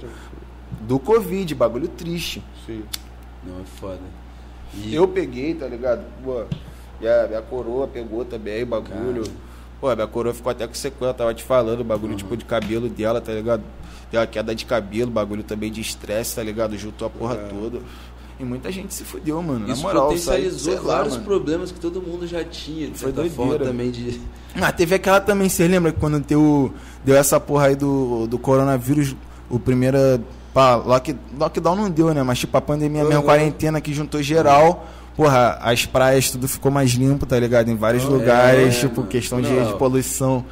[0.82, 2.42] do Covid, bagulho triste.
[2.66, 2.82] Sim.
[3.44, 4.00] Não, é foda.
[4.74, 6.04] E- Eu peguei, tá ligado?
[6.22, 6.42] Pô,
[7.00, 9.22] e a minha coroa pegou também o bagulho.
[9.22, 9.36] Cara.
[9.80, 12.16] Pô, a minha coroa ficou até com sequela, tava te falando, o bagulho Uhum.
[12.18, 13.62] tipo de cabelo dela, tá ligado?
[14.10, 16.76] Deu uma queda de cabelo, bagulho também de estresse, tá ligado?
[16.78, 17.48] Juntou a porra É.
[17.48, 17.80] toda.
[18.38, 19.66] E muita gente se fudeu, mano.
[19.70, 21.24] Isso Na moral, potencializou lá, vários mano.
[21.24, 23.72] problemas que todo mundo já tinha, de Foi certa forma doideira.
[23.72, 24.20] também de.
[24.60, 26.72] Ah, teve aquela também, você lembra que quando deu,
[27.04, 29.16] deu essa porra aí do, do coronavírus,
[29.48, 29.98] o primeiro.
[30.52, 32.22] Pá, lock, lockdown não deu, né?
[32.22, 33.24] Mas tipo, a pandemia mesmo, Uhum.
[33.26, 34.86] quarentena que juntou geral.
[35.16, 37.68] Porra, as praias tudo ficou mais limpo, tá ligado?
[37.70, 39.08] Em vários É, lugares, tipo, mano.
[39.08, 40.44] questão de, de poluição.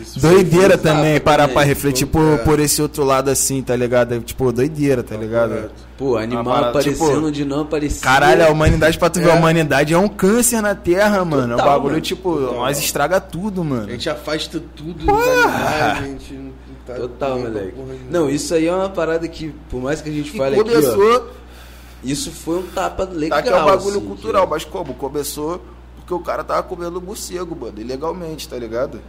[0.00, 2.44] Isso Doideira também, parar pra refletir foi- por, é.
[2.44, 4.18] por esse outro lado assim, tá ligado?
[4.20, 5.70] Tipo, doideira, tá ligado?
[5.98, 8.00] Pô, animal parada, aparecendo tipo, onde não aparecia.
[8.00, 9.32] Caralho, a humanidade, pra tu ver, É.
[9.32, 11.52] a humanidade é um câncer na Terra, mano.
[11.52, 12.00] é um Total, bagulho, mano.
[12.00, 12.54] tipo, Total.
[12.54, 13.86] nós estraga tudo, mano.
[13.86, 16.52] A gente afasta tudo dos animais, a gente não
[16.86, 17.74] tá Total, moleque.
[18.10, 20.70] Não, isso aí é uma parada que, por mais que a gente E fale aqui,
[20.70, 21.28] ó, começou,
[22.02, 23.38] isso foi um tapa legal.
[23.38, 24.94] tá que é um bagulho assim, cultural, que- mas como?
[24.94, 25.60] Começou
[25.96, 29.00] porque o cara tava comendo morcego, mano, ilegalmente, tá ligado?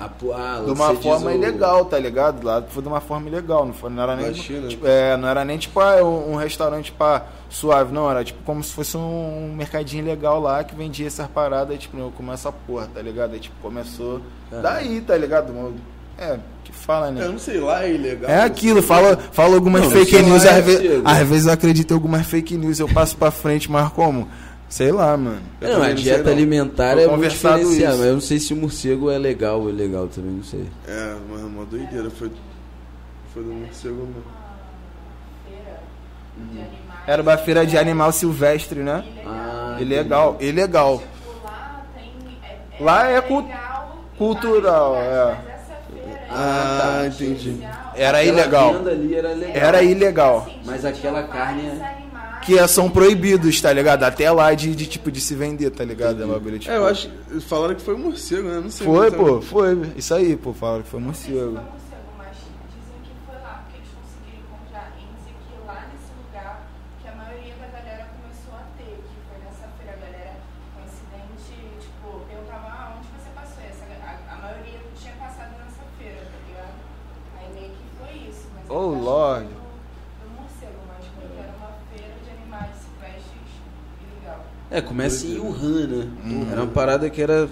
[0.00, 2.42] Ah, pô, ah, De uma forma o- ilegal, tá ligado?
[2.44, 4.32] Lá foi de uma forma ilegal, não, foi, não era nem.
[4.32, 8.42] Tipo, é, não era nem tipo ah, um, um restaurante pá, suave, não, era tipo
[8.42, 12.50] como se fosse um mercadinho legal lá que vendia essas paradas, tipo, eu como essa
[12.50, 13.34] porra, tá ligado?
[13.34, 14.62] Aí tipo, começou Caralho.
[14.88, 15.52] daí, tá ligado?
[16.18, 17.24] É, que fala, né?
[17.24, 18.30] Eu não sei lá, é ilegal.
[18.30, 21.02] É aquilo, fala, fala algumas Não, fake lá, news, é às, ve- chega.
[21.10, 24.28] às vezes eu acredito em algumas fake news, eu passo pra frente, mas como?
[24.68, 25.40] Sei lá, mano.
[25.60, 26.32] Eu Não, a dieta não.
[26.32, 27.98] alimentar Foi é muito diferenciada, isso.
[27.98, 30.66] mas eu não sei se o morcego é legal ou ilegal também, não sei.
[30.88, 32.08] É, mas uma doideira.
[32.10, 32.30] Foi,
[33.34, 34.24] foi do morcego mesmo.
[37.06, 39.04] Era uma feira de animal silvestre, né?
[39.26, 40.98] Ah, Ilegal, ilegal.
[40.98, 42.38] Tipo, lá tem.
[42.42, 45.51] É, Lá é cult- legal em cultural, é.
[46.32, 47.48] Aí Ah, é entendi.
[47.50, 47.92] especial.
[47.94, 48.74] Era Aquela ilegal.
[48.74, 48.82] era
[49.34, 49.52] legal.
[49.54, 50.48] Era ilegal.
[50.64, 52.02] Mas aquela carne é-.
[52.42, 54.02] Que são proibidos, tá ligado?
[54.02, 56.22] Até lá de, de tipo de se vender, tá ligado?
[56.22, 57.08] É bagulho, tipo, É, eu acho.
[57.48, 58.60] Falaram que foi morcego, né?
[58.60, 58.84] Não sei.
[58.84, 59.92] Foi, pô, foi.
[59.96, 61.52] Isso aí, pô, falaram que foi morcego,
[62.18, 62.34] mas
[62.74, 66.66] dizem que foi lá, porque eles conseguiram encontrar em Ezequiel, lá nesse lugar,
[67.00, 70.34] que a maioria da galera começou a ter, que foi nessa feira, a galera,
[70.74, 73.62] coincidente, tipo, perguntava, ah, onde você passou?
[73.62, 76.74] Essa, a, a maioria tinha passado nessa feira, tá ligado?
[77.38, 78.61] Aí meio que foi isso, mas Oh, eu acho que Lord.
[78.61, 78.61] foi do, do morcego, mas meio que era uma feira de animais
[82.80, 83.52] silvestres
[84.00, 84.44] ilegal.
[84.70, 86.08] É, começa em Wuhan, né?
[86.50, 87.48] Era uma parada que era.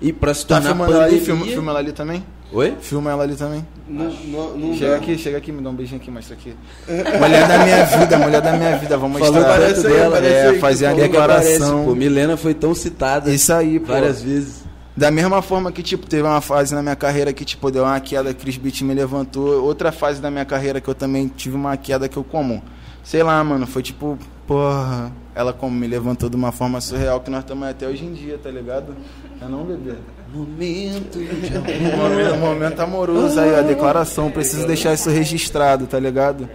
[0.00, 1.18] E pra se Tá tornar filmando ela ali?
[1.20, 1.24] pandemia...
[1.36, 2.24] Filma, filma ela ali também?
[2.52, 2.76] Oi?
[2.80, 3.66] Filma ela ali também.
[3.88, 4.96] Não, não, não Chega dá.
[4.98, 6.54] aqui, chega aqui, me dá um beijinho aqui, mostra aqui.
[6.86, 9.58] mulher da minha vida, mulher da minha vida, vamos Falou mostrar.
[9.58, 11.84] tanto aí, dela, é, fazer a aparece, declaração.
[11.86, 13.86] pô, Milena foi tão citada Isso aí, pô.
[13.92, 14.65] várias vezes.
[14.96, 18.00] Da mesma forma que, tipo, teve uma fase na minha carreira que, tipo, deu uma
[18.00, 19.62] queda, Chris Beat me levantou.
[19.62, 22.62] Outra fase da minha carreira que eu também tive uma queda que eu como.
[23.04, 27.30] Sei lá, mano, foi tipo, porra, ela como me levantou de uma forma surreal que
[27.30, 28.96] nós estamos até hoje em dia, tá ligado?
[29.40, 29.94] É não, bebê?
[30.34, 31.18] Momento.
[31.18, 36.48] Momento, momento amoroso aí, a declaração, preciso deixar isso registrado, tá ligado?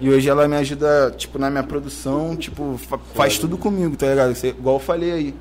[0.00, 4.08] E hoje ela me ajuda, tipo, na minha produção, tipo, fa- faz tudo comigo, tá
[4.08, 4.34] ligado?
[4.34, 5.34] Você- igual eu falei aí.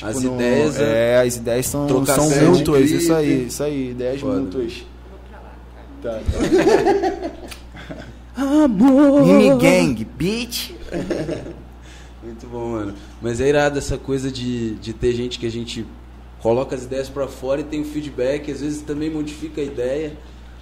[0.00, 2.96] Tipo, As no- ideias, É, as ideias são, são mútuas, clipe.
[2.96, 4.40] isso aí, isso aí, ideias Foda.
[4.40, 4.72] mútuas.
[6.02, 6.18] Tá.
[8.36, 9.26] Amor.
[9.26, 10.70] Mimi Gang, bitch.
[12.22, 12.94] Muito bom, mano.
[13.20, 15.84] Mas é irado essa coisa de, de ter gente que a gente
[16.40, 20.14] coloca as ideias pra fora e tem o feedback, às vezes também modifica a ideia.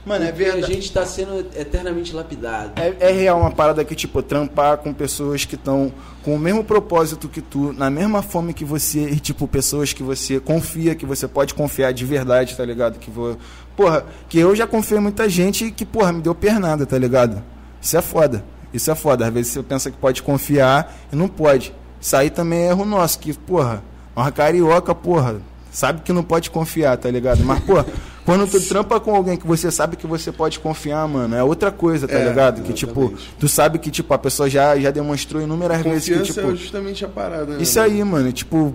[0.08, 0.64] Mano, é verdade.
[0.64, 2.72] A gente tá sendo eternamente lapidado.
[2.80, 5.92] É, é real uma parada que, tipo, trampar com pessoas que estão
[6.24, 10.02] com o mesmo propósito que tu, na mesma fome que você, e, tipo, pessoas que
[10.02, 12.98] você confia, que você pode confiar de verdade, tá ligado?
[12.98, 13.36] Que vou.
[13.76, 17.42] Porra, que eu já confiei em muita gente que, porra, me deu pernada, tá ligado?
[17.78, 18.42] Isso é foda.
[18.72, 19.26] Isso é foda.
[19.26, 21.74] Às vezes você pensa que pode confiar e não pode.
[22.00, 23.82] Isso aí também é erro nosso, que, porra,
[24.16, 27.44] uma carioca, porra, sabe que não pode confiar, tá ligado?
[27.44, 27.86] Mas, porra,
[28.24, 31.70] quando tu trampa com alguém que você sabe que você pode confiar, mano, é outra
[31.70, 32.62] coisa, tá É, ligado?
[32.62, 36.40] Que, tipo, tu sabe que, tipo, a pessoa já, já demonstrou inúmeras vezes que, Confiança
[36.40, 36.52] tipo.
[36.52, 37.62] é justamente a parada, né?
[37.62, 37.92] Isso mano?
[37.92, 38.74] aí, mano, tipo,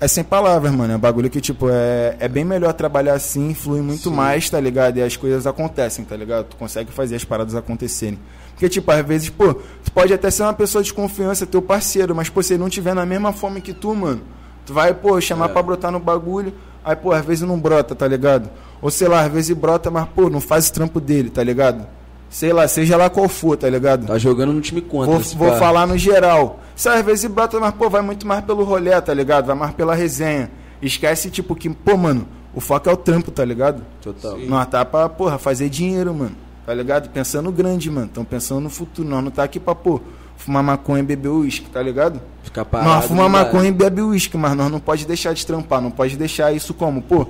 [0.00, 0.92] é sem palavras, mano.
[0.92, 4.14] É um bagulho que, tipo, é, é bem melhor trabalhar assim, flui muito Sim.
[4.14, 4.98] mais, tá ligado?
[4.98, 6.46] E as coisas acontecem, tá ligado?
[6.46, 8.18] Tu consegue fazer as paradas acontecerem.
[8.52, 12.14] Porque, tipo, às vezes, pô, tu pode até ser uma pessoa de confiança, teu parceiro,
[12.14, 14.22] mas, pô, se ele não tiver na mesma fome que tu, mano,
[14.66, 15.52] tu vai, pô, chamar É.
[15.52, 16.52] pra brotar no bagulho,
[16.84, 18.50] aí, pô, às vezes não brota, tá ligado?
[18.82, 21.86] Ou sei lá, às vezes brota, mas, pô, não faz o trampo dele, tá ligado?
[22.28, 24.06] Sei lá, seja lá qual for, tá ligado?
[24.06, 25.12] Tá jogando no time contra.
[25.14, 25.56] Vou, se vou pá.
[25.58, 26.58] falar no geral.
[26.74, 29.46] Isso às vezes brota, mas, pô, vai muito mais pelo rolê, tá ligado?
[29.46, 30.50] Vai mais pela resenha.
[30.82, 33.82] Esquece, tipo, que, pô, mano, o foco é o trampo, tá ligado?
[34.02, 34.36] Total.
[34.40, 36.36] Nós tá pra, porra, fazer dinheiro, mano.
[36.66, 37.08] Tá ligado?
[37.10, 38.08] Pensando grande, mano.
[38.12, 39.08] Tão pensando no futuro.
[39.08, 40.00] Nós não tá aqui pra, pô,
[40.36, 42.20] fumar maconha e beber uísque, tá ligado?
[42.42, 42.90] Ficar parado.
[42.90, 43.38] nós fuma não dá.
[43.38, 45.80] maconha e bebe uísque, mas nós não pode deixar de trampar.
[45.80, 47.26] Não pode deixar isso como, pô.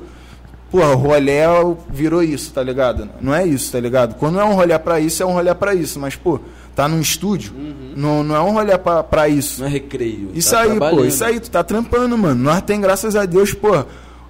[0.71, 1.41] Pô, o rolê
[1.89, 3.09] virou isso, tá ligado?
[3.21, 4.17] Não é isso, tá ligado?
[4.17, 5.99] Quando é um rolê pra isso, é um rolê pra isso.
[6.01, 6.41] Mas, pô,
[6.75, 7.55] tá num estúdio,
[7.97, 9.61] não, não é um rolê pra, pra isso.
[9.61, 10.31] Não é recreio.
[10.35, 12.43] Isso tá aí, pô, isso aí, tu tá trampando, mano.
[12.43, 13.85] Nós tem, graças a Deus, pô,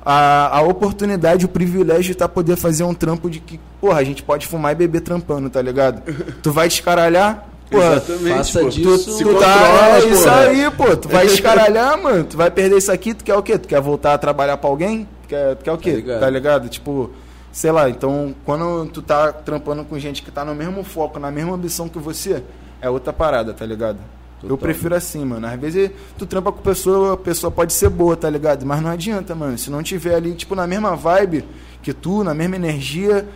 [0.05, 4.05] a, a oportunidade, o privilégio de tá poder fazer um trampo de que, porra, a
[4.05, 6.03] gente pode fumar e beber trampando, tá ligado?
[6.41, 7.97] tu vai descaralhar, porra.
[7.97, 8.69] Exatamente, faça pô.
[8.69, 10.09] disso- Se Tu controla, tá, é pô.
[10.09, 10.97] isso aí, pô.
[10.97, 12.25] Tu vai escaralhar, mano.
[12.25, 13.59] Tu vai perder isso aqui, tu quer o quê?
[13.59, 15.09] Tu quer voltar a trabalhar pra alguém?
[15.23, 15.91] Tu quer, tu quer o quê?
[15.93, 16.21] Tá ligado.
[16.21, 16.69] Tá ligado?
[16.69, 17.11] Tipo,
[17.53, 21.31] sei lá, então, quando tu tá trampando com gente que tá no mesmo foco, na
[21.31, 22.43] mesma ambição que você,
[22.81, 23.99] é outra parada, tá ligado?
[24.43, 24.59] Eu Total.
[24.59, 25.47] prefiro assim, mano.
[25.47, 28.65] Às vezes tu trampa com pessoa, a pessoa pode ser boa, tá ligado?
[28.67, 29.57] Mas não adianta, mano.
[29.57, 31.43] Se não tiver ali, tipo, na mesma vibe
[31.83, 33.27] que tu, na mesma energia,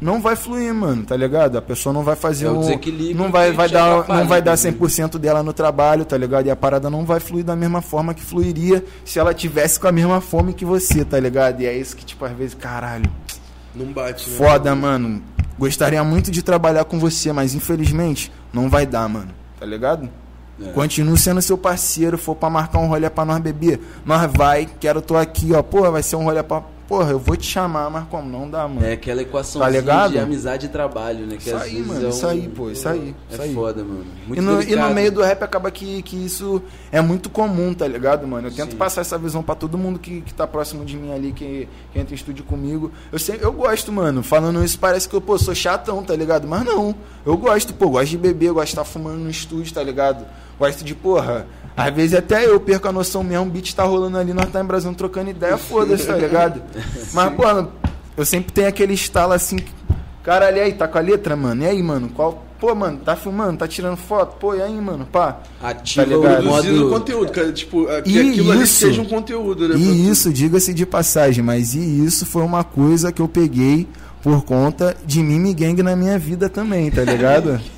[0.00, 1.56] não vai fluir, mano, tá ligado?
[1.56, 4.52] A pessoa não vai fazer É o desequilíbrio não vai, vai dar, não vai dar
[4.52, 5.08] inclusive.
[5.08, 6.46] 100% dela no trabalho, tá ligado?
[6.46, 9.88] E a parada não vai fluir da mesma forma que fluiria se ela tivesse com
[9.88, 11.60] a mesma fome que você, tá ligado?
[11.62, 13.10] E é isso que, tipo, às vezes, caralho,
[13.74, 14.36] Não bate, né?
[14.36, 15.22] foda, mano.
[15.58, 19.30] Gostaria muito de trabalhar com você, mas infelizmente não vai dar, mano.
[19.58, 20.08] Tá ligado?
[20.62, 20.70] É.
[20.72, 25.00] Continuo sendo seu parceiro, for pra marcar um rolê pra nós beber, nós vai, quero
[25.02, 25.62] tô aqui, ó.
[25.62, 26.62] Porra, vai ser um rolê pra.
[26.88, 28.28] Porra, eu vou te chamar, mas como?
[28.30, 28.86] Não dá, mano.
[28.86, 30.12] É aquela equação Tá ligado?
[30.12, 31.36] de amizade e trabalho, né?
[31.36, 33.54] Que Isso aí, mano, é isso um- aí, pô, isso aí, É isso aí.
[33.54, 34.04] foda, mano.
[34.26, 36.62] Muito E no, e no meio do rap acaba que, que isso
[36.92, 38.46] é muito comum, tá ligado, mano?
[38.46, 38.76] Eu tento Sim.
[38.76, 41.98] passar essa visão pra todo mundo que, que tá próximo de mim ali, que, que
[41.98, 42.92] entra em estúdio comigo.
[43.10, 44.22] Eu sempre, eu gosto, mano.
[44.22, 46.46] Falando isso parece que eu, pô, sou chatão, tá ligado?
[46.46, 46.94] Mas não.
[47.24, 50.24] Eu gosto, pô, gosto de beber, gosto de estar fumando no estúdio, tá ligado?
[50.56, 51.46] Gosto de, porra.
[51.76, 54.60] Às vezes até eu perco a noção mesmo, o beat tá rolando ali, nós tá
[54.60, 56.62] embrasando, trocando ideia, foda-se, tá ligado?
[57.12, 57.42] Mas, pô,
[58.16, 59.58] eu sempre tenho aquele estalo assim,
[60.22, 61.62] caralho, e aí, tá com a letra, mano?
[61.62, 62.44] E aí, mano, qual.
[62.58, 64.38] Pô, mano, tá filmando, tá tirando foto?
[64.38, 65.40] Pô, e aí, mano, pá?
[65.62, 66.40] Ativa Tá ligado?
[66.40, 66.90] o Produzindo modo...
[66.90, 67.52] conteúdo, cara.
[67.52, 68.78] Tipo, que E aquilo ali isso?
[68.78, 69.76] seja um conteúdo, né?
[69.76, 73.86] E isso, diga-se de passagem, mas e isso foi uma coisa que eu peguei
[74.22, 77.60] por conta de Mimi Gang na minha vida também, tá ligado?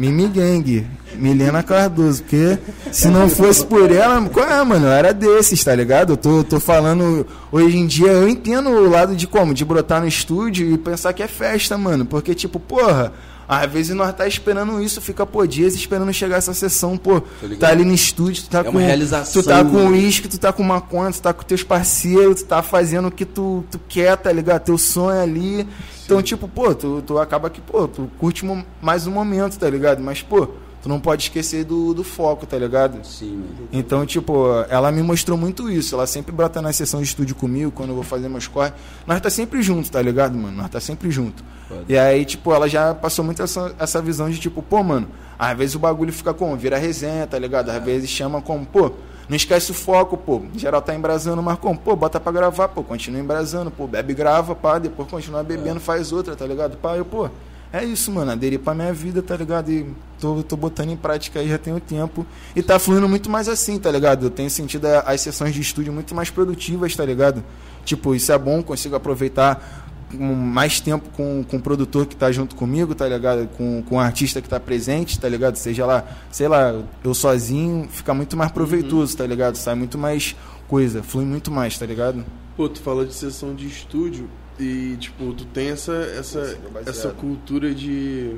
[0.00, 2.58] Mimi Gang, Milena Cardoso, porque
[2.90, 4.86] se não fosse por ela, qual é, mano?
[4.86, 6.14] Eu era desses, tá ligado?
[6.14, 9.52] Eu tô, tô falando, hoje em dia eu entendo o lado de como?
[9.52, 13.12] De brotar no estúdio e pensar que é festa, mano, porque tipo, porra.
[13.46, 17.20] Às vezes nós tá esperando isso, fica pô dias esperando chegar essa sessão, pô.
[17.42, 17.58] ligado?
[17.58, 20.38] Tá ali no estúdio, tu tá É com uma realização, tu tá com uísque, tu
[20.38, 23.80] tá com maconha, tu tá com teus parceiros, tu tá fazendo o que tu, tu
[23.88, 24.62] quer, tá ligado?
[24.62, 25.66] Teu sonho ali.
[26.10, 28.44] Então, tipo, pô, tu, tu acaba que, pô, tu curte
[28.82, 30.02] mais um momento, tá ligado?
[30.02, 30.48] Mas, pô,
[30.82, 32.98] tu não pode esquecer do, do foco, tá ligado?
[33.06, 33.68] Sim, mano.
[33.72, 35.94] Então, tipo, ela me mostrou muito isso.
[35.94, 38.72] Ela sempre brota na sessão de estúdio comigo, quando eu vou fazer meus corre.
[39.06, 40.56] Nós tá sempre junto, tá ligado, mano?
[40.56, 41.44] Nós tá sempre junto.
[41.68, 41.84] Foda.
[41.88, 45.06] E aí, tipo, ela já passou muito essa, essa visão de, tipo, pô, mano,
[45.38, 46.56] às vezes o bagulho fica como?
[46.56, 47.70] Vira resenha, tá ligado?
[47.70, 48.90] Às vezes chama como, pô,
[49.30, 50.42] não esquece o foco, pô.
[50.56, 51.78] Geral tá embrasando, mas como?
[51.78, 56.10] Pô, bota pra gravar, pô, continua embrasando, pô, bebe, grava, pá, depois continua bebendo, faz
[56.10, 56.76] outra, tá ligado?
[56.78, 57.30] Pá, eu, pô,
[57.72, 59.70] é isso, mano, aderir pra minha vida, tá ligado?
[59.70, 59.86] E
[60.18, 62.26] tô, tô botando em prática aí já tem um tempo.
[62.56, 64.26] E tá fluindo muito mais assim, tá ligado?
[64.26, 67.44] Eu tenho sentido as sessões de estúdio muito mais produtivas, tá ligado?
[67.84, 69.79] Tipo, isso é bom, consigo aproveitar
[70.16, 73.48] mais tempo com, com o produtor que tá junto comigo, tá ligado?
[73.56, 75.56] Com, com o artista que tá presente, tá ligado?
[75.56, 79.56] Seja lá, sei lá, eu sozinho, fica muito mais proveitoso, tá ligado?
[79.56, 80.34] Sai muito mais
[80.66, 82.24] coisa, flui muito mais, tá ligado?
[82.56, 84.28] Pô, tu fala de sessão de estúdio
[84.58, 88.36] e, tipo, tu tem essa, essa, essa cultura de,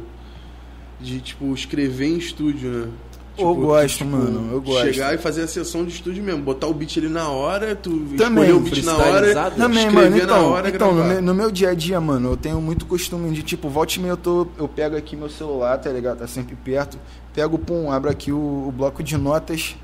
[1.01, 2.89] de, tipo, escrever em estúdio, né?
[3.39, 4.93] Eu Tipo, gosto, tipo, mano, eu gosto.
[4.93, 7.91] Chegar e fazer a sessão de estúdio mesmo, botar o beat ali na hora, tu
[8.17, 9.51] Também, escolher o beat na hora?
[9.51, 12.61] Também, mano, então, hora então no, meu, no meu dia a dia, mano, eu tenho
[12.61, 15.91] muito costume de, tipo, volte e meia eu, tô, eu pego aqui meu celular, tá
[15.91, 16.19] ligado?
[16.19, 16.99] Tá sempre perto.
[17.35, 19.77] Pego, pum, abro aqui o, o bloco de notas.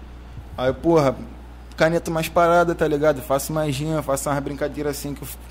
[0.57, 1.17] Aí, porra,
[1.75, 3.23] caneta mais parada, tá ligado?
[3.23, 5.43] Faço mais rima, faço umas brincadeiras assim que eu fico.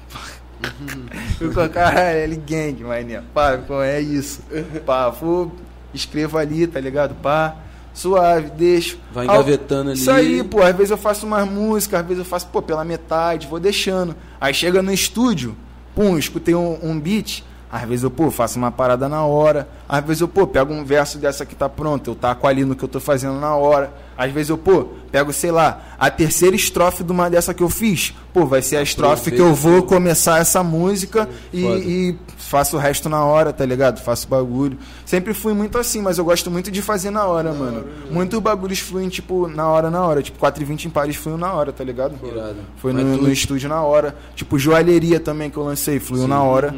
[1.38, 3.24] Fico com a caralho, gang, mané.
[3.34, 4.42] Pá, é isso.
[4.86, 5.52] Pá, vou,
[5.94, 7.16] escrevo ali, tá ligado?
[7.16, 7.56] Pá,
[7.98, 8.98] suave, deixo.
[9.12, 10.00] Vai engavetando ali.
[10.00, 12.86] Isso aí, pô, às vezes eu faço umas músicas, às vezes eu faço, pô, pela
[12.86, 14.16] metade, vou deixando.
[14.40, 15.56] Aí chega no estúdio,
[15.96, 20.04] pum, escutei um, um beat, às vezes eu, pô, faço uma parada na hora, às
[20.04, 22.84] vezes eu, pô, pego um verso dessa que tá pronto, eu taco ali no que
[22.84, 23.92] eu tô fazendo na hora.
[24.18, 27.70] Às vezes eu, pô, pego, sei lá, a terceira estrofe de uma dessa que eu
[27.70, 32.78] fiz, pô, vai ser a estrofe que eu vou começar essa música e, e faço
[32.78, 34.02] o resto na hora, tá ligado?
[34.02, 34.78] Faço bagulho.
[35.06, 37.86] Sempre fui muito assim, mas eu gosto muito de fazer na hora, mano.
[38.10, 40.24] Muitos bagulhos fluem, tipo, na hora, na hora.
[40.24, 42.18] Tipo, 4 e 20 em Paris fluiu na hora, tá ligado?
[42.26, 42.56] Irado.
[42.78, 44.16] Foi no, no estúdio na hora.
[44.36, 46.74] Tipo, joalheria também que eu lancei, fluiu na hora.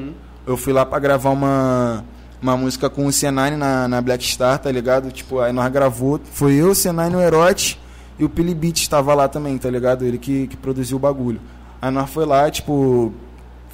[0.49, 2.03] Eu fui lá pra gravar uma,
[2.41, 5.11] uma música com o Senine na, na Black Star, tá ligado?
[5.11, 6.19] Tipo, aí nós gravou.
[6.33, 7.79] Foi eu, o Senine, o Erote
[8.17, 10.03] e o Pili Beat estava lá também, tá ligado?
[10.03, 11.39] Ele que, que produziu o bagulho.
[11.79, 13.13] Aí nós foi lá, tipo,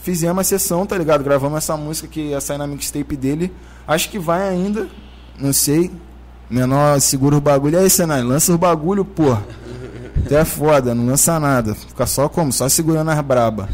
[0.03, 1.23] fizemos a sessão, tá ligado?
[1.23, 3.53] Gravamos essa música que ia sair na mixtape dele.
[3.87, 4.89] Acho que vai ainda,
[5.39, 5.89] não sei.
[6.49, 7.75] Menor segura o bagulho.
[7.75, 9.41] E aí, Senai, lança o bagulho, porra.
[10.25, 11.75] Até é foda, não lança nada.
[11.75, 12.51] Fica só como?
[12.51, 13.69] Só segurando as braba.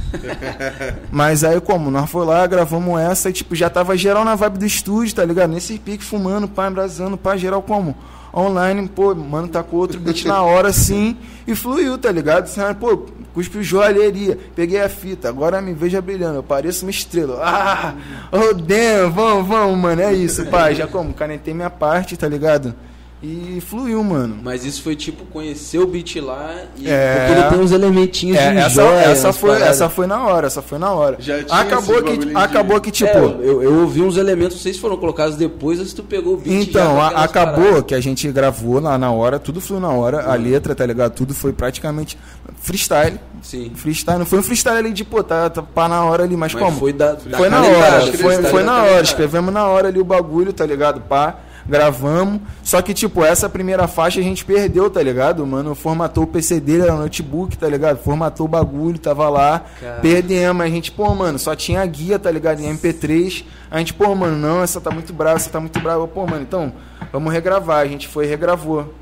[1.09, 1.89] Mas aí como?
[1.89, 5.23] Nós foi lá, gravamos essa e tipo, já tava geral na vibe do estúdio, tá
[5.23, 5.51] ligado?
[5.51, 7.95] Nesse pique, fumando, pá, embrasando, pá, geral como?
[8.33, 11.17] Online, pô, mano, tacou outro beat na hora assim
[11.47, 12.49] e fluiu, tá ligado?
[12.77, 14.37] Pô, cuspiu joalheria.
[14.53, 17.39] Peguei a fita, agora me veja brilhando, eu pareço uma estrela.
[17.41, 17.93] Ah,
[18.31, 20.73] oh, damn, vamos, vamos, mano, é isso, pá.
[20.73, 21.13] Já como?
[21.13, 22.75] Canetei minha parte, tá ligado?
[23.23, 24.39] E fluiu, mano.
[24.41, 26.89] Mas isso foi tipo conhecer o beat lá e.
[26.89, 27.17] É.
[27.27, 29.69] Porque ele tem uns elementinhos É, de essa, joia, essa, foi, paradas.
[29.69, 31.17] essa foi na hora, essa foi na hora.
[31.19, 33.11] Já tinha acabou que, acabou de- que tipo.
[33.15, 36.01] É, eu, eu ouvi uns elementos, não sei se foram colocados depois ou se tu
[36.01, 37.83] pegou o beat então, a- acabou paradas.
[37.83, 41.11] que a gente gravou lá na hora, tudo fluiu na hora, a letra, tá ligado?
[41.13, 42.17] Tudo foi praticamente
[42.59, 43.19] freestyle.
[43.43, 43.71] Sim.
[43.75, 46.55] Freestyle, não foi um freestyle ali de, pô, tá, tá pá na hora ali, mas,
[46.55, 46.79] Mas como?
[46.79, 49.99] foi da, da Foi na hora, foi, foi da na hora, escrevemos na hora ali
[49.99, 51.01] o bagulho, tá ligado?
[51.01, 51.35] Pá,
[51.67, 52.41] gravamos.
[52.63, 55.45] Só que, tipo, essa primeira faixa a gente perdeu, tá ligado?
[55.45, 57.97] Mano, formatou o PC dele, era notebook, tá ligado?
[58.03, 59.65] Formatou o bagulho, tava lá.
[59.79, 59.99] Cara.
[60.01, 60.65] Perdemos.
[60.65, 62.59] A gente, pô, mano, só tinha a guia, tá ligado?
[62.59, 63.43] Em MP3.
[63.69, 66.07] A gente, pô, mano, não, essa tá muito brava, essa tá muito brava.
[66.07, 66.73] Pô, mano, então,
[67.11, 67.79] vamos regravar.
[67.79, 68.93] A gente foi e regravou.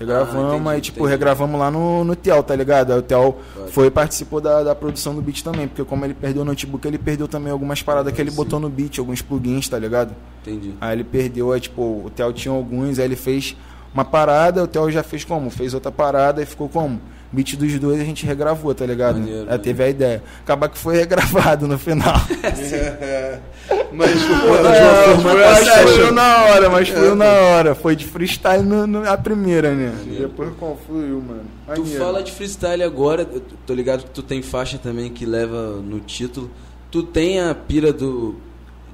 [0.00, 1.10] Regravamos, Ah, aí, tipo, entendi.
[1.10, 2.92] regravamos lá no, no Tel, tá ligado?
[2.92, 3.70] Aí o Tel Pode.
[3.72, 6.88] foi e participou da, da produção do beat também, porque como ele perdeu o notebook,
[6.88, 10.14] ele perdeu também algumas paradas que ele botou no beat, alguns plugins, tá ligado?
[10.40, 10.74] Entendi.
[10.80, 13.54] Aí ele perdeu, aí tipo, o Theo tinha alguns, aí ele fez
[13.92, 15.50] uma parada, o Theo já fez como?
[15.50, 16.98] Fez outra parada e ficou como?
[17.32, 19.18] Beat dos dois a gente regravou, tá ligado?
[19.18, 19.62] Maneiro, maneiro.
[19.62, 20.22] teve a ideia.
[20.42, 22.14] Acabar que foi regravado no final.
[23.92, 27.74] Mas, pô, É, foi a foi na hora, mas foi na hora.
[27.74, 29.92] Foi de freestyle no, no- a primeira, né?
[30.18, 31.44] Depois confluiu, mano.
[31.74, 31.98] Tu Maneiro.
[32.04, 36.00] fala de freestyle agora, eu tô ligado que tu tem faixa também que leva no
[36.00, 36.50] título.
[36.90, 38.36] Tu tem a pira do.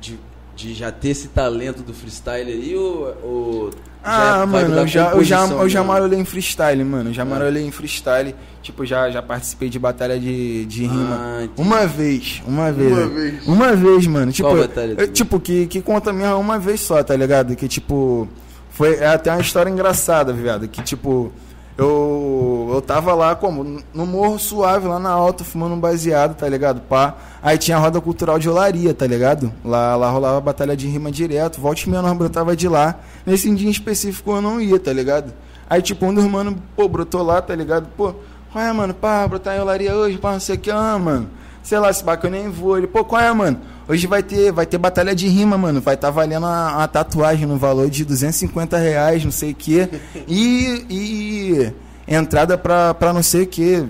[0.00, 0.18] de,
[0.54, 3.14] de já ter esse talento do freestyle aí ou.
[3.22, 3.70] ou
[4.06, 5.92] Ah, é vibe mano, da eu já, eu já, eu já mesmo?
[5.92, 7.12] marolei em freestyle, mano.
[7.12, 7.24] Já Ah.
[7.24, 8.34] marolei em freestyle.
[8.62, 11.16] Tipo, já, já participei de batalha de, de rima.
[11.20, 12.92] Ah, uma vez, uma vez.
[12.92, 13.46] Uma vez.
[13.46, 14.32] Uma vez, mano.
[14.32, 17.54] Tipo, Qual batalha eu- tipo que, que conta mesmo uma vez só, tá ligado?
[17.54, 18.28] Que, tipo,
[18.70, 20.66] foi é até uma história engraçada, viado.
[20.68, 21.30] Que, tipo,
[21.78, 23.82] eu, eu tava lá, como?
[23.92, 26.80] No morro suave, lá na alta, fumando um baseado, tá ligado?
[26.80, 27.14] Pá.
[27.42, 29.52] Aí tinha a roda cultural de olaria, tá ligado?
[29.62, 31.60] Lá, lá rolava batalha de rima direto.
[31.60, 32.98] Volte nós brotava de lá.
[33.26, 35.34] Nesse dia em específico eu não ia, tá ligado?
[35.68, 37.88] Aí, tipo, um dos mano, pô, brotou lá, tá ligado?
[37.94, 38.14] Pô,
[38.54, 38.94] é, mano?
[38.94, 41.28] Pá, brotar em olaria hoje, pá, não sei o que, ah, mano.
[41.66, 41.90] Sei lá,
[42.22, 42.78] eu nem vou.
[42.78, 43.58] Ele, pô, qual é, mano?
[43.88, 45.80] Hoje vai ter, vai ter batalha de rima, mano.
[45.80, 49.88] Vai estar valendo uma, uma tatuagem no valor de 250 reais, não sei o que.
[50.28, 51.72] E, e
[52.06, 53.84] entrada pra, pra não sei o que,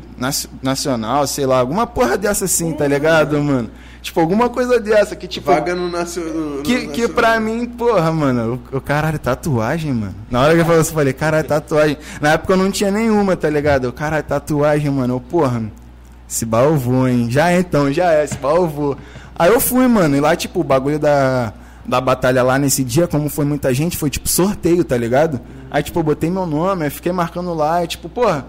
[0.62, 3.70] nacional, sei lá, alguma porra dessa assim, tá ligado, mano?
[4.00, 5.46] Tipo, alguma coisa dessa que, tipo.
[5.46, 6.62] Vaga no nacional.
[6.62, 10.14] Que, que pra mim, porra, mano, o, o caralho, tatuagem, mano.
[10.30, 11.98] Na hora que eu falei eu falei, caralho, tatuagem.
[12.22, 13.84] Na época eu não tinha nenhuma, tá ligado?
[13.84, 15.16] Eu, caralho, tatuagem, mano.
[15.16, 15.62] Eu, porra,
[16.28, 17.30] esse baú eu vou, hein?
[17.30, 18.98] Já é, então, já é, esse baú eu vou.
[19.38, 21.52] Aí eu fui, mano, e lá, tipo, o bagulho da,
[21.84, 25.40] da batalha lá nesse dia, como foi muita gente, foi tipo sorteio, tá ligado?
[25.70, 28.46] Aí, tipo, eu botei meu nome, aí fiquei marcando lá, e tipo, porra,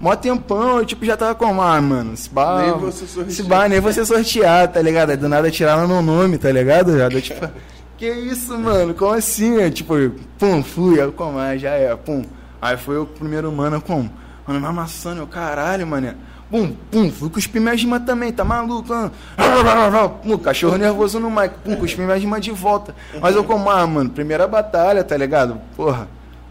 [0.00, 2.62] mó tempão, eu tipo, já tava como, ah, mano, esse bar.
[2.62, 3.28] Nem você sortear.
[3.28, 5.10] Esse bar nem você sortear, tá ligado?
[5.10, 6.96] Aí do nada tiraram meu nome, tá ligado?
[6.98, 7.48] Já deu tipo.
[7.98, 8.94] Que isso, mano?
[8.94, 9.60] Como assim?
[9.60, 9.94] Aí, tipo,
[10.38, 12.24] pum, fui, aí como, ah, já é, pum.
[12.62, 14.08] Aí foi o primeiro mano, como?
[14.46, 16.14] Mano, amassando, eu, caralho, mano.
[16.50, 18.92] Pum, pum, fui cuspir minha rima também, tá maluco?
[18.92, 19.10] ah?
[20.22, 22.94] Pum, cachorro nervoso no mic, pum, cuspi minha rima de volta.
[23.20, 25.60] Mas eu como, ah, mano, primeira batalha, tá ligado?
[25.76, 26.08] Porra.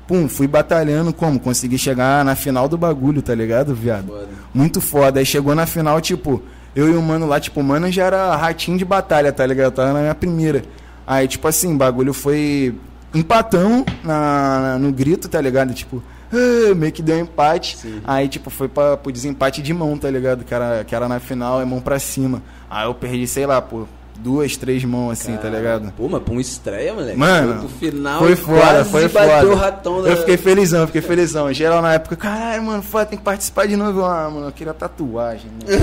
[0.07, 1.39] Pum, fui batalhando como?
[1.39, 4.07] Consegui chegar na final do bagulho, tá ligado, viado?
[4.07, 4.27] Foda.
[4.53, 5.19] Muito foda.
[5.19, 6.41] Aí chegou na final, tipo,
[6.75, 9.65] eu e o mano lá, tipo, o mano já era ratinho de batalha, tá ligado?
[9.65, 10.63] Eu tava na minha primeira.
[11.05, 12.73] Aí, tipo assim, o bagulho foi
[13.13, 15.73] empatão na- no grito, tá ligado?
[15.73, 17.77] Tipo, ah, meio que deu empate.
[17.77, 18.01] Sim.
[18.03, 20.43] Aí, tipo, foi pra, pro desempate de mão, tá ligado?
[20.43, 22.41] Que era, que era na final, é mão pra cima.
[22.69, 23.87] Aí eu perdi, sei lá, pô,
[24.17, 25.93] duas, três mãos assim, tá ligado?
[25.95, 27.17] Pô, mas pra uma estreia, moleque.
[27.17, 30.09] Mano, foi pro final foi quase foi o ratão da...
[30.09, 31.51] Eu fiquei felizão, fiquei felizão.
[31.53, 34.03] Geral na época, caralho, mano, foda, tem que participar de novo.
[34.03, 35.81] Ah, mano, eu queria tatuagem, mano.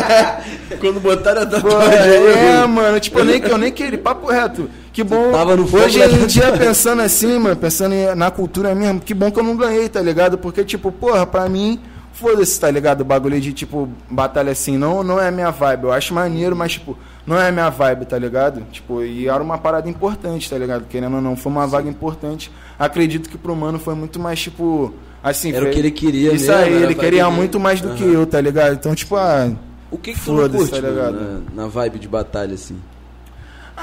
[0.80, 1.98] Quando botaram a tatuagem.
[1.98, 4.68] é, mano, tipo, eu nem, eu nem queria, papo reto.
[4.92, 5.30] Que bom.
[5.30, 9.30] tava no fogo Hoje em dia, pensando assim, mano, pensando na cultura mesmo, que bom
[9.30, 10.36] que eu não ganhei, tá ligado?
[10.36, 11.80] Porque, tipo, porra, pra mim,
[12.12, 13.02] foda-se, tá ligado?
[13.02, 15.84] O bagulho de, tipo, batalha assim, não, não é a minha vibe.
[15.84, 18.62] Eu acho maneiro, mas, tipo, não é a minha vibe, tá ligado?
[18.72, 20.86] Tipo, e era uma parada importante, tá ligado?
[20.88, 22.50] Querendo ou não, foi uma vaga importante.
[22.78, 24.92] Acredito que pro mano foi muito mais, tipo,
[25.22, 25.52] assim.
[25.52, 27.36] Era o que ele queria Isso mesmo, aí, ele queria dele.
[27.36, 28.12] muito mais do que Aham.
[28.12, 28.74] eu, tá ligado?
[28.74, 29.50] Então, tipo, ah.
[29.90, 31.44] O que que tu não Foda-se, curte, tá mano, ligado?
[31.54, 32.76] na, na vibe de batalha, assim?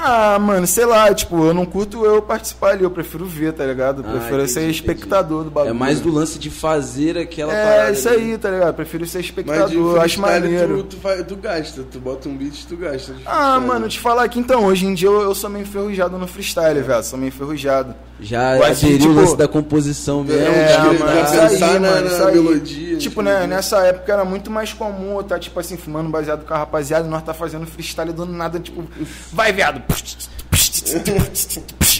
[0.00, 3.64] Ah, mano, sei lá, tipo, eu não curto eu participar ali, eu prefiro ver, tá
[3.66, 4.02] ligado?
[4.02, 4.76] Eu Ah, prefiro entendi, ser entendi.
[4.76, 5.70] espectador do bagulho.
[5.70, 7.92] É mais do lance de fazer aquela É, parada.
[7.92, 8.32] isso ali.
[8.32, 8.68] aí, tá ligado?
[8.68, 10.84] Eu prefiro ser Mas espectador, acho maneiro.
[10.84, 13.12] tu, tu, faz- tu gasta, tu bota um beat tu gasta.
[13.26, 16.28] Ah, mano, te falar aqui então, hoje em dia eu, eu sou meio enferrujado no
[16.28, 17.02] freestyle, velho.
[17.02, 17.94] Sou meio enferrujado.
[18.20, 20.42] Já aderiu o tipo, lance da composição mesmo.
[20.44, 24.12] É, de mano, isso aí, pensar na- mano, na melodia, Tipo, tipo, né, nessa época
[24.12, 27.22] era muito mais comum eu estar, tipo assim, fumando baseado com a rapaziada e nós
[27.22, 28.84] tá fazendo freestyle do nada, tipo,
[29.32, 29.82] vai, viado.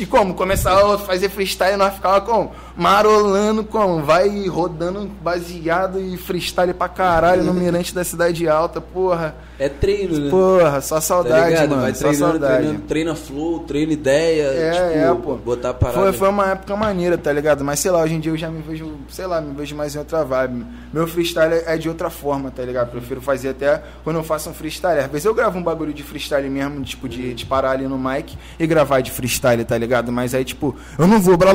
[0.01, 0.35] E como?
[0.35, 2.53] Começava a fazer freestyle e nós ficava como?
[2.77, 4.03] Marolando como?
[4.03, 9.35] Vai rodando baseado e freestyle pra caralho no mirante da cidade alta, porra.
[9.59, 10.30] É treino, né?
[10.30, 11.82] Porra, só saudade, tá mano.
[11.82, 12.56] Vai só saudade.
[12.59, 14.44] treinando, treina flow, treina ideia.
[14.44, 15.35] É, tipo, é, pô.
[15.35, 15.98] Botar parada.
[15.98, 17.64] Foi, foi uma época maneira, tá ligado?
[17.64, 19.97] Mas sei lá, hoje em dia eu já me vejo, sei lá, me vejo mais
[19.97, 20.64] em outra vibe.
[20.93, 22.93] Meu freestyle é de outra forma, tá ligado?
[22.93, 25.01] Prefiro fazer até quando eu faço um freestyle.
[25.01, 27.98] Às vezes eu gravo um bagulho de freestyle mesmo, tipo, de, de parar ali no
[27.98, 30.12] mic e gravar de freestyle, tá ligado?
[30.12, 31.52] Mas aí, tipo, eu não vou, tá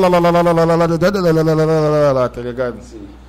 [2.42, 2.80] ligado?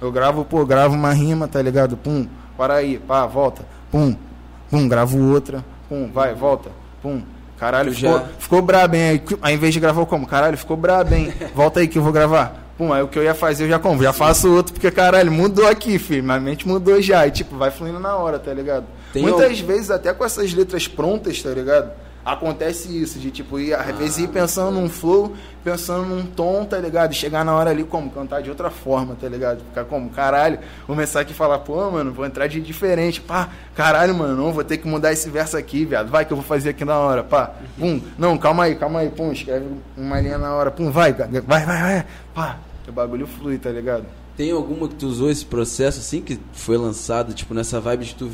[0.00, 1.96] Eu gravo, pô, gravo uma rima, tá ligado?
[1.96, 2.26] Pum,
[2.58, 4.16] para aí, pá, volta, pum,
[4.78, 6.70] pum, gravo outra, pum, vai, volta,
[7.02, 7.22] pum.
[7.58, 9.22] Caralho, Tu ficou, já- ficou brabo, hein?
[9.40, 10.26] Aí, ao invés de gravar como?
[10.26, 11.32] Caralho, ficou brabo, hein?
[11.54, 12.62] Volta aí que eu vou gravar.
[12.76, 14.02] Pum, aí o que eu ia fazer eu já como?
[14.02, 16.24] Já faço outro, porque caralho, mudou aqui, filho.
[16.24, 17.24] Minha mente mudou já.
[17.26, 18.84] E tipo, vai fluindo na hora, tá ligado?
[19.12, 21.92] Tem Muitas al- vezes, até com essas letras prontas, tá ligado?
[22.24, 26.78] Acontece isso, de tipo, ir, às vezes ir pensando num flow, pensando num tom, tá
[26.78, 27.12] ligado?
[27.12, 28.10] E chegar na hora ali como?
[28.10, 29.58] Cantar de outra forma, tá ligado?
[29.58, 30.08] Ficar como?
[30.08, 34.52] Caralho, começar aqui e falar, pô, mano, vou entrar de diferente, pá, caralho, mano, não,
[34.52, 36.98] vou ter que mudar esse verso aqui, viado, vai que eu vou fazer aqui na
[36.98, 40.90] hora, pá, pum, não, calma aí, calma aí, pum, escreve uma linha na hora, pum,
[40.90, 44.04] vai, vai, vai, vai, pá, o bagulho flui, tá ligado?
[44.36, 48.14] Tem alguma que tu usou esse processo assim, que foi lançado, tipo, nessa vibe de
[48.14, 48.30] tu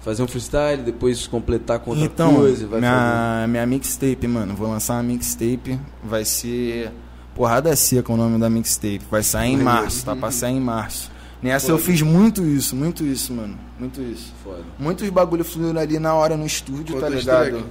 [0.00, 2.66] fazer um freestyle, depois completar com outra então, coisa?
[2.66, 6.92] Vai minha, minha mixtape, mano, vou lançar uma mixtape, vai ser
[7.34, 11.10] Porrada Seca o nome da mixtape, vai sair em março, tá pra sair em março.
[11.42, 14.32] Nessa eu fiz muito isso, muito isso, mano, muito isso.
[14.44, 14.62] Foda.
[14.78, 17.50] Muitos bagulho fluindo ali na hora no estúdio, tá Quantas ligado?
[17.50, 17.64] track?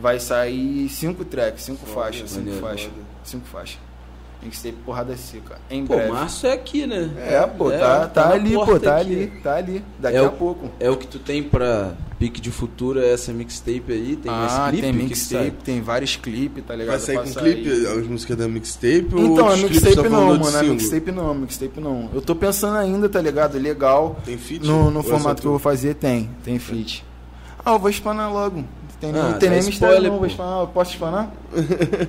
[0.00, 3.06] Vai sair cinco tracks, cinco faixas, cinco faixas, foda.
[3.22, 3.78] cinco faixas.
[4.42, 6.12] Mixtape Porrada Seca, em Pô, breve.
[6.12, 7.10] março é aqui, né?
[7.18, 9.12] É, pô, tá, tá, na ali, pô, tá aqui.
[9.12, 10.70] ali, tá ali, daqui É a o- pouco.
[10.78, 14.16] É o que tu tem pra pique de futuro, é essa mixtape aí?
[14.16, 14.82] Tem mais ah, clipe?
[14.82, 16.96] tem que que mixtape, tem vários clipes, tá ligado?
[16.96, 19.08] Vai sair com clipe, as músicas da mixtape?
[19.14, 20.46] ou Então, a outros clipes mixtape não, mano.
[20.46, 20.74] A single?
[20.74, 22.10] mixtape não, a mixtape não.
[22.14, 23.58] Eu tô pensando ainda, tá ligado?
[23.58, 24.16] Legal.
[24.24, 24.64] Tem feat?
[24.64, 26.30] No, no Ou é formato que eu vou fazer, tem.
[26.44, 27.04] Tem feat.
[27.64, 28.64] Ah, eu vou explanar logo.
[29.00, 30.18] Tem, nem- Ah, tem nem mistério, spoiler, não.
[30.18, 30.66] Vou explanar.
[30.68, 31.30] Posso explanar?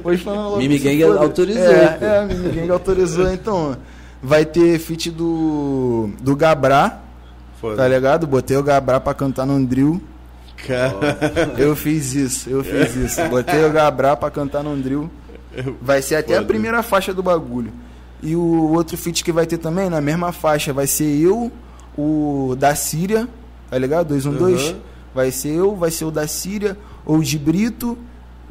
[0.03, 0.57] Vou explanar logo.
[0.59, 3.27] Mimi Gang autorizou, É, é, Mimi Gang autorizou.
[3.33, 3.75] Então,
[4.23, 6.99] vai ter feat do, do Gabrá,
[7.75, 8.25] tá ligado?
[8.25, 10.01] Botei o Gabrá pra cantar no drill.
[10.65, 10.95] Cara,
[11.57, 13.21] Eu fiz isso, eu fiz isso.
[13.29, 15.09] Botei o Gabrá pra cantar no drill.
[15.81, 16.47] Vai ser até a Foda.
[16.47, 17.71] primeira faixa do bagulho.
[18.23, 21.51] E o outro feat que vai ter também, na mesma faixa, vai ser eu,
[21.97, 23.27] o da Síria,
[23.69, 24.07] tá ligado?
[24.07, 24.69] 212.
[24.71, 24.75] Uhum.
[25.17, 27.97] Vai ser eu, vai ser o da Síria, ou o de Brito,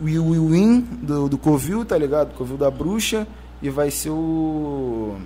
[0.00, 2.34] o Will Win do, do Covil, tá ligado?
[2.34, 3.24] Covil da Bruxa.
[3.62, 5.16] E vai ser o.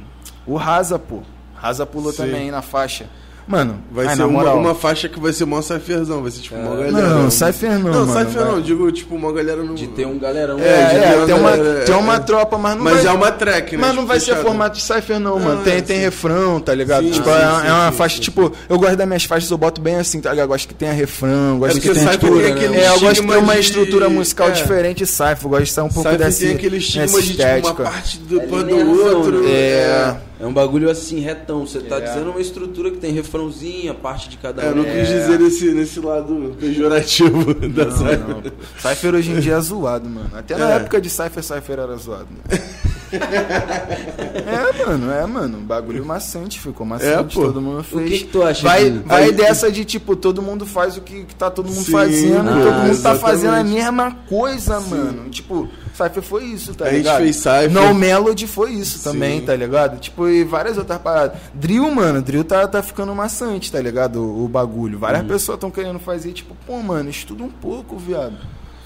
[0.47, 1.21] O Raza, pô.
[1.55, 2.25] Raza pulou Sim.
[2.25, 3.09] também na faixa.
[3.51, 6.55] Mano, Vai ai, ser uma, uma faixa que vai ser mó cypherzão, vai ser tipo
[6.55, 6.93] uma galera.
[6.93, 9.75] Não, Cypher não, Não, mano, Cypher não, digo tipo uma galera no.
[9.75, 10.57] De ter um galerão.
[10.61, 12.19] É, É, de é, ter tem uma uma, galera- tem uma é.
[12.21, 13.07] tropa, mas não Mas vai...
[13.07, 13.79] é uma track, né?
[13.81, 15.61] Mas não tipo, vai ser formato de Cypher, não, Não, mano.
[15.63, 16.03] é, Tem, tem sim.
[16.05, 17.03] refrão, tá ligado?
[17.07, 18.21] Sim, tipo, sim, é, sim, é uma sim, faixa, sim.
[18.23, 20.45] tipo, eu gosto das minhas faixas, eu boto bem assim, tá ligado?
[20.45, 22.41] Eu gosto que tenha refrão, gosto É que porque tenha, Cypher tipo,
[22.77, 24.53] é, eu gosto de estigma ter uma estrutura musical é.
[24.53, 27.43] diferente de Cypher, eu gosto de ser um pouco dessa tem aquele estigma de tipo,
[27.43, 27.83] uma estética.
[27.83, 29.43] parte do É outro.
[29.43, 29.51] né?
[29.51, 30.17] É.
[30.41, 31.67] É um bagulho assim, retão.
[31.67, 32.01] Você tá É.
[32.01, 34.77] dizendo uma estrutura que tem refrãozinho, a parte de cada É, eu um.
[34.77, 38.19] não quis dizer nesse, nesse lado pejorativo da Não, Cypher.
[38.29, 38.43] não.
[38.79, 40.31] Cypher hoje em dia é zoado, mano.
[40.33, 40.77] Até na É.
[40.77, 42.27] época de Cypher, Cypher era zoado.
[42.31, 42.63] Mano.
[43.13, 45.59] é, mano, é, mano.
[45.59, 47.47] Bagulho maçante, ficou maçante, É, pô.
[47.47, 48.11] todo mundo fez.
[48.11, 51.01] que que tu acha Vai, de- vai Aí- dessa de tipo, todo mundo faz o
[51.01, 53.21] que, que tá todo mundo Sim, fazendo, ah, todo mundo tá exatamente.
[53.21, 55.29] fazendo a mesma coisa, mano.
[55.31, 57.19] Tipo, Cypher foi isso, tá A gente ligado?
[57.23, 57.71] fez Cypher.
[57.71, 59.47] No Melody foi isso também, Sim.
[59.47, 59.99] tá ligado?
[59.99, 61.39] Tipo, e várias outras paradas.
[61.55, 64.21] Drill, mano, Drill tá, tá ficando maçante, tá ligado?
[64.23, 64.95] O, o bagulho.
[64.95, 65.01] Uhum.
[65.01, 68.37] Várias pessoas estão querendo fazer, tipo, pô, mano, estuda um pouco, viado.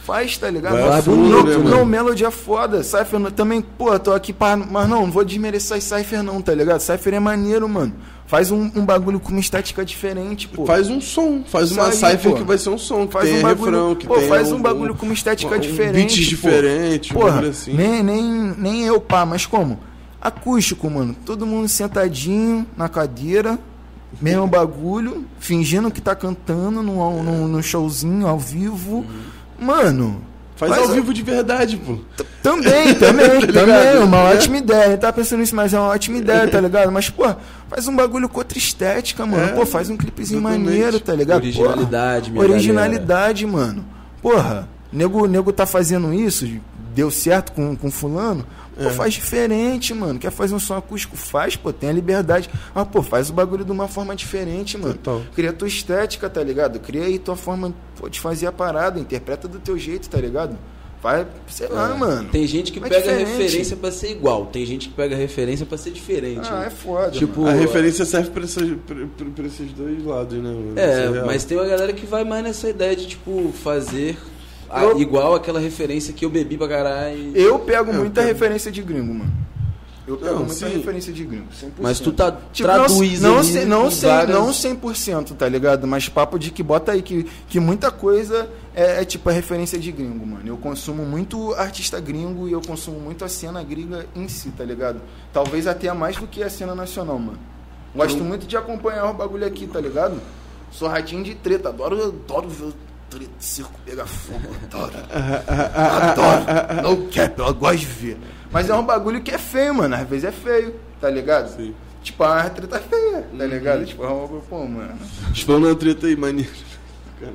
[0.04, 0.72] Faz, tá ligado?
[0.72, 1.86] Vai no, né, mano?
[1.86, 2.82] Melody é foda.
[2.82, 4.54] Cypher também, pô, tô aqui pra.
[4.54, 6.80] Mas não, não vou desmerecer Cypher, não, tá ligado?
[6.80, 7.94] Cypher é maneiro, mano.
[8.26, 10.66] Faz um, um bagulho com uma estética diferente, pô.
[10.66, 12.36] Faz um som, faz Isso uma aí, Cypher pô.
[12.36, 14.52] que vai ser um som, que Faz tem um bagulho, refrão, que pô, tem faz
[14.52, 15.94] um bagulho com uma estética um diferente.
[15.94, 16.48] beats pô.
[16.48, 17.72] diferente, um Porra, assim.
[17.72, 19.78] nem, nem, nem eu, pá, mas como?
[20.20, 21.16] Acústico, mano.
[21.24, 23.58] Todo mundo sentadinho na cadeira,
[24.20, 29.04] mesmo bagulho, fingindo que tá cantando no, no, no showzinho ao vivo.
[29.58, 30.22] Mano.
[30.56, 31.98] Faz, ao vivo de verdade, pô.
[32.40, 33.98] Também, também, Tá também.
[34.04, 34.34] Uma É.
[34.36, 34.90] ótima ideia.
[34.92, 36.92] Eu tava pensando nisso, mas é uma ótima ideia, tá ligado?
[36.92, 37.24] Mas, pô,
[37.68, 39.42] faz um bagulho com outra estética, mano.
[39.42, 40.64] É, pô, faz um clipezinho exatamente.
[40.64, 41.42] maneiro, tá ligado?
[41.42, 43.84] Originalidade, Porra, Originalidade, mano.
[44.22, 46.46] Porra, nego, nego tá fazendo isso,
[46.94, 48.46] deu certo com, com fulano.
[48.76, 48.90] Pô, É.
[48.90, 50.18] faz diferente, mano.
[50.18, 51.16] Quer fazer um som acústico?
[51.16, 52.50] Faz, pô, tem a liberdade.
[52.74, 54.94] Mas, pô, faz o bagulho de uma forma diferente, mano.
[54.94, 55.22] Total.
[55.34, 56.80] Cria tua estética, tá ligado?
[56.80, 58.98] Cria aí tua forma pô, de fazer a parada.
[58.98, 60.56] Interpreta do teu jeito, tá ligado?
[61.02, 61.98] Vai, sei lá, É.
[61.98, 62.30] mano.
[62.30, 63.28] Tem gente que Mas pega diferente.
[63.42, 66.48] referência pra ser igual, tem gente que pega referência pra ser diferente.
[66.50, 66.66] Ah, né?
[66.68, 67.10] é foda.
[67.10, 67.58] Tipo, mano.
[67.58, 68.96] A referência serve pra, essas, pra,
[69.34, 70.48] pra- esses dois lados, né?
[70.48, 70.72] mano?
[70.78, 71.26] É, real.
[71.26, 74.16] mas tem uma galera que vai mais nessa ideia de, tipo, fazer
[74.74, 77.36] a- Eu- igual aquela referência que eu bebi pra caralho.
[77.36, 78.32] Eu pego Eu muita pego.
[78.32, 79.32] referência de gringo, mano.
[80.06, 80.76] Eu pego Não, muita sim.
[80.76, 81.46] referência de gringo.
[81.50, 81.72] 100%.
[81.80, 85.48] Mas tu tá, Tipo, traduz não, ali sei- não, em sei, várias- não 100%, tá
[85.48, 85.86] ligado?
[85.86, 89.78] Mas papo de que bota aí que, que muita coisa é, é tipo a referência
[89.78, 90.42] de gringo, mano.
[90.46, 94.62] Eu consumo muito artista gringo e eu consumo muito a cena gringa em si, tá
[94.62, 95.00] ligado?
[95.32, 97.38] Talvez até mais do que a cena nacional, mano.
[97.94, 100.20] Gosto muito de acompanhar o bagulho aqui, tá ligado?
[100.70, 102.72] Sou ratinho de treta, adoro, adoro ver
[103.10, 104.92] treta, circo pegar fogo, adoro.
[106.02, 106.82] adoro.
[106.82, 108.18] No cap, eu gosto de ver.
[108.50, 109.94] Mas é um bagulho que é feio, mano.
[109.94, 111.54] Às vezes é feio, tá ligado?
[111.56, 111.74] Sim.
[112.02, 113.84] Tipo, a treta feia, tá ligado?
[113.86, 114.98] Tipo, é um bagulho, pô, mano.
[115.32, 116.50] Explana uma treta aí, maneiro.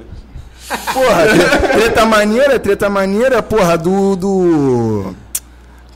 [0.93, 4.15] Porra, tre- treta maneira, treta maneira, porra, do.
[4.15, 5.15] do...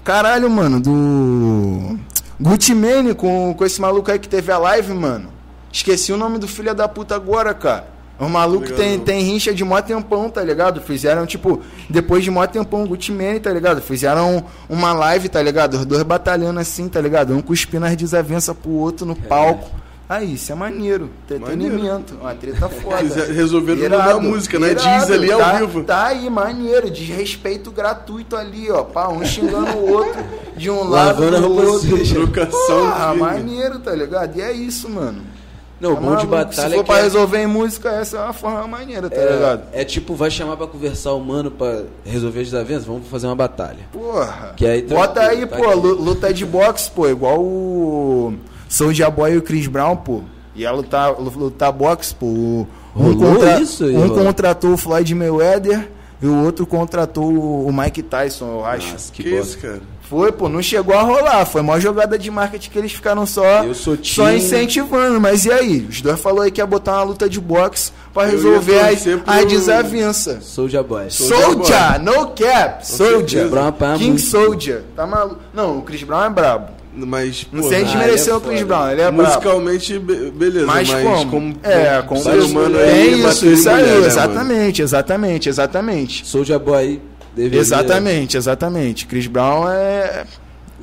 [0.04, 2.00] Caralho, mano, do.
[2.41, 5.32] Gucci Mane com, com esse maluco aí que teve a live, mano.
[5.72, 7.88] Esqueci o nome do filho da puta agora, cara.
[8.19, 10.80] O maluco Ligado, tem, tem rincha de mó tempão, tá ligado?
[10.81, 13.81] Fizeram, tipo, depois de mó tempão, Gucci Mane, tá ligado?
[13.81, 15.76] Fizeram uma live, tá ligado?
[15.76, 17.35] Os dois batalhando assim, tá ligado?
[17.35, 19.69] Um cuspindo as desavenças pro outro no palco.
[20.07, 21.10] Aí, isso é maneiro.
[21.23, 22.15] Entretenimento.
[22.15, 23.26] Uma treta foda.
[23.26, 24.72] Resolveram Irado, meio da música, né?
[24.72, 25.84] irado, Diz ali ao tá, vivo.
[25.84, 26.91] Tá aí, maneiro.
[26.91, 28.84] Desrespeito gratuito ali, ó.
[28.84, 30.23] Pá, um xingando o outro
[30.56, 32.06] de um lado Lavando a do outro.
[32.14, 34.38] Trocação Porra, maneiro, tá ligado?
[34.38, 35.32] E é isso, mano.
[35.82, 36.28] Não, o Tá bom de maluco?
[36.32, 39.10] batalha Se for é que pra é- resolver em música, essa é uma forma maneira,
[39.10, 39.64] tá ligado?
[39.74, 43.28] é, é tipo, vai chamar pra conversar o mano pra resolver as desavenças, vamos fazer
[43.28, 43.80] uma batalha.
[43.91, 44.54] Porra.
[44.56, 45.76] Que aí Bota tranquilo, aí, tá pô, aqui.
[45.80, 48.34] lu- luta de boxe, pô, igual o
[48.70, 50.22] Soulja Boy e o Chris Brown, pô.
[50.56, 52.26] Ia lutar, lu- lutar boxe, pô.
[52.28, 54.24] Um, Rolou isso um rolou?
[54.26, 55.90] contratou o Floyd Mayweather
[56.22, 57.26] e o outro contratou
[57.68, 58.91] o Mike Tyson, eu acho.
[58.94, 59.82] Nossa, Que, que, isso, cara?
[60.14, 61.44] Foi, pô, não chegou a rolar.
[61.45, 65.19] Foi uma jogada de marketing que eles ficaram só, Eu sou só incentivando.
[65.19, 65.88] Mas e aí?
[65.90, 69.22] Os dois falou aí que ia botar uma luta de boxe ia resolver as, pro-
[69.26, 70.44] as desavenças.
[70.45, 71.10] Soulja Boy.
[71.10, 73.48] Soldier, no cap, Soldier.
[73.49, 74.22] Brown é King.
[74.22, 74.84] Soldier.
[74.95, 75.40] Tá maluco?
[75.53, 76.68] Não, o Chris Brown é brabo.
[76.95, 78.65] Mas, Não pô, sei ah, desmerecer ele é o Chris foda.
[78.76, 79.23] Brown, ele é brabo.
[79.23, 81.56] musicalmente, be- beleza, Mas, mas, como?
[81.64, 86.27] É, como ser humano é aí, isso, isso aí, mulher, né, exatamente, exatamente, exatamente.
[86.27, 87.02] Soulja Boy
[87.35, 87.60] deveria...
[87.60, 89.05] Exatamente, exatamente.
[89.05, 90.26] Chris Brown é.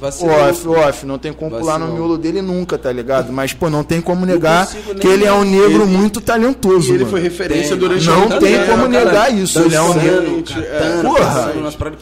[0.00, 0.34] O Vacilou.
[0.48, 1.94] off, off, não tem como pular no Vacilou.
[2.06, 3.30] miolo dele nunca, tá ligado?
[3.32, 4.66] Mas, pô, não tem como negar
[4.98, 7.10] que ele é um negro Ele- muito talentoso, E ele mano.
[7.10, 7.78] foi referência Tem.
[7.78, 10.42] durante Não tem como negar isso, ele é um negro.
[11.02, 11.52] Porra.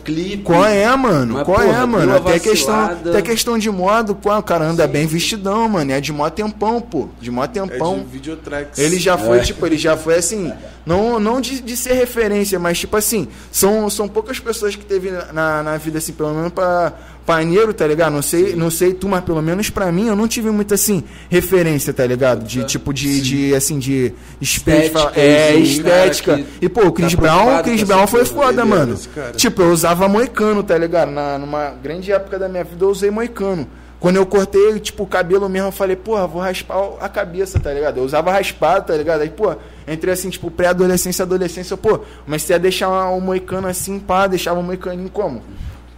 [0.04, 0.42] clipe.
[0.44, 1.34] Qual é, mano?
[1.34, 2.06] Mas, Qual é, porra, mano?
[2.12, 5.90] deu uma Até questão, até questão de modo, qual, o cara anda bem vestidão, mano.
[5.92, 7.08] É de mó tempão, pô.
[7.20, 7.98] De mó É tempão.
[7.98, 8.78] de videotracks.
[8.78, 9.42] Ele já foi, É.
[9.42, 10.52] tipo, ele já foi assim,
[10.86, 15.10] não, não de, de ser referência, mas tipo assim, são, são poucas pessoas que teve
[15.32, 16.92] na, na vida, assim, pelo menos pra,
[17.28, 18.14] pra negro, tá ligado?
[18.14, 21.04] Não sei, não sei tu, mas pelo menos pra mim, eu não tive muita, assim,
[21.28, 22.42] referência, tá ligado?
[22.42, 25.12] De tipo, de, de assim, de Estética.
[25.14, 26.40] É, estética.
[26.58, 28.98] E pô, o Chris tá Brown, Chris Brown foi foda, era mano.
[29.36, 31.10] Tipo, eu usava moicano, tá ligado?
[31.10, 33.68] Na, numa grande época da minha vida eu usei moicano.
[34.00, 37.70] Quando eu cortei, tipo, o cabelo mesmo, eu falei, porra, vou raspar a cabeça, tá
[37.74, 37.98] ligado?
[37.98, 39.20] Eu usava raspado, tá ligado?
[39.20, 39.54] Aí, pô,
[39.86, 44.62] entrei assim, tipo, pré-adolescência, adolescência, pô, comecei a deixar o moicano assim, pá, deixava o
[44.62, 45.42] moicaninho como?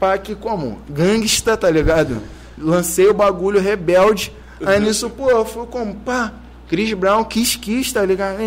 [0.01, 0.79] Pá, aqui como?
[0.89, 2.23] Gangsta, tá ligado?
[2.59, 4.33] Lancei o bagulho rebelde.
[4.65, 5.95] Aí nisso, pô, fui como?
[5.97, 6.33] Pá,
[6.69, 8.39] Chris Brown, Kiss Kiss, tá ligado?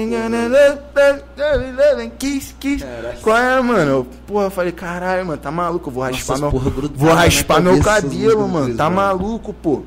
[2.17, 2.83] Kiss Kiss.
[2.83, 3.17] Caralho.
[3.21, 4.07] Qual é, mano?
[4.25, 5.89] Porra, eu falei, caralho, mano, tá maluco?
[5.89, 6.51] Eu vou raspar essas meu.
[6.51, 8.65] porra Vou raspar meu cabelo, mano.
[8.65, 8.95] Chris Tá Brown.
[8.95, 9.83] maluco, pô.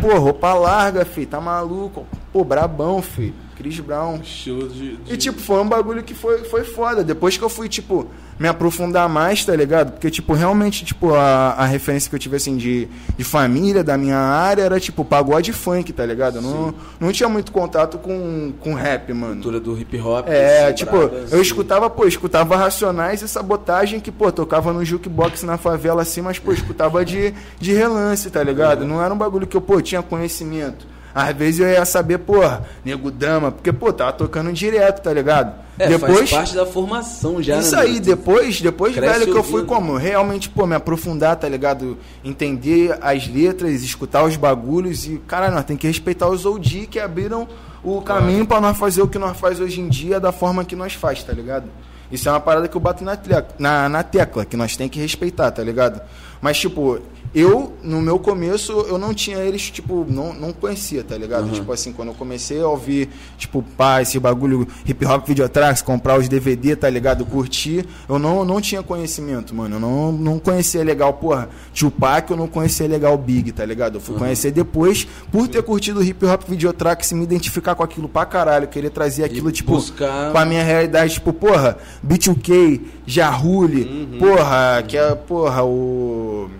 [0.00, 2.06] Pô, roupa larga, fi, tá maluco.
[2.32, 3.34] Pô, brabão, fi.
[3.60, 4.20] Chris Brown.
[4.22, 7.04] Estilo de, de- E, tipo, foi um bagulho que foi, foi foda.
[7.04, 8.06] Depois que eu fui, tipo,
[8.38, 9.92] me aprofundar mais, tá ligado?
[9.92, 12.88] Porque, tipo, realmente, tipo, a, a referência que eu tive, assim, de,
[13.18, 16.36] de família, da minha área, era, tipo, pagode funk, tá ligado?
[16.36, 19.34] Eu não, não tinha muito contato com, com rap, mano.
[19.34, 20.26] Cultura do hip hop.
[20.26, 21.40] É, tipo, eu assim.
[21.42, 26.38] escutava, pô, escutava Racionais e Sabotagem, que, pô, tocava no jukebox na favela assim, mas,
[26.38, 28.86] pô, escutava de, de relance, tá ligado?
[28.86, 30.86] Não era um bagulho que eu, pô, tinha conhecimento.
[31.14, 35.54] Às vezes eu ia saber, porra, nego drama, porque, pô, tava tocando direto, tá ligado?
[35.78, 39.42] É, faz parte da formação já, Isso né, aí, depois, depois Cresce velho, que eu
[39.42, 39.68] fui ouvindo.
[39.68, 39.96] como?
[39.96, 41.96] Realmente, pô, me aprofundar, tá ligado?
[42.22, 47.00] Entender as letras, escutar os bagulhos e, cara, nós tem que respeitar os OG que
[47.00, 47.48] abriram
[47.82, 50.76] o caminho pra nós fazer o que nós faz hoje em dia da forma que
[50.76, 51.64] nós faz, tá ligado?
[52.12, 53.16] Isso é uma parada que eu bato na,
[53.58, 56.02] na, na tecla, que nós tem que respeitar, tá ligado?
[56.40, 57.00] Mas, tipo,
[57.34, 61.48] eu, no meu começo, eu não tinha eles, tipo, não, não conhecia, tá ligado?
[61.50, 63.08] Tipo assim, quando eu comecei a ouvir,
[63.38, 67.24] tipo, pá, esse bagulho hip hop videotracks, comprar os DVD, tá ligado?
[67.24, 69.76] Curtir, eu não, não tinha conhecimento, mano.
[69.76, 73.96] Eu não, não conhecia legal, porra, Tupac, eu não conhecia legal Big, tá ligado?
[73.96, 78.26] Eu fui conhecer depois, por ter curtido hip hop videotracks, me identificar com aquilo pra
[78.26, 84.82] caralho, querer trazer aquilo, tipo, buscar- com a minha realidade, tipo, porra, B2K, Jarrule, porra,
[84.86, 86.50] que é, porra, o.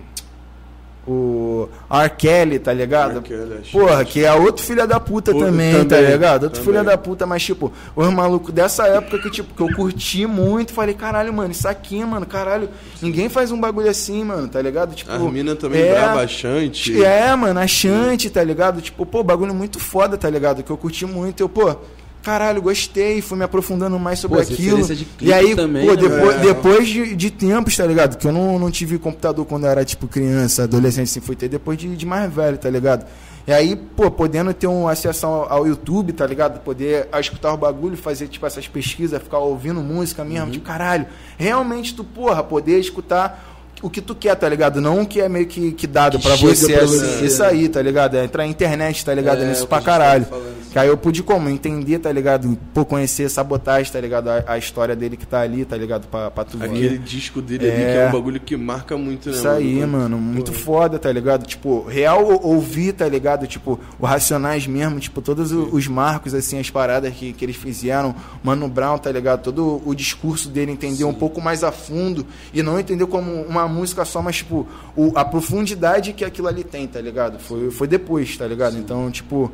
[1.07, 2.09] O R.
[2.11, 3.17] Kelly, tá ligado?
[3.17, 3.21] R.
[3.21, 3.61] Kelly.
[3.71, 6.43] Porra, que é outro filho da puta Outro também, tá também, ligado?
[6.43, 6.73] Outro também.
[6.73, 10.73] filho da puta, mas tipo, os malucos dessa época que, tipo, que eu curti muito,
[10.73, 12.69] falei, caralho, mano, isso aqui, mano, caralho,
[13.01, 14.93] ninguém faz um bagulho assim, mano, tá ligado?
[14.93, 17.03] Tipo, As minas também é, braba, chante.
[17.03, 18.79] é, mano, a Chante, tá ligado?
[18.81, 20.61] Tipo, pô, bagulho muito foda, tá ligado?
[20.61, 21.41] Que eu curti muito.
[21.41, 21.75] Eu, pô,
[22.21, 24.87] caralho, gostei, fui me aprofundando mais sobre Pô, aquilo.
[25.19, 28.17] E aí, também, pô, né, depois, depois de, de tempos, tá ligado?
[28.17, 31.49] Que eu não, não tive computador quando eu era, tipo, criança, adolescente, assim, fui ter
[31.49, 33.05] depois de, de mais velho, tá ligado?
[33.47, 36.59] E aí, pô, podendo ter um acesso ao, ao YouTube, tá ligado?
[36.59, 40.51] Poder escutar o bagulho, fazer, tipo, essas pesquisas, ficar ouvindo música mesmo, Uhum.
[40.51, 41.07] de caralho.
[41.37, 43.50] Realmente, tu, porra, poder escutar
[43.81, 44.79] o que tu quer, tá ligado?
[44.79, 46.97] Não o que é meio que, que dado pra chega você, pra assim.
[46.99, 47.25] você.
[47.25, 48.15] Isso aí, tá ligado?
[48.17, 49.41] É entrar na internet, tá ligado?
[49.41, 50.25] É, Nisso pra caralho.
[50.71, 51.49] Que aí eu pude como?
[51.49, 52.57] Entender, tá ligado?
[52.73, 54.29] Pô, conhecer sabotagem, tá ligado?
[54.29, 56.07] A, a história dele que tá ali, tá ligado?
[56.07, 56.65] Pra, pra tu ver.
[56.67, 57.91] Aquele disco dele ali, É.
[57.91, 59.35] que é um bagulho que marca muito, né?
[59.35, 61.45] Isso aí, mano, muito foda, tá ligado?
[61.45, 63.45] Tipo, real ou- ouvir, tá ligado?
[63.47, 68.15] Tipo, o Racionais mesmo, tipo, todos os marcos, assim, as paradas que, que eles fizeram,
[68.41, 69.41] Mano Brown, tá ligado?
[69.43, 73.67] Todo o discurso dele, entender um pouco mais a fundo e não entender como uma
[73.71, 77.39] música só, mas, tipo, o- a profundidade que aquilo ali tem, tá ligado?
[77.39, 78.77] Foi, foi depois, tá ligado?
[78.77, 79.51] Então, tipo,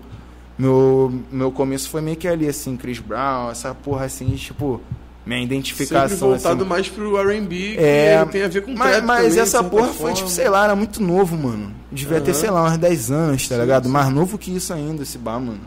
[0.58, 4.82] meu, meu começo foi meio que ali, assim, Chris Brown, essa porra, assim, tipo,
[5.26, 6.70] minha Sempre identificação, voltado assim.
[6.70, 9.94] mais pro R&B, que É, tem a ver com mas, mas também, essa porra foi,
[9.96, 10.14] forma.
[10.16, 11.72] tipo, sei lá, era muito novo, mano.
[11.92, 12.40] Devia ter, Aham.
[12.40, 13.86] sei lá, uns 10 anos, tá Sim, ligado?
[13.86, 13.92] sim.
[13.92, 15.60] Mais novo que isso ainda, esse bar, mano.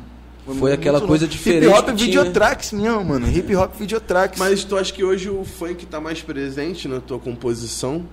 [0.47, 1.07] Foi muito aquela novo.
[1.09, 3.29] coisa diferente Hip hop tinha, videotracks mesmo, mano.
[3.31, 4.39] Hip hop videotracks.
[4.39, 8.05] Mas tu acha que hoje o funk tá mais presente na tua composição?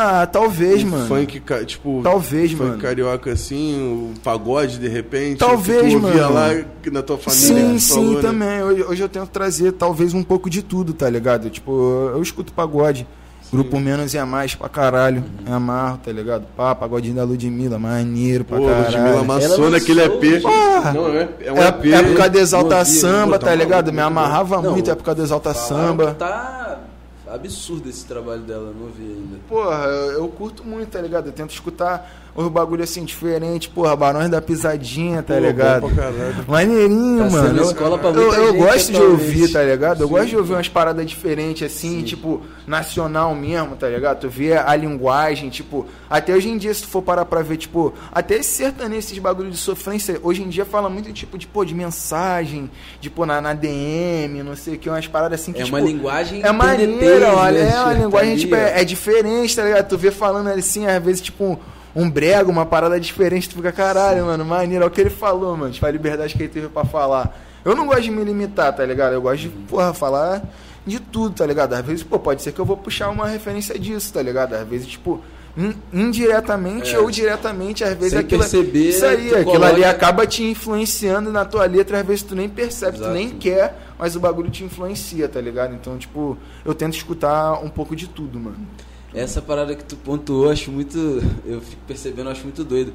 [0.00, 1.06] Ah, talvez, o mano.
[1.08, 2.78] Funk, tipo, Talvez, funk mano.
[2.80, 5.38] carioca assim, o pagode de repente.
[5.38, 6.34] Talvez, que tu ouvia mano.
[6.34, 6.50] lá
[6.92, 7.46] na tua família.
[7.48, 8.20] Sim, sim, falou, né?
[8.20, 8.62] também.
[8.62, 11.50] Hoje, hoje eu tento trazer talvez um pouco de tudo, tá ligado?
[11.50, 11.72] Tipo,
[12.14, 13.06] eu escuto pagode.
[13.50, 15.24] Grupo Menos e a Mais pra caralho.
[15.44, 16.44] Me amarro, tá ligado?
[16.54, 18.92] Pá, pagodinho da Ludmilla, maneiro pra Pô, caralho.
[18.92, 20.42] Ludmilla amassou naquele EP.
[20.42, 20.92] Porra!
[20.92, 21.86] Não, é, é um É, EP.
[21.92, 23.90] época de Exalta ouvi, Samba, tá tá ligado?
[23.92, 26.14] Me amarrava Não, muito a época do Exalta Samba.
[26.18, 26.57] Tá
[27.38, 29.38] absurdo esse trabalho dela, não vi ainda.
[29.48, 31.26] Porra, eu, eu curto muito, tá ligado?
[31.26, 35.88] Eu tento escutar os bagulho assim diferente, porra, Barões da Pisadinha, tá Pô, ligado?
[36.46, 37.58] Maneirinho, Tá mano.
[37.58, 40.00] Eu, escola pra eu, muita eu gente gosto de ouvir, tá ligado?
[40.02, 40.12] Eu Sim.
[40.12, 44.20] gosto de ouvir umas paradas diferentes, assim, tipo, nacional mesmo, tá ligado?
[44.20, 47.56] Tu vê a linguagem, tipo, até hoje em dia, se tu for parar pra ver,
[47.56, 51.46] tipo, até esse sertanejo, esses bagulho de sofrência, hoje em dia fala muito, tipo, de,
[51.46, 55.52] pô, de mensagem, de, pô, na, na DM, não sei o que, umas paradas assim
[55.52, 58.84] que, É tipo, uma linguagem é maneira, olha, né, é uma linguagem, tipo, é, é
[58.84, 59.88] diferente, tá ligado?
[59.88, 61.56] Tu vê falando assim, às vezes, tipo, um,
[61.94, 65.56] um brega, uma parada diferente, tu fica, caralho, mano, maneiro, é o que ele falou,
[65.56, 67.36] mano, tipo, a liberdade que ele teve pra falar.
[67.64, 69.12] Eu não gosto de me limitar, tá ligado?
[69.14, 70.42] Eu gosto de, porra, falar
[70.86, 71.74] de tudo, tá ligado?
[71.74, 74.54] Às vezes, pô, pode ser que eu vou puxar uma referência disso, tá ligado?
[74.54, 75.20] Às vezes, tipo,
[75.56, 76.98] in- indiretamente É.
[76.98, 80.44] ou diretamente, às vezes Sem aquilo, perceber, isso aí, tu aquilo ali coloca- acaba te
[80.44, 83.12] influenciando na tua letra, às vezes tu nem percebe, tu Exato.
[83.14, 85.74] nem quer, mas o bagulho te influencia, tá ligado?
[85.74, 88.56] Então, tipo, eu tento escutar um pouco de tudo, mano.
[89.14, 90.98] Essa parada que tu pontuou, acho muito.
[91.46, 92.92] Eu fico percebendo, acho muito doido.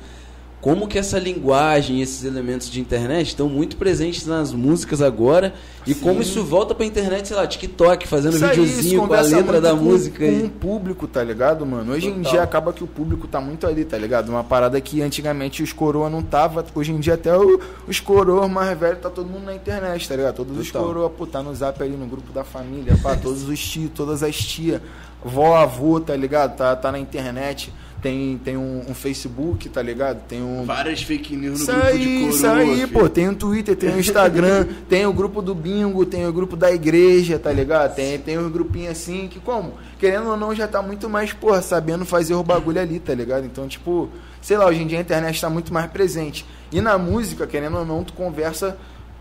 [0.62, 5.54] Como que essa linguagem, esses elementos de internet estão muito presentes nas músicas agora
[5.86, 9.20] e como isso volta pra internet, sei lá, TikTok, fazendo Isso aí, videozinho com a
[9.20, 11.92] letra da com, música com o público, tá ligado, mano?
[11.92, 12.32] Hoje em Total.
[12.32, 14.30] dia acaba que o público tá muito ali, tá ligado?
[14.30, 18.48] Uma parada que antigamente os coroa não tava, hoje em dia até o- os coroa
[18.48, 20.36] mais velhos tá todo mundo na internet, tá ligado?
[20.36, 20.88] Todos os Total.
[20.88, 24.24] coroa, pô, tá no zap ali no grupo da família, pá, todos os tios, todas
[24.24, 24.80] as tias,
[25.24, 26.56] vó, avô, tá ligado?
[26.58, 27.74] Tá, tá na internet.
[28.02, 30.20] Tem, tem um, um Facebook, tá ligado?
[30.28, 30.66] Tem um.
[30.66, 32.88] Várias fake news no Isso grupo aí, de isso aí, filho.
[32.90, 33.08] pô.
[33.08, 36.70] Tem o Twitter, tem o Instagram, tem o grupo do bingo, tem o grupo da
[36.70, 37.96] igreja, tá ligado?
[37.96, 39.76] Tem, tem uns grupinhos assim que, como?
[39.98, 43.46] Querendo ou não, já tá muito mais, porra, sabendo fazer o bagulho ali, tá ligado?
[43.46, 44.10] Então, tipo,
[44.42, 46.46] sei lá, hoje em dia a internet tá muito mais presente.
[46.74, 48.78] E na música, querendo ou não, tu conversa,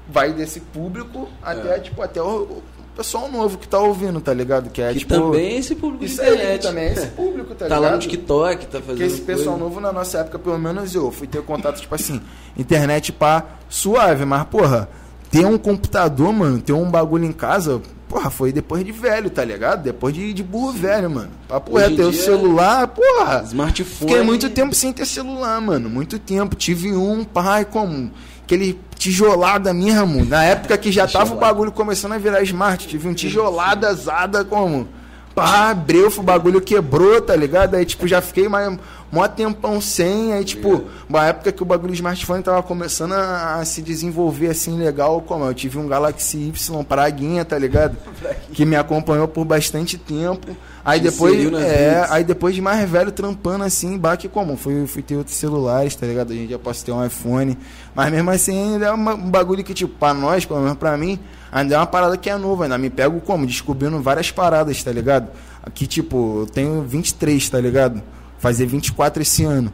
[0.09, 2.61] vai desse público até, tipo, até o
[2.97, 4.71] pessoal novo que tá ouvindo, tá ligado?
[4.71, 5.15] Que é, Que tipo.
[5.15, 6.63] também é esse público Isso de aí, internet.
[6.63, 7.83] também é esse público, tá, Tá ligado?
[7.83, 8.87] lá no TikTok, tá fazendo.
[8.87, 9.65] Porque esse pessoal coisa.
[9.65, 12.21] novo na nossa época, pelo menos eu, fui ter contato, tipo assim,
[12.57, 14.89] internet pá, suave, mas, porra,
[15.31, 19.43] ter um computador, mano, ter um bagulho em casa, porra, foi depois de velho, tá
[19.43, 19.83] ligado?
[19.83, 21.31] Depois de, de burro velho, mano.
[21.49, 23.43] Papo é em ter o celular, porra.
[23.47, 24.11] Smartphone.
[24.11, 25.89] Fiquei muito tempo sem ter celular, mano.
[25.89, 26.55] Muito tempo.
[26.55, 28.11] Tive um, pai, como?
[28.45, 30.25] Aquele tijolada mesmo.
[30.25, 32.87] Na época que já tava o bagulho começando a virar smart.
[32.87, 34.89] Tive um tijolada azada como?
[35.35, 37.75] Pá, breu, o bagulho quebrou, tá ligado?
[37.75, 38.79] Aí, tipo, já fiquei mais,
[39.13, 40.33] mó tempão sem.
[40.33, 44.77] Aí, tipo, uma época que o bagulho smartphone tava começando a, a se desenvolver assim
[44.79, 45.45] legal, como?
[45.45, 47.97] Eu tive um Galaxy Y Praguinha, tá ligado?
[48.53, 50.55] Que me acompanhou por bastante tempo.
[50.85, 52.11] Aí depois, é, redes.
[52.11, 54.57] aí depois de mais velho trampando assim, baque como?
[54.57, 56.31] Fui, fui ter outros celulares, tá ligado?
[56.31, 57.57] Hoje em dia posso ter um iPhone.
[57.95, 60.97] Mas mesmo assim ainda é uma- um bagulho que, tipo, pra nós, pelo menos pra
[60.97, 61.19] mim,
[61.51, 62.65] ainda é uma parada que é nova.
[62.65, 63.47] Ainda me pego como?
[63.47, 65.29] Descobrindo várias paradas, tá ligado?
[65.63, 68.03] Aqui, tipo, eu tenho 23, tá ligado?
[68.43, 69.73] Fazer 24 esse ano.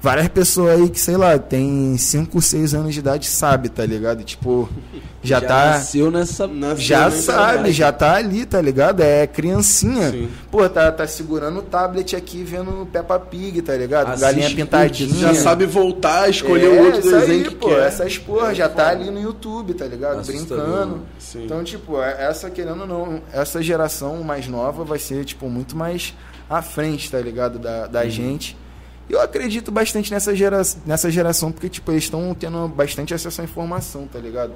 [0.00, 4.24] Várias pessoas aí que, sei lá, tem 5, 6 anos de idade, sabe, tá ligado?
[4.24, 4.68] Tipo,
[5.22, 5.72] já, tá.
[5.72, 6.46] Nasceu nessa.
[6.46, 9.02] Nasceu Já sabe, já tá ali, tá ligado?
[9.02, 10.12] É criancinha.
[10.12, 10.30] Sim.
[10.50, 14.08] Pô, tá, tá segurando o tablet aqui vendo Peppa Pig, tá ligado?
[14.08, 15.20] Assiste Galinha pintadinha.
[15.20, 17.86] Já sabe voltar, escolher é, outro desenho aí, que pô, quer.
[17.86, 20.20] Essas porra, já tá ali no YouTube, tá ligado?
[20.20, 21.00] Assustador, Brincando.
[21.18, 21.44] Sim.
[21.44, 25.76] Então, tipo, é- essa, querendo ou não, essa geração mais nova vai ser, tipo, muito
[25.76, 26.14] mais
[26.48, 27.58] à frente, tá ligado?
[27.58, 28.56] Da, da gente.
[29.08, 33.40] E eu acredito bastante nessa, gera, nessa geração, porque, tipo, eles estão tendo bastante acesso
[33.40, 34.52] à informação, tá ligado?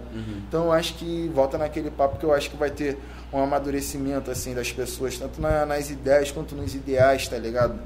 [0.48, 2.98] Então, eu acho que volta naquele papo que eu acho que vai ter
[3.32, 7.78] um amadurecimento, assim, das pessoas, tanto na- nas ideias quanto nos ideais, tá ligado?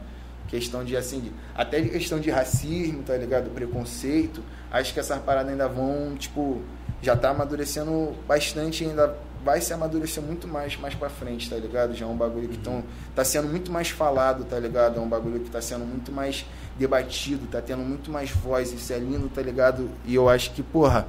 [0.48, 3.50] Questão de, assim, de- até de questão de racismo, tá ligado?
[3.50, 4.42] Preconceito.
[4.70, 6.62] Acho que essas paradas ainda vão, tipo,
[7.02, 9.14] já tá amadurecendo bastante, ainda
[9.44, 11.94] vai se amadurecer muito mais mais pra frente, tá ligado?
[11.94, 12.82] Já é um bagulho que tão,
[13.14, 14.98] tá sendo muito mais falado, tá ligado?
[14.98, 16.46] É um bagulho que tá sendo muito mais
[16.78, 19.88] debatido, tá tendo muito mais voz, isso é lindo, tá ligado?
[20.06, 21.06] E eu acho que, porra,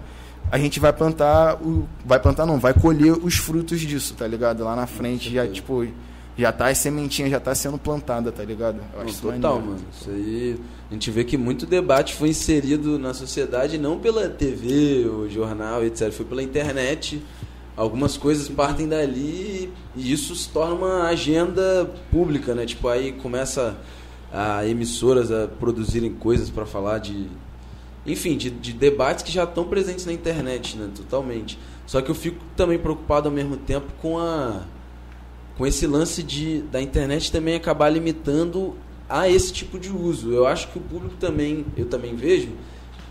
[0.51, 4.63] a gente vai plantar, o, vai plantar não, vai colher os frutos disso, tá ligado?
[4.63, 5.87] Lá na frente já, tipo,
[6.37, 8.77] já tá, a sementinha já tá sendo plantada, tá ligado?
[8.77, 9.65] Eu Não, acho isso total, maneiro.
[9.71, 9.85] mano.
[9.91, 10.59] Isso aí.
[10.91, 15.83] A gente vê que muito debate foi inserido na sociedade não pela TV, o jornal,
[15.83, 16.11] etc.
[16.11, 17.23] Foi pela internet.
[17.75, 22.65] Algumas coisas partem dali e isso se torna uma agenda pública, né?
[22.65, 23.77] Tipo, aí começa
[24.31, 27.27] a emissoras a produzirem coisas para falar de.
[28.05, 30.89] Enfim, de, de debates que já estão presentes na internet, né?
[30.95, 31.59] Totalmente.
[31.85, 34.61] Só que eu fico também preocupado ao mesmo tempo com a
[35.57, 38.75] com esse lance de da internet também acabar limitando
[39.09, 40.31] a esse tipo de uso.
[40.31, 42.49] Eu acho que o público também, eu também vejo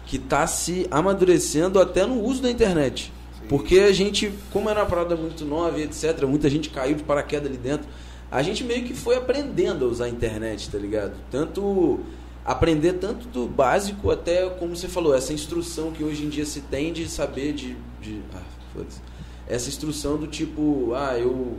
[0.07, 3.13] que está se amadurecendo até no uso da internet.
[3.49, 7.03] Porque a gente, como era uma parada muito nova e etc, muita gente caiu de
[7.03, 7.87] paraquedas ali dentro.
[8.31, 11.15] a gente meio que foi aprendendo a usar a internet, tá ligado?
[11.31, 12.01] Tanto
[12.45, 16.61] aprender tanto do básico até, como você falou, essa instrução que hoje em dia se
[16.61, 17.77] tem de saber de.
[18.01, 18.43] de ah,
[18.73, 19.01] foda-se.
[19.47, 21.59] Essa instrução do tipo, ah, eu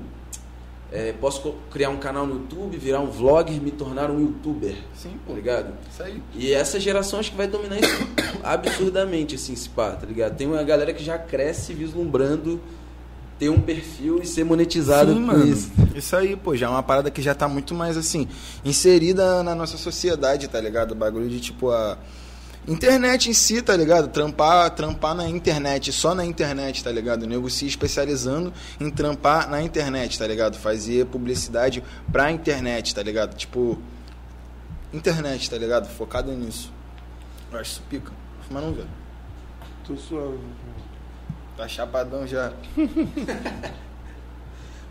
[0.96, 5.10] é, posso criar um canal no YouTube, virar um vlogger, me tornar um youtuber, Sim,
[5.10, 5.34] tá pô.
[5.34, 5.74] ligado?
[5.92, 6.24] Isso aí.
[6.34, 8.08] E essa geração acho que vai dominar isso
[8.42, 10.38] absurdamente, assim, se pá, tá ligado?
[10.38, 12.62] Tem uma galera que já cresce vislumbrando
[13.38, 15.46] ter um perfil e ser monetizado Sim, mano.
[15.46, 15.70] isso.
[15.94, 18.30] Isso aí, pô, já é uma parada que já tá muito mais assim,
[18.64, 20.94] inserida na nossa sociedade, tá ligado?
[20.94, 21.98] O bagulho de tipo a
[22.68, 24.08] internet em si, tá ligado?
[24.10, 27.24] Trampar, trampar na internet, só na internet, tá ligado?
[27.24, 30.58] O nego se especializando em trampar na internet, tá ligado?
[30.58, 33.36] Fazer publicidade pra internet, tá ligado?
[33.36, 33.80] Tipo,
[34.94, 35.88] internet, tá ligado?
[35.88, 36.72] Focado nisso.
[37.52, 38.12] Eu acho isso pica.
[38.50, 38.84] Mas não vê.
[39.86, 40.40] Tô suave.
[41.56, 42.52] Tá chapadão já.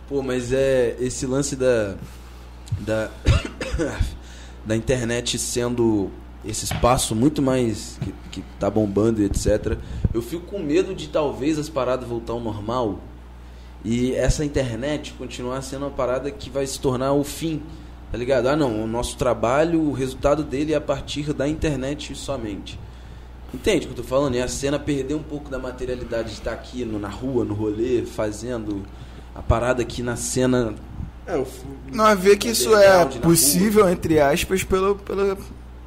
[0.09, 1.96] Pô, mas é esse lance da
[2.78, 3.10] da
[4.64, 6.10] da internet sendo
[6.46, 9.78] esse espaço muito mais que, que tá bombando e etc.
[10.12, 12.98] Eu fico com medo de talvez as paradas voltar ao normal
[13.84, 17.62] e essa internet continuar sendo uma parada que vai se tornar o fim,
[18.10, 18.46] tá ligado?
[18.48, 22.78] Ah, não, o nosso trabalho, o resultado dele é a partir da internet somente.
[23.52, 24.34] Entende o que eu tô falando?
[24.34, 27.54] E a cena perder um pouco da materialidade de estar aqui no, na rua, no
[27.54, 28.82] rolê, fazendo
[29.34, 30.74] a parada aqui na cena.
[31.26, 35.36] É, eu fu- Nós vê que isso é possível, entre aspas, pelo, pelo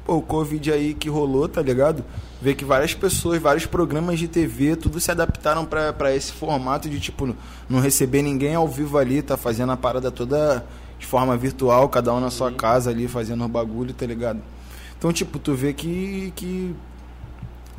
[0.08, 2.02] pô, o Covid aí que rolou, tá ligado?
[2.40, 6.88] Vê que várias pessoas, vários programas de TV, tudo se adaptaram pra pra esse formato
[6.88, 7.36] de, tipo,
[7.68, 10.64] não receber ninguém ao vivo ali, tá fazendo a parada toda
[10.98, 14.40] de forma virtual, cada um na sua casa ali, fazendo o bagulho, tá ligado?
[14.96, 16.32] Então, tipo, tu vê que.
[16.34, 16.74] que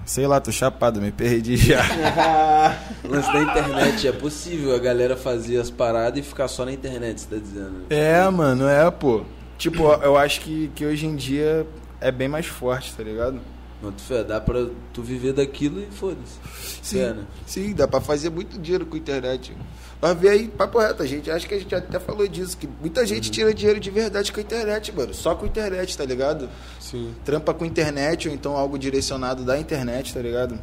[0.06, 1.82] sei lá, tô chapado, me perdi já.
[3.04, 4.08] Lance da internet.
[4.08, 7.86] É possível a galera fazer as paradas e ficar só na internet, você tá dizendo?
[7.90, 9.24] É, mano, é, pô.
[9.58, 11.68] Tipo, eu acho que, que hoje em dia
[12.02, 13.40] é bem mais forte, tá ligado?
[13.82, 16.38] Não, tu fé, dá pra tu viver daquilo e foda-se.
[16.84, 17.24] Sim, É, né?
[17.46, 19.56] sim, dá pra fazer muito dinheiro com a internet.
[20.02, 22.68] Mas vê aí, papo reto, a gente acho que a gente até falou disso, que
[22.68, 25.14] muita gente tira dinheiro de verdade com a internet, mano.
[25.14, 26.50] Só com a internet, tá ligado?
[26.80, 27.14] sim.
[27.24, 30.60] Trampa com internet ou então algo direcionado da internet, tá ligado?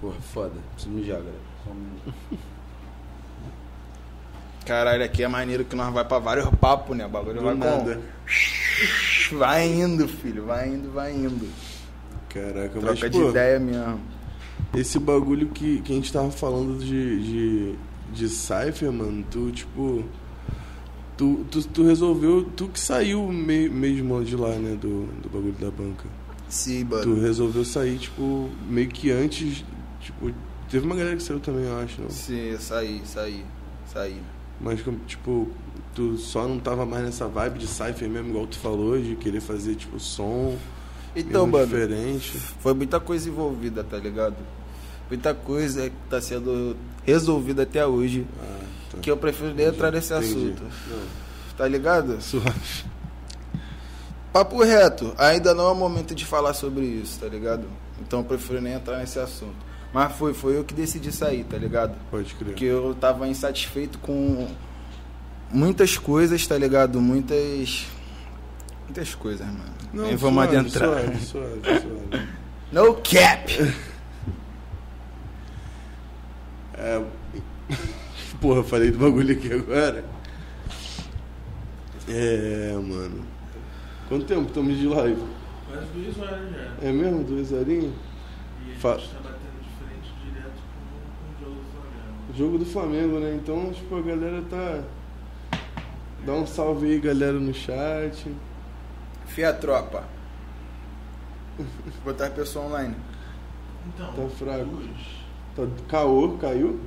[0.00, 0.52] Porra, foda.
[0.74, 1.38] Preciso mijar, galera.
[1.64, 2.36] Só um.
[4.68, 7.06] Caralho, aqui é maneiro que nós vai pra vários papos, né?
[7.06, 7.98] O bagulho Do vai nada.
[9.30, 9.38] com...
[9.38, 11.48] Vai indo, filho, vai indo, vai indo.
[12.28, 13.98] Caraca, Troca mas, de pô, ideia mesmo.
[14.76, 17.74] esse bagulho que, que a gente tava falando de, de,
[18.12, 20.04] de Cypher, mano, tu, tipo...
[21.16, 22.44] Tu, tu, tu resolveu...
[22.54, 26.04] Tu que saiu me, mesmo de lá, né, do, do bagulho da banca.
[26.46, 27.22] Sim, Tu mano.
[27.22, 29.64] resolveu sair, tipo, meio que antes...
[29.98, 30.30] Tipo,
[30.70, 32.10] teve uma galera que saiu também, eu acho, não?
[32.10, 33.42] Sim, saí, saí,
[33.86, 34.20] saí.
[34.60, 35.48] Mas, tipo,
[35.94, 39.40] tu só não tava mais nessa vibe de Cypher mesmo, igual tu falou, de querer
[39.40, 40.56] fazer, tipo, som
[41.14, 42.36] Então, mano, diferente.
[42.60, 44.36] foi muita coisa envolvida, tá ligado?
[45.08, 48.26] Muita coisa que tá sendo resolvida até hoje.
[48.42, 48.58] Ah,
[48.92, 48.98] tá.
[48.98, 50.28] Que eu prefiro nem entrar nesse Entendi.
[50.34, 50.62] assunto.
[50.90, 52.20] Não, Tá ligado?
[52.20, 52.84] suave.
[54.32, 57.64] Papo reto, ainda não é o momento de falar sobre isso, tá ligado?
[58.00, 59.56] Então eu prefiro nem entrar nesse assunto.
[59.92, 61.96] Mas foi, foi eu que decidi sair, tá ligado?
[62.10, 62.48] Pode crer.
[62.50, 64.46] Porque eu tava insatisfeito com
[65.50, 67.00] muitas coisas, tá ligado?
[67.00, 67.86] Muitas.
[68.84, 69.74] Muitas coisas, mano.
[69.92, 70.88] Nem vamos suave, adentrar.
[70.90, 72.28] Suave, suave, suave.
[72.72, 73.50] No cap!
[76.74, 77.02] É...
[78.40, 80.04] Porra, falei do bagulho aqui agora.
[82.08, 83.24] É, mano.
[84.08, 85.20] Quanto tempo estamos de live?
[85.68, 86.86] Quase duas horas já.
[86.88, 87.24] É mesmo?
[87.24, 87.92] Duas horinhas?
[88.66, 92.27] E a Fa- gente tá batendo de frente direto com, com o jogo do Flamengo.
[92.38, 93.34] Jogo do Flamengo, né?
[93.34, 94.84] Então, tipo, a galera tá.
[96.24, 98.32] Dá um salve aí, galera, no chat.
[99.26, 100.04] Fia tropa.
[102.04, 102.94] Botar a pessoa online.
[103.88, 104.82] Então, Tá fraco.
[105.56, 105.62] Tá...
[105.88, 106.78] Caô, caiu?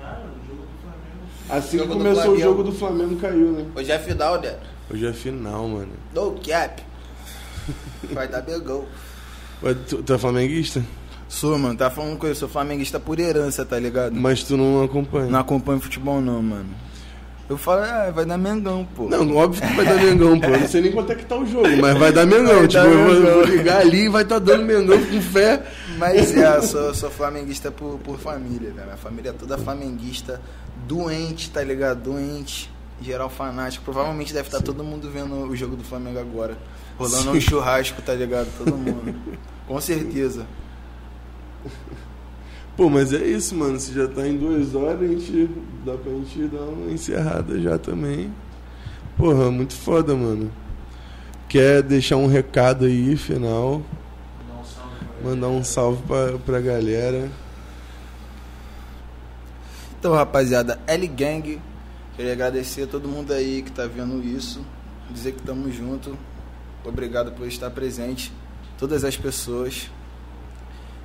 [0.00, 1.50] Tá, o jogo do Flamengo.
[1.50, 3.66] Assim Jogo que começou o jogo do Flamengo, caiu, né?
[3.74, 4.56] Hoje é final, né?
[4.88, 5.92] Hoje é final, mano.
[6.14, 6.84] No cap.
[8.12, 8.84] Vai dar begão.
[9.60, 10.80] Ué, Tu, tu é flamenguista?
[11.34, 11.76] Sou, mano.
[11.76, 12.34] Tá falando com eu.
[12.34, 14.14] Sou flamenguista por herança, tá ligado?
[14.14, 15.26] Mas tu não acompanha.
[15.26, 16.68] Não acompanho futebol, não, mano.
[17.48, 19.08] Eu falo, ah, vai dar Mengão, pô.
[19.08, 20.46] Não, óbvio que vai dar Mengão, pô.
[20.46, 22.54] Eu não sei nem quanto é que tá o jogo, mas vai dar Mengão.
[22.54, 23.34] Vai tipo, dar eu vou, Mengão.
[23.34, 25.62] vou ligar ali e vai estar dando Mengão com fé.
[25.98, 28.86] Mas é, eu sou, sou flamenguista por, por família, velho.
[28.86, 30.40] Minha família é toda flamenguista,
[30.86, 32.00] doente, tá ligado?
[32.00, 32.70] Doente,
[33.02, 33.84] geral fanático.
[33.84, 36.56] Provavelmente deve estar todo mundo vendo o jogo do Flamengo agora.
[36.96, 38.48] Rolando um churrasco, tá ligado?
[38.56, 39.14] Todo mundo.
[39.66, 40.46] Com certeza.
[42.76, 43.78] Pô, mas é isso, mano.
[43.78, 45.48] Se já tá em duas horas, a gente
[45.84, 48.32] dá pra gente dar uma encerrada já também.
[49.16, 50.50] Porra, muito foda, mano.
[51.48, 53.80] Quer deixar um recado aí, final?
[55.22, 57.30] Mandar um salve pra, pra galera.
[59.98, 61.60] Então, rapaziada, L Gang,
[62.16, 64.62] queria agradecer a todo mundo aí que tá vendo isso,
[65.10, 66.18] dizer que tamo junto.
[66.84, 68.30] Obrigado por estar presente,
[68.78, 69.88] todas as pessoas.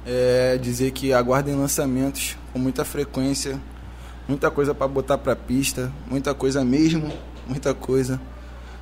[0.06, 3.60] É, dizer que aguardem lançamentos com muita frequência,
[4.28, 7.12] muita coisa pra botar pra pista, muita coisa mesmo,
[7.48, 8.20] muita coisa.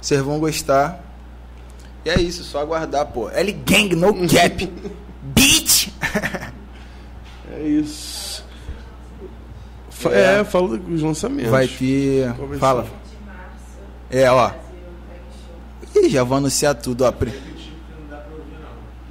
[0.01, 1.03] Vocês vão gostar.
[2.05, 3.29] E é isso, só aguardar, pô.
[3.29, 4.71] L Gang, no cap.
[5.35, 5.89] Bitch!
[7.49, 8.43] É isso.
[9.89, 10.41] Fa- É.
[10.41, 11.49] É, fala dos lançamentos.
[11.49, 12.31] Vai ter.
[12.59, 12.83] Fala.
[12.83, 12.89] ser?
[12.89, 13.49] De março,
[14.11, 14.51] É, ó.
[15.95, 17.11] Ih, já vou anunciar tudo, ó.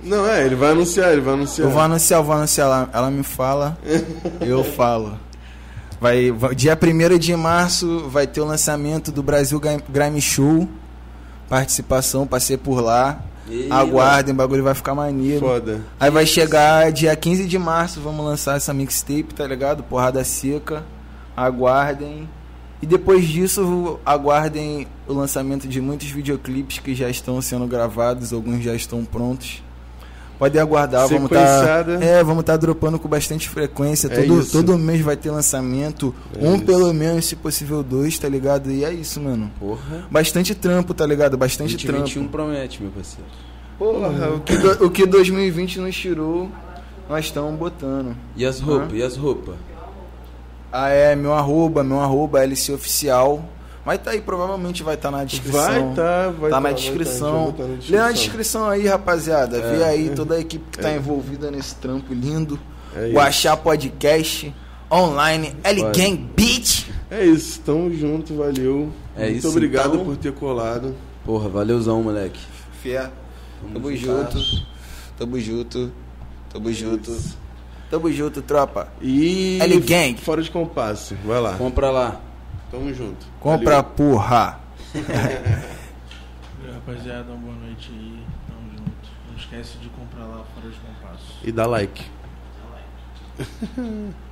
[0.07, 1.67] Não, é, ele vai anunciar, ele vai anunciar.
[1.67, 2.67] Eu vou anunciar, eu vou anunciar.
[2.67, 3.77] Ela, ela me fala,
[4.41, 5.19] eu falo.
[6.01, 10.69] Vai, vai- dia 1 de março vai ter o lançamento do Brasil Grime Show.
[11.49, 13.21] Participação, passei por lá.
[13.71, 15.41] Aguardem, o bagulho vai ficar maneiro.
[15.41, 15.81] Foda.
[16.01, 19.85] Aí vai chegar dia 15 de março, vamos lançar essa mixtape, tá ligado?
[19.85, 20.83] Porrada seca.
[21.37, 22.29] Aguardem.
[22.83, 28.63] E depois disso, aguardem o lançamento de muitos videoclipes que já estão sendo gravados, alguns
[28.63, 29.63] já estão prontos.
[30.39, 31.47] Podem aguardar, vamos estar.
[31.47, 32.05] Sequenciada.
[32.05, 34.07] é, vamos estar dropando com bastante frequência.
[34.09, 34.53] É todo, isso.
[34.53, 36.15] todo mês vai ter lançamento.
[36.39, 36.65] É um isso.
[36.67, 38.71] pelo menos, se possível dois, tá ligado?
[38.71, 39.51] E é isso, mano.
[39.59, 40.07] Porra.
[40.11, 41.39] Bastante trampo, tá ligado?
[41.39, 42.29] Bastante 2021 trampo.
[42.33, 43.25] promete, meu parceiro.
[43.79, 46.51] Porra, o que, do- o que 2020 nos tirou,
[47.09, 48.15] nós estamos botando.
[48.37, 48.93] E as roupas?
[48.93, 49.55] E as roupas?
[50.73, 53.43] Ah, é, meu arroba, meu arroba LC Oficial.
[53.87, 55.63] Vai tá aí, provavelmente vai estar na descrição.
[55.63, 57.53] Vai tá, vai tá tá, na vai descrição.
[57.53, 58.69] tá, na Lê na descrição.
[58.69, 59.61] aí, rapaziada.
[59.61, 59.85] Vê É.
[59.85, 62.59] aí toda a equipe que tá envolvida nesse trampo lindo.
[62.97, 63.19] É o isso.
[63.21, 64.53] Achar Podcast
[64.91, 65.55] online.
[65.63, 65.83] L.
[65.93, 66.89] Gang Beat.
[67.09, 68.91] É isso, tamo junto, valeu.
[69.17, 70.05] É Muito isso, obrigado então.
[70.05, 70.93] por ter colado.
[71.25, 72.41] Porra, valeuzão, moleque.
[72.83, 73.09] Fé.
[73.73, 74.39] Tamo junto.
[75.17, 75.93] Tamo junto.
[76.53, 77.17] Tamo junto.
[77.89, 78.89] Tamo junto, tropa.
[79.01, 80.17] E L Gang.
[80.21, 81.55] fora de compasso, vai lá.
[81.55, 82.21] Compra lá.
[82.71, 83.27] Tamo junto.
[83.41, 83.91] Compra, Valeu.
[83.95, 84.61] porra.
[84.95, 84.99] E,
[86.73, 88.25] Rapaziada, uma boa noite aí.
[88.49, 89.09] Tamo junto.
[89.29, 91.39] Não esquece de comprar lá fora de compasso.
[91.45, 92.05] E dá like.
[92.05, 94.15] Tá lá.